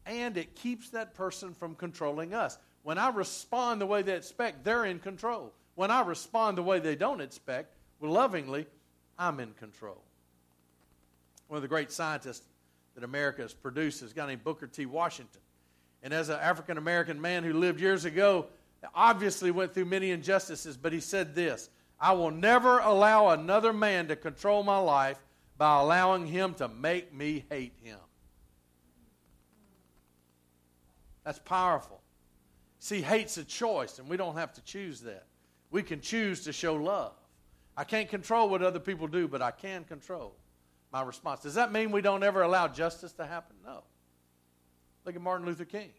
and 0.06 0.36
it 0.36 0.56
keeps 0.56 0.90
that 0.90 1.14
person 1.14 1.54
from 1.54 1.76
controlling 1.76 2.34
us. 2.34 2.58
When 2.84 2.98
I 2.98 3.10
respond 3.10 3.80
the 3.80 3.86
way 3.86 4.02
they 4.02 4.16
expect, 4.16 4.64
they're 4.64 4.86
in 4.86 5.00
control. 5.00 5.54
When 5.76 5.92
I 5.92 6.02
respond 6.02 6.58
the 6.58 6.64
way 6.64 6.80
they 6.80 6.96
don't 6.96 7.22
expect, 7.22 7.76
lovingly, 8.02 8.66
I'm 9.20 9.40
in 9.40 9.54
control 9.54 10.02
one 11.52 11.58
of 11.58 11.64
the 11.64 11.68
great 11.68 11.92
scientists 11.92 12.48
that 12.96 13.04
America 13.04 13.42
has 13.42 13.52
produced 13.52 14.02
is 14.02 14.14
a 14.14 14.16
guy 14.16 14.26
named 14.26 14.42
Booker 14.42 14.68
T. 14.68 14.86
Washington. 14.86 15.42
And 16.02 16.14
as 16.14 16.30
an 16.30 16.40
African 16.40 16.78
American 16.78 17.20
man 17.20 17.44
who 17.44 17.52
lived 17.52 17.82
years 17.82 18.06
ago, 18.06 18.46
obviously 18.96 19.52
went 19.52 19.74
through 19.74 19.84
many 19.84 20.12
injustices, 20.12 20.78
but 20.78 20.94
he 20.94 21.02
said 21.02 21.36
this 21.36 21.70
I 22.00 22.14
will 22.14 22.32
never 22.32 22.80
allow 22.80 23.32
another 23.32 23.74
man 23.74 24.08
to 24.08 24.16
control 24.16 24.64
my 24.64 24.78
life 24.78 25.18
by 25.62 25.80
allowing 25.80 26.26
him 26.26 26.56
to 26.56 26.68
make 26.68 27.14
me 27.14 27.46
hate 27.52 27.74
him. 27.84 28.00
That's 31.24 31.38
powerful. 31.38 32.02
See, 32.80 33.00
hate's 33.00 33.38
a 33.38 33.44
choice, 33.44 34.00
and 34.00 34.10
we 34.10 34.18
don't 34.18 34.34
have 34.38 34.54
to 34.54 34.64
choose 34.64 35.02
that. 35.02 35.28
We 35.70 35.84
can 35.84 36.02
choose 36.02 36.46
to 36.46 36.52
show 36.52 36.74
love. 36.74 37.14
I 37.78 37.84
can't 37.84 38.10
control 38.10 38.50
what 38.50 38.64
other 38.64 38.80
people 38.80 39.06
do, 39.06 39.28
but 39.28 39.44
I 39.44 39.52
can 39.52 39.84
control 39.84 40.34
my 40.92 41.04
response. 41.04 41.42
Does 41.44 41.54
that 41.54 41.72
mean 41.72 41.92
we 41.92 42.02
don't 42.02 42.24
ever 42.24 42.42
allow 42.42 42.68
justice 42.68 43.12
to 43.12 43.28
happen? 43.28 43.56
No. 43.64 43.84
Look 45.06 45.16
at 45.16 45.22
Martin 45.22 45.46
Luther 45.46 45.66
King. 45.66 45.92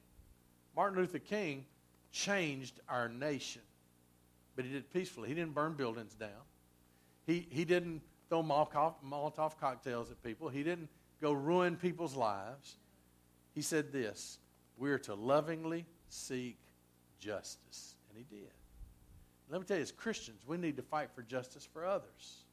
Martin 0.74 0.98
Luther 0.98 1.20
King 1.20 1.64
changed 2.10 2.80
our 2.88 3.08
nation. 3.08 3.62
but 4.56 4.64
he 4.64 4.72
did 4.72 4.78
it 4.78 4.92
peacefully. 4.92 5.28
He 5.28 5.36
didn't 5.36 5.54
burn 5.54 5.74
buildings 5.74 6.14
down. 6.14 6.30
He, 7.28 7.46
he 7.48 7.64
didn't 7.64 8.02
throw 8.32 8.42
Molotov 8.42 9.58
cocktails 9.60 10.10
at 10.10 10.22
people. 10.22 10.48
He 10.48 10.62
didn't 10.62 10.88
go 11.20 11.32
ruin 11.32 11.76
people's 11.76 12.16
lives. 12.16 12.76
He 13.54 13.60
said 13.60 13.92
this 13.92 14.38
We're 14.78 14.98
to 15.00 15.14
lovingly 15.14 15.84
seek 16.08 16.56
justice. 17.20 17.94
And 18.08 18.16
he 18.16 18.24
did. 18.34 18.50
Let 19.50 19.60
me 19.60 19.66
tell 19.66 19.76
you, 19.76 19.82
as 19.82 19.92
Christians, 19.92 20.40
we 20.46 20.56
need 20.56 20.76
to 20.78 20.82
fight 20.82 21.10
for 21.14 21.20
justice 21.20 21.68
for 21.70 21.84
others. 21.84 22.44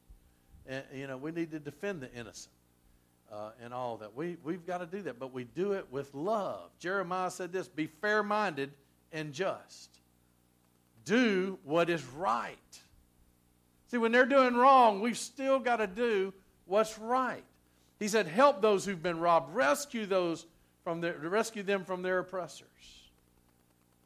And, 0.66 0.84
you 0.92 1.06
know, 1.06 1.16
we 1.16 1.32
need 1.32 1.50
to 1.52 1.58
defend 1.58 2.02
the 2.02 2.12
innocent 2.12 2.54
uh, 3.32 3.52
and 3.62 3.72
all 3.72 3.96
that. 3.98 4.14
We, 4.14 4.36
we've 4.44 4.66
got 4.66 4.78
to 4.78 4.86
do 4.86 5.00
that, 5.04 5.18
but 5.18 5.32
we 5.32 5.44
do 5.44 5.72
it 5.72 5.86
with 5.90 6.14
love. 6.14 6.70
Jeremiah 6.78 7.30
said 7.30 7.52
this 7.52 7.68
be 7.68 7.86
fair 7.86 8.22
minded 8.22 8.70
and 9.12 9.32
just. 9.32 9.88
Do 11.06 11.58
what 11.64 11.88
is 11.88 12.04
right. 12.04 12.80
See, 13.90 13.98
when 13.98 14.12
they're 14.12 14.24
doing 14.24 14.54
wrong, 14.54 15.00
we've 15.00 15.18
still 15.18 15.58
got 15.58 15.76
to 15.76 15.86
do 15.88 16.32
what's 16.66 16.96
right. 16.98 17.42
He 17.98 18.06
said, 18.06 18.28
help 18.28 18.62
those 18.62 18.84
who've 18.84 19.02
been 19.02 19.18
robbed, 19.18 19.54
rescue 19.54 20.06
those 20.06 20.46
from 20.84 21.00
their, 21.00 21.14
rescue 21.18 21.64
them 21.64 21.84
from 21.84 22.02
their 22.02 22.20
oppressors. 22.20 22.68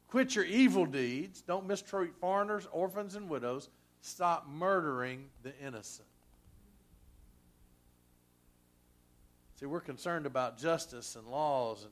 Quit 0.07 0.35
your 0.35 0.45
evil 0.45 0.85
deeds. 0.85 1.41
Don't 1.41 1.67
mistreat 1.67 2.15
foreigners, 2.19 2.67
orphans, 2.71 3.15
and 3.15 3.29
widows. 3.29 3.69
Stop 4.01 4.47
murdering 4.49 5.25
the 5.43 5.53
innocent. 5.63 6.07
See, 9.59 9.67
we're 9.67 9.81
concerned 9.81 10.25
about 10.25 10.57
justice 10.57 11.15
and 11.15 11.27
laws 11.27 11.83
and 11.83 11.91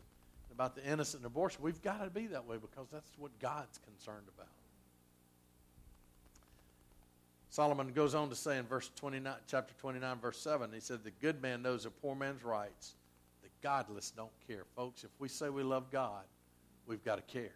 about 0.51 0.75
the 0.75 0.83
innocent 0.83 1.21
and 1.21 1.27
abortion. 1.27 1.61
We've 1.61 1.81
got 1.81 2.03
to 2.03 2.09
be 2.09 2.27
that 2.27 2.45
way 2.47 2.57
because 2.57 2.87
that's 2.91 3.11
what 3.17 3.37
God's 3.39 3.79
concerned 3.79 4.25
about. 4.35 4.49
Solomon 7.53 7.91
goes 7.93 8.15
on 8.15 8.29
to 8.29 8.35
say 8.35 8.57
in 8.57 8.65
verse 8.65 8.89
29, 8.95 9.31
chapter 9.45 9.75
29, 9.79 10.17
verse 10.19 10.39
7, 10.39 10.71
he 10.73 10.79
said, 10.79 11.03
The 11.03 11.11
good 11.11 11.39
man 11.39 11.61
knows 11.61 11.85
a 11.85 11.91
poor 11.91 12.15
man's 12.15 12.43
rights. 12.43 12.95
The 13.43 13.49
godless 13.61 14.09
don't 14.09 14.31
care. 14.47 14.63
Folks, 14.75 15.03
if 15.03 15.11
we 15.19 15.27
say 15.27 15.49
we 15.49 15.61
love 15.61 15.91
God, 15.91 16.23
we've 16.87 17.03
got 17.05 17.15
to 17.15 17.33
care. 17.33 17.53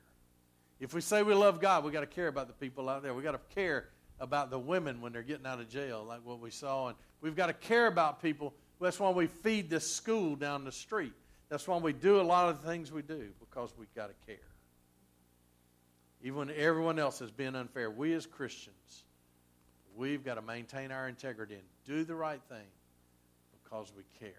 If 0.80 0.94
we 0.94 1.02
say 1.02 1.24
we 1.24 1.34
love 1.34 1.60
God, 1.60 1.84
we've 1.84 1.94
got 1.94 2.02
to 2.02 2.06
care 2.06 2.28
about 2.28 2.46
the 2.46 2.54
people 2.54 2.90
out 2.90 3.02
there. 3.02 3.16
We've 3.16 3.24
got 3.24 3.32
to 3.32 3.56
care 3.56 3.90
about 4.20 4.52
the 4.52 4.60
women 4.60 5.02
when 5.02 5.14
they're 5.14 5.24
getting 5.24 5.48
out 5.48 5.60
of 5.60 5.68
jail, 5.68 6.06
like 6.08 6.20
what 6.24 6.40
we 6.40 6.52
saw. 6.52 6.90
And 6.90 6.98
we've 7.22 7.36
got 7.36 7.48
to 7.48 7.54
care 7.54 7.88
about 7.88 8.22
people 8.22 8.54
that's 8.80 9.00
why 9.00 9.10
we 9.10 9.26
feed 9.26 9.68
this 9.70 9.90
school 9.90 10.36
down 10.36 10.64
the 10.64 10.72
street. 10.72 11.14
That's 11.50 11.68
why 11.68 11.78
we 11.78 11.94
do 11.94 12.20
a 12.20 12.22
lot 12.22 12.50
of 12.50 12.62
the 12.62 12.68
things 12.68 12.92
we 12.92 13.02
do, 13.02 13.30
because 13.40 13.74
we've 13.78 13.94
got 13.96 14.10
to 14.10 14.26
care. 14.28 14.38
Even 16.22 16.38
when 16.38 16.52
everyone 16.52 17.00
else 17.00 17.22
is 17.22 17.32
being 17.32 17.56
unfair, 17.56 17.90
we 17.90 18.14
as 18.14 18.28
Christians, 18.28 19.06
we've 19.98 20.24
got 20.24 20.36
to 20.36 20.42
maintain 20.42 20.92
our 20.92 21.08
integrity 21.08 21.56
and 21.56 21.64
do 21.86 22.04
the 22.06 22.16
right 22.16 22.42
thing 22.48 22.68
because 23.64 23.92
we 23.98 24.04
care. 24.20 24.30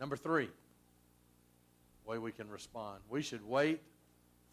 Number 0.00 0.16
three, 0.16 0.48
way 2.06 2.18
we 2.18 2.32
can 2.32 2.48
respond. 2.48 3.00
We 3.08 3.22
should 3.22 3.46
wait 3.46 3.80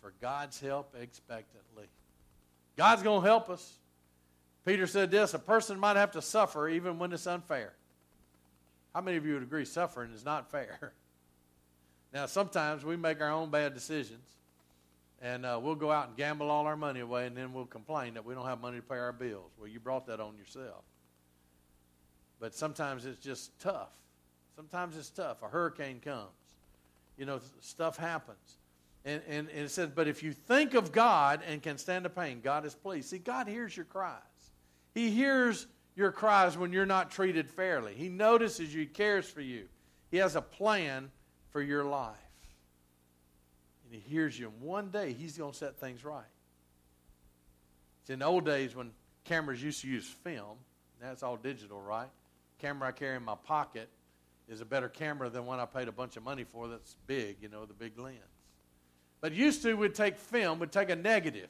for 0.01 0.13
God's 0.21 0.59
help 0.59 0.95
expectantly. 0.99 1.85
God's 2.75 3.03
going 3.03 3.21
to 3.21 3.27
help 3.27 3.49
us. 3.49 3.77
Peter 4.65 4.87
said 4.87 5.11
this 5.11 5.33
a 5.33 5.39
person 5.39 5.79
might 5.79 5.95
have 5.95 6.11
to 6.11 6.21
suffer 6.21 6.67
even 6.67 6.99
when 6.99 7.11
it's 7.13 7.27
unfair. 7.27 7.73
How 8.93 9.01
many 9.01 9.17
of 9.17 9.25
you 9.25 9.33
would 9.33 9.43
agree 9.43 9.65
suffering 9.65 10.11
is 10.13 10.25
not 10.25 10.51
fair? 10.51 10.93
Now, 12.13 12.27
sometimes 12.27 12.85
we 12.85 12.95
make 12.95 13.21
our 13.21 13.31
own 13.31 13.49
bad 13.49 13.73
decisions, 13.73 14.29
and 15.23 15.45
uh, 15.45 15.57
we'll 15.59 15.73
go 15.73 15.89
out 15.89 16.09
and 16.09 16.17
gamble 16.17 16.51
all 16.51 16.67
our 16.67 16.75
money 16.75 16.99
away, 16.99 17.25
and 17.25 17.35
then 17.35 17.53
we'll 17.53 17.65
complain 17.65 18.13
that 18.15 18.25
we 18.25 18.35
don't 18.35 18.45
have 18.45 18.59
money 18.59 18.77
to 18.77 18.83
pay 18.83 18.97
our 18.97 19.13
bills. 19.13 19.51
Well, 19.57 19.69
you 19.69 19.79
brought 19.79 20.05
that 20.07 20.19
on 20.19 20.37
yourself. 20.37 20.83
But 22.41 22.53
sometimes 22.53 23.05
it's 23.05 23.23
just 23.23 23.57
tough. 23.57 23.93
Sometimes 24.57 24.97
it's 24.97 25.09
tough. 25.09 25.41
A 25.41 25.47
hurricane 25.47 26.01
comes, 26.03 26.27
you 27.17 27.25
know, 27.25 27.39
stuff 27.61 27.95
happens. 27.95 28.57
And, 29.05 29.21
and, 29.27 29.47
and 29.49 29.59
it 29.59 29.71
says, 29.71 29.89
but 29.95 30.09
if 30.09 30.23
you 30.23 30.33
think 30.33 30.73
of 30.73 30.91
God 30.91 31.41
and 31.47 31.63
can 31.63 31.77
stand 31.77 32.03
the 32.03 32.09
pain, 32.09 32.41
God 32.43 32.65
is 32.65 32.75
pleased. 32.75 33.09
See, 33.09 33.17
God 33.17 33.47
hears 33.47 33.75
your 33.75 33.85
cries. 33.85 34.19
He 34.93 35.09
hears 35.09 35.67
your 35.95 36.11
cries 36.11 36.57
when 36.57 36.73
you're 36.73 36.85
not 36.85 37.11
treated 37.11 37.49
fairly. 37.49 37.93
He 37.93 38.09
notices 38.09 38.73
you, 38.73 38.81
He 38.81 38.87
cares 38.87 39.29
for 39.29 39.41
you. 39.41 39.67
He 40.11 40.17
has 40.17 40.35
a 40.35 40.41
plan 40.41 41.11
for 41.51 41.61
your 41.61 41.85
life. 41.85 42.17
And 43.93 44.01
He 44.01 44.09
hears 44.09 44.37
you. 44.37 44.47
And 44.47 44.59
one 44.61 44.89
day, 44.89 45.13
He's 45.13 45.37
going 45.37 45.51
to 45.51 45.57
set 45.57 45.77
things 45.77 46.03
right. 46.03 46.25
It's 48.01 48.09
in 48.09 48.19
the 48.19 48.25
old 48.25 48.43
days 48.43 48.75
when 48.75 48.89
cameras 49.23 49.61
used 49.61 49.81
to 49.81 49.87
use 49.87 50.07
film. 50.23 50.57
Now 50.99 51.11
it's 51.11 51.21
all 51.21 51.37
digital, 51.37 51.79
right? 51.79 52.09
Camera 52.59 52.89
I 52.89 52.91
carry 52.91 53.17
in 53.17 53.23
my 53.23 53.35
pocket 53.35 53.87
is 54.49 54.61
a 54.61 54.65
better 54.65 54.89
camera 54.89 55.29
than 55.29 55.45
one 55.45 55.59
I 55.59 55.65
paid 55.65 55.87
a 55.87 55.91
bunch 55.91 56.17
of 56.17 56.23
money 56.23 56.43
for 56.43 56.67
that's 56.67 56.97
big, 57.05 57.37
you 57.39 57.49
know, 57.49 57.65
the 57.65 57.73
big 57.73 57.97
lens. 57.99 58.17
But 59.21 59.33
used 59.33 59.61
to, 59.61 59.75
we'd 59.75 59.95
take 59.95 60.17
film, 60.17 60.59
we'd 60.59 60.71
take 60.71 60.89
a 60.89 60.95
negative. 60.95 61.49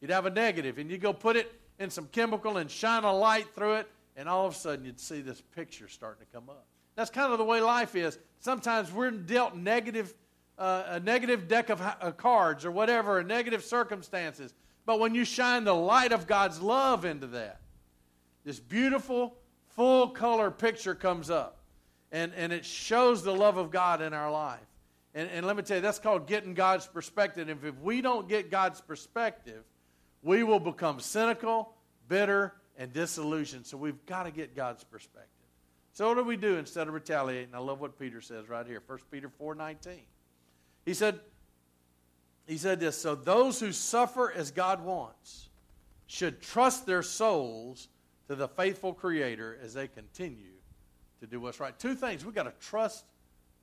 You'd 0.00 0.10
have 0.10 0.26
a 0.26 0.30
negative, 0.30 0.78
and 0.78 0.90
you'd 0.90 1.02
go 1.02 1.12
put 1.12 1.36
it 1.36 1.52
in 1.78 1.90
some 1.90 2.06
chemical 2.06 2.56
and 2.56 2.70
shine 2.70 3.04
a 3.04 3.14
light 3.14 3.54
through 3.54 3.74
it, 3.74 3.88
and 4.16 4.28
all 4.28 4.46
of 4.46 4.54
a 4.54 4.56
sudden 4.56 4.84
you'd 4.84 4.98
see 4.98 5.20
this 5.20 5.42
picture 5.54 5.88
starting 5.88 6.24
to 6.26 6.32
come 6.32 6.48
up. 6.48 6.66
That's 6.96 7.10
kind 7.10 7.32
of 7.32 7.38
the 7.38 7.44
way 7.44 7.60
life 7.60 7.94
is. 7.94 8.18
Sometimes 8.40 8.90
we're 8.90 9.10
dealt 9.10 9.54
negative, 9.54 10.14
uh, 10.58 10.84
a 10.86 11.00
negative 11.00 11.48
deck 11.48 11.70
of 11.70 11.80
uh, 11.80 12.12
cards 12.12 12.64
or 12.64 12.70
whatever, 12.70 13.22
negative 13.22 13.64
circumstances. 13.64 14.54
But 14.84 15.00
when 15.00 15.14
you 15.14 15.24
shine 15.24 15.64
the 15.64 15.74
light 15.74 16.12
of 16.12 16.26
God's 16.26 16.60
love 16.60 17.04
into 17.04 17.26
that, 17.28 17.60
this 18.44 18.60
beautiful, 18.60 19.36
full 19.74 20.08
color 20.08 20.50
picture 20.50 20.94
comes 20.94 21.30
up. 21.30 21.58
And, 22.12 22.32
and 22.34 22.52
it 22.52 22.64
shows 22.64 23.24
the 23.24 23.34
love 23.34 23.56
of 23.56 23.70
God 23.70 24.00
in 24.00 24.14
our 24.14 24.30
life. 24.30 24.60
And, 25.14 25.28
and 25.30 25.46
let 25.46 25.56
me 25.56 25.62
tell 25.62 25.78
you, 25.78 25.80
that's 25.80 25.98
called 25.98 26.26
getting 26.26 26.54
God's 26.54 26.86
perspective. 26.86 27.48
If, 27.48 27.64
if 27.64 27.80
we 27.80 28.00
don't 28.00 28.28
get 28.28 28.50
God's 28.50 28.80
perspective, 28.80 29.64
we 30.22 30.44
will 30.44 30.60
become 30.60 31.00
cynical, 31.00 31.74
bitter, 32.08 32.54
and 32.78 32.92
disillusioned. 32.92 33.66
So 33.66 33.76
we've 33.76 34.04
got 34.06 34.24
to 34.24 34.30
get 34.30 34.54
God's 34.54 34.84
perspective. 34.84 35.30
So 35.92 36.08
what 36.08 36.16
do 36.16 36.24
we 36.24 36.36
do 36.36 36.58
instead 36.58 36.88
of 36.88 36.94
retaliating? 36.94 37.54
I 37.54 37.58
love 37.58 37.80
what 37.80 37.98
Peter 37.98 38.20
says 38.20 38.48
right 38.48 38.66
here, 38.66 38.82
1 38.86 38.98
Peter 39.10 39.30
4:19. 39.40 40.00
He 40.86 40.94
said, 40.94 41.20
he 42.46 42.56
said 42.56 42.80
this, 42.80 42.96
so 42.96 43.14
those 43.14 43.60
who 43.60 43.72
suffer 43.72 44.32
as 44.32 44.50
God 44.50 44.82
wants 44.82 45.50
should 46.06 46.40
trust 46.40 46.86
their 46.86 47.02
souls 47.02 47.88
to 48.28 48.34
the 48.34 48.48
faithful 48.48 48.94
Creator 48.94 49.58
as 49.62 49.74
they 49.74 49.88
continue 49.88 50.54
to 51.20 51.26
do 51.26 51.40
what's 51.40 51.60
right. 51.60 51.78
Two 51.78 51.94
things. 51.94 52.24
We've 52.24 52.34
got 52.34 52.44
to 52.44 52.68
trust 52.68 53.04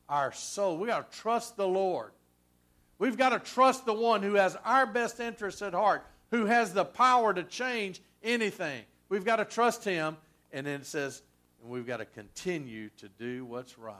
our 0.09 0.31
soul. 0.31 0.77
We've 0.77 0.89
got 0.89 1.11
to 1.11 1.17
trust 1.17 1.55
the 1.55 1.67
Lord. 1.67 2.11
We've 2.99 3.17
got 3.17 3.29
to 3.29 3.39
trust 3.39 3.85
the 3.85 3.93
one 3.93 4.21
who 4.21 4.35
has 4.35 4.57
our 4.63 4.85
best 4.85 5.19
interests 5.19 5.61
at 5.61 5.73
heart 5.73 6.05
who 6.31 6.45
has 6.47 6.73
the 6.73 6.83
power 6.83 7.33
to 7.33 7.43
change 7.43 8.01
anything. 8.23 8.81
We've 9.07 9.23
got 9.23 9.35
to 9.35 9.45
trust 9.45 9.83
him. 9.83 10.17
And 10.51 10.65
then 10.65 10.81
it 10.81 10.85
says, 10.87 11.21
and 11.61 11.71
we've 11.71 11.85
got 11.85 11.97
to 11.97 12.05
continue 12.05 12.89
to 12.97 13.07
do 13.07 13.45
what's 13.45 13.77
right. 13.77 13.95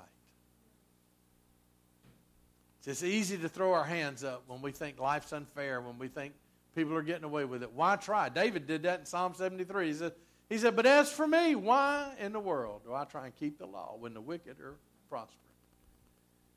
It's 2.86 3.04
easy 3.04 3.38
to 3.38 3.50
throw 3.50 3.74
our 3.74 3.86
hands 3.86 4.24
up 4.24 4.44
when 4.48 4.62
we 4.62 4.72
think 4.72 5.00
life's 5.00 5.32
unfair, 5.32 5.80
when 5.80 5.98
we 5.98 6.10
think 6.10 6.34
people 6.76 6.96
are 6.96 7.02
getting 7.02 7.24
away 7.24 7.46
with 7.46 7.64
it. 7.64 7.72
Why 7.72 7.96
try? 7.96 8.30
David 8.30 8.68
did 8.68 8.84
that 8.84 9.00
in 9.00 9.06
Psalm 9.06 9.34
73. 9.34 9.88
He 9.88 9.94
said, 9.94 10.14
he 10.50 10.58
said, 10.58 10.76
But 10.76 10.86
as 10.86 11.12
for 11.12 11.28
me, 11.28 11.56
why 11.56 12.14
in 12.20 12.34
the 12.34 12.40
world 12.40 12.82
do 12.86 12.94
I 12.94 13.06
try 13.06 13.26
and 13.26 13.36
keep 13.36 13.58
the 13.58 13.66
law 13.66 13.96
when 13.98 14.14
the 14.14 14.22
wicked 14.22 14.60
are 14.60 14.76
prospering? 15.10 15.40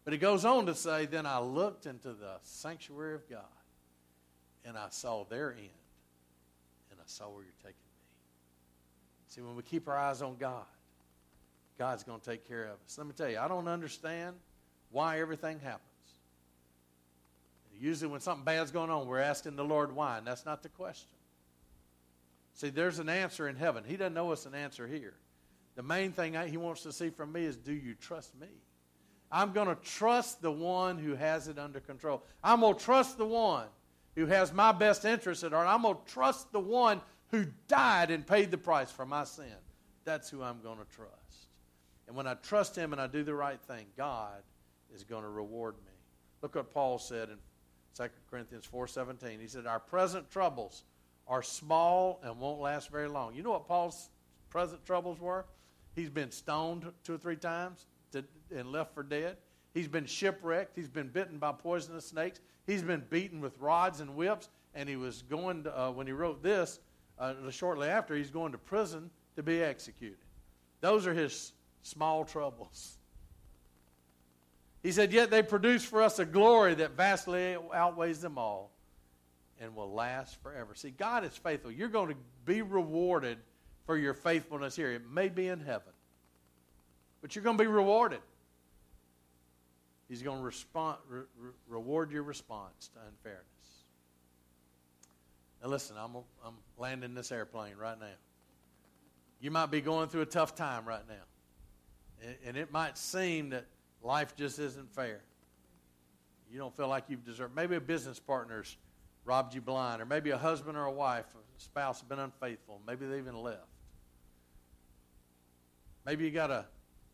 But 0.04 0.12
he 0.12 0.18
goes 0.18 0.44
on 0.44 0.66
to 0.66 0.74
say, 0.74 1.06
Then 1.06 1.26
I 1.26 1.38
looked 1.38 1.86
into 1.86 2.08
the 2.08 2.38
sanctuary 2.42 3.14
of 3.14 3.28
God 3.30 3.44
and 4.64 4.76
I 4.76 4.88
saw 4.90 5.24
their 5.24 5.52
end, 5.52 5.68
and 6.90 6.98
I 7.00 7.04
saw 7.06 7.28
where 7.28 7.42
you're 7.44 7.52
taking 7.58 7.70
me. 7.70 7.92
See, 9.28 9.40
when 9.40 9.54
we 9.54 9.62
keep 9.62 9.86
our 9.86 9.96
eyes 9.96 10.22
on 10.22 10.36
God, 10.36 10.64
God's 11.78 12.02
going 12.02 12.18
to 12.18 12.26
take 12.26 12.48
care 12.48 12.64
of 12.64 12.78
us. 12.84 12.98
Let 12.98 13.06
me 13.06 13.12
tell 13.16 13.30
you, 13.30 13.38
I 13.38 13.46
don't 13.46 13.68
understand 13.68 14.34
why 14.90 15.20
everything 15.20 15.60
happens. 15.60 15.95
Usually, 17.80 18.10
when 18.10 18.20
something 18.20 18.44
bad's 18.44 18.70
going 18.70 18.90
on, 18.90 19.06
we're 19.06 19.20
asking 19.20 19.56
the 19.56 19.64
Lord 19.64 19.94
why, 19.94 20.18
and 20.18 20.26
that's 20.26 20.44
not 20.44 20.62
the 20.62 20.68
question. 20.68 21.08
See, 22.54 22.70
there's 22.70 22.98
an 22.98 23.08
answer 23.08 23.48
in 23.48 23.56
heaven. 23.56 23.84
He 23.86 23.96
doesn't 23.96 24.14
know 24.14 24.32
us 24.32 24.46
an 24.46 24.54
answer 24.54 24.86
here. 24.86 25.14
The 25.74 25.82
main 25.82 26.12
thing 26.12 26.34
He 26.48 26.56
wants 26.56 26.82
to 26.84 26.92
see 26.92 27.10
from 27.10 27.32
me 27.32 27.44
is 27.44 27.56
do 27.56 27.72
you 27.72 27.94
trust 27.94 28.34
me? 28.40 28.48
I'm 29.30 29.52
going 29.52 29.68
to 29.68 29.74
trust 29.74 30.40
the 30.40 30.52
one 30.52 30.98
who 30.98 31.14
has 31.14 31.48
it 31.48 31.58
under 31.58 31.80
control. 31.80 32.22
I'm 32.42 32.60
going 32.60 32.74
to 32.74 32.80
trust 32.80 33.18
the 33.18 33.26
one 33.26 33.66
who 34.14 34.26
has 34.26 34.52
my 34.52 34.72
best 34.72 35.04
interest 35.04 35.44
at 35.44 35.52
heart. 35.52 35.66
I'm 35.68 35.82
going 35.82 35.96
to 35.96 36.12
trust 36.12 36.52
the 36.52 36.60
one 36.60 37.00
who 37.30 37.46
died 37.68 38.10
and 38.10 38.26
paid 38.26 38.50
the 38.50 38.58
price 38.58 38.90
for 38.90 39.04
my 39.04 39.24
sin. 39.24 39.52
That's 40.04 40.30
who 40.30 40.42
I'm 40.42 40.62
going 40.62 40.78
to 40.78 40.96
trust. 40.96 41.12
And 42.06 42.16
when 42.16 42.26
I 42.26 42.34
trust 42.34 42.76
him 42.76 42.92
and 42.92 43.02
I 43.02 43.08
do 43.08 43.24
the 43.24 43.34
right 43.34 43.60
thing, 43.60 43.86
God 43.96 44.42
is 44.94 45.02
going 45.04 45.24
to 45.24 45.28
reward 45.28 45.74
me. 45.84 45.92
Look 46.40 46.54
what 46.54 46.72
Paul 46.72 46.98
said 46.98 47.28
in 47.28 47.36
2 47.96 48.08
Corinthians 48.30 48.66
4:17. 48.66 49.40
He 49.40 49.48
said, 49.48 49.66
"Our 49.66 49.80
present 49.80 50.30
troubles 50.30 50.84
are 51.26 51.42
small 51.42 52.20
and 52.22 52.38
won't 52.38 52.60
last 52.60 52.90
very 52.90 53.08
long. 53.08 53.34
You 53.34 53.42
know 53.42 53.50
what 53.50 53.66
Paul's 53.66 54.10
present 54.50 54.84
troubles 54.84 55.20
were? 55.20 55.44
He's 55.94 56.10
been 56.10 56.30
stoned 56.30 56.92
two 57.02 57.14
or 57.14 57.18
three 57.18 57.36
times 57.36 57.86
to, 58.12 58.24
and 58.54 58.70
left 58.70 58.94
for 58.94 59.02
dead. 59.02 59.38
He's 59.74 59.88
been 59.88 60.06
shipwrecked. 60.06 60.76
He's 60.76 60.88
been 60.88 61.08
bitten 61.08 61.38
by 61.38 61.52
poisonous 61.52 62.06
snakes. 62.06 62.40
He's 62.66 62.82
been 62.82 63.04
beaten 63.10 63.40
with 63.40 63.58
rods 63.58 64.00
and 64.00 64.14
whips. 64.14 64.48
And 64.74 64.88
he 64.88 64.96
was 64.96 65.22
going 65.22 65.64
to, 65.64 65.78
uh, 65.78 65.90
when 65.90 66.06
he 66.06 66.12
wrote 66.12 66.42
this, 66.42 66.80
uh, 67.18 67.50
shortly 67.50 67.88
after, 67.88 68.14
he's 68.14 68.30
going 68.30 68.52
to 68.52 68.58
prison 68.58 69.10
to 69.36 69.42
be 69.42 69.62
executed. 69.62 70.18
Those 70.80 71.06
are 71.06 71.14
his 71.14 71.52
small 71.82 72.24
troubles. 72.24 72.98
He 74.86 74.92
said, 74.92 75.12
Yet 75.12 75.32
they 75.32 75.42
produce 75.42 75.84
for 75.84 76.00
us 76.00 76.20
a 76.20 76.24
glory 76.24 76.76
that 76.76 76.92
vastly 76.92 77.56
outweighs 77.74 78.20
them 78.20 78.38
all 78.38 78.70
and 79.60 79.74
will 79.74 79.92
last 79.92 80.40
forever. 80.44 80.76
See, 80.76 80.90
God 80.90 81.24
is 81.24 81.36
faithful. 81.36 81.72
You're 81.72 81.88
going 81.88 82.10
to 82.10 82.16
be 82.44 82.62
rewarded 82.62 83.38
for 83.84 83.98
your 83.98 84.14
faithfulness 84.14 84.76
here. 84.76 84.92
It 84.92 85.02
may 85.10 85.28
be 85.28 85.48
in 85.48 85.58
heaven, 85.58 85.92
but 87.20 87.34
you're 87.34 87.42
going 87.42 87.58
to 87.58 87.64
be 87.64 87.66
rewarded. 87.66 88.20
He's 90.08 90.22
going 90.22 90.38
to 90.38 90.44
respond, 90.44 90.98
re- 91.08 91.22
re- 91.36 91.50
reward 91.66 92.12
your 92.12 92.22
response 92.22 92.88
to 92.94 93.00
unfairness. 93.08 93.42
Now, 95.64 95.68
listen, 95.68 95.96
I'm, 95.98 96.14
I'm 96.44 96.54
landing 96.78 97.12
this 97.12 97.32
airplane 97.32 97.74
right 97.76 97.98
now. 97.98 98.06
You 99.40 99.50
might 99.50 99.72
be 99.72 99.80
going 99.80 100.10
through 100.10 100.22
a 100.22 100.26
tough 100.26 100.54
time 100.54 100.84
right 100.84 101.02
now. 101.08 102.30
And 102.46 102.56
it 102.56 102.70
might 102.70 102.96
seem 102.96 103.50
that 103.50 103.66
life 104.02 104.36
just 104.36 104.58
isn't 104.58 104.92
fair. 104.94 105.20
You 106.50 106.58
don't 106.58 106.76
feel 106.76 106.88
like 106.88 107.04
you've 107.08 107.24
deserved. 107.24 107.54
Maybe 107.54 107.76
a 107.76 107.80
business 107.80 108.20
partner's 108.20 108.76
robbed 109.24 109.54
you 109.54 109.60
blind, 109.60 110.00
or 110.00 110.06
maybe 110.06 110.30
a 110.30 110.38
husband 110.38 110.76
or 110.76 110.84
a 110.84 110.92
wife, 110.92 111.24
a 111.34 111.60
spouse 111.60 112.00
has 112.00 112.08
been 112.08 112.20
unfaithful. 112.20 112.80
Maybe 112.86 113.06
they 113.06 113.18
even 113.18 113.36
left. 113.36 113.66
Maybe 116.04 116.24
you 116.24 116.30
got 116.30 116.52
a 116.52 116.66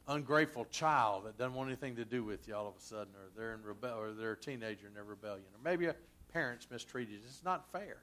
ungrateful 0.08 0.66
child 0.66 1.24
that 1.24 1.38
doesn't 1.38 1.54
want 1.54 1.68
anything 1.68 1.96
to 1.96 2.04
do 2.04 2.22
with 2.22 2.46
you 2.46 2.54
all 2.54 2.68
of 2.68 2.74
a 2.76 2.80
sudden, 2.80 3.14
or 3.14 3.30
they're 3.34 3.54
in 3.54 3.62
rebel, 3.62 3.98
or 3.98 4.12
they're 4.12 4.32
a 4.32 4.36
teenager 4.36 4.86
in 4.86 4.94
their 4.94 5.04
rebellion, 5.04 5.46
or 5.54 5.60
maybe 5.64 5.86
a 5.86 5.94
parent's 6.32 6.70
mistreated 6.70 7.14
you. 7.14 7.20
It's 7.24 7.44
not 7.44 7.70
fair. 7.72 7.96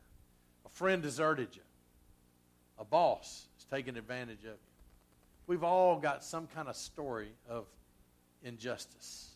A 0.66 0.70
friend 0.70 1.04
deserted 1.04 1.50
you. 1.56 1.62
A 2.80 2.86
boss 2.86 3.48
is 3.60 3.66
taking 3.66 3.98
advantage 3.98 4.40
of 4.40 4.54
you. 4.54 4.58
We've 5.46 5.64
all 5.64 5.98
got 5.98 6.24
some 6.24 6.48
kind 6.48 6.68
of 6.68 6.76
story 6.76 7.30
of 7.48 7.66
injustice. 8.44 9.32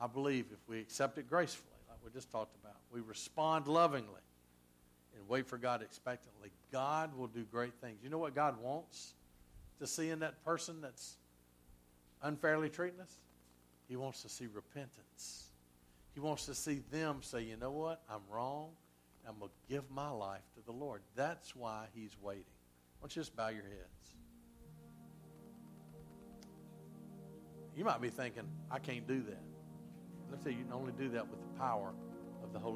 I 0.00 0.06
believe 0.06 0.46
if 0.52 0.68
we 0.68 0.80
accept 0.80 1.18
it 1.18 1.28
gracefully, 1.28 1.70
like 1.88 1.98
we 2.04 2.10
just 2.10 2.30
talked 2.30 2.54
about, 2.62 2.76
we 2.92 3.00
respond 3.00 3.66
lovingly 3.66 4.20
and 5.16 5.28
wait 5.28 5.46
for 5.46 5.58
God 5.58 5.82
expectantly, 5.82 6.50
God 6.70 7.16
will 7.16 7.28
do 7.28 7.44
great 7.44 7.74
things. 7.80 7.98
You 8.02 8.10
know 8.10 8.18
what 8.18 8.34
God 8.34 8.60
wants 8.60 9.14
to 9.78 9.86
see 9.86 10.10
in 10.10 10.20
that 10.20 10.44
person 10.44 10.80
that's 10.80 11.16
unfairly 12.22 12.68
treating 12.68 13.00
us? 13.00 13.18
He 13.88 13.96
wants 13.96 14.22
to 14.22 14.28
see 14.28 14.46
repentance. 14.46 15.50
He 16.14 16.20
wants 16.20 16.46
to 16.46 16.54
see 16.54 16.82
them 16.90 17.18
say, 17.20 17.42
you 17.42 17.56
know 17.56 17.70
what? 17.70 18.02
I'm 18.10 18.22
wrong. 18.30 18.70
I'm 19.28 19.38
going 19.38 19.50
to 19.50 19.74
give 19.74 19.84
my 19.90 20.10
life 20.10 20.42
to 20.54 20.64
the 20.64 20.72
Lord. 20.72 21.02
That's 21.14 21.54
why 21.54 21.86
he's 21.94 22.16
waiting. 22.22 22.44
Why 22.98 23.06
don't 23.06 23.16
you 23.16 23.20
just 23.20 23.36
bow 23.36 23.48
your 23.48 23.62
heads? 23.62 24.15
You 27.76 27.84
might 27.84 28.00
be 28.00 28.08
thinking, 28.08 28.44
I 28.70 28.78
can't 28.78 29.06
do 29.06 29.22
that. 29.24 29.42
Let's 30.30 30.42
say 30.42 30.50
you 30.50 30.64
can 30.64 30.72
only 30.72 30.92
do 30.92 31.10
that 31.10 31.30
with 31.30 31.38
the 31.40 31.58
power 31.58 31.92
of 32.42 32.52
the 32.52 32.58
Holy 32.58 32.74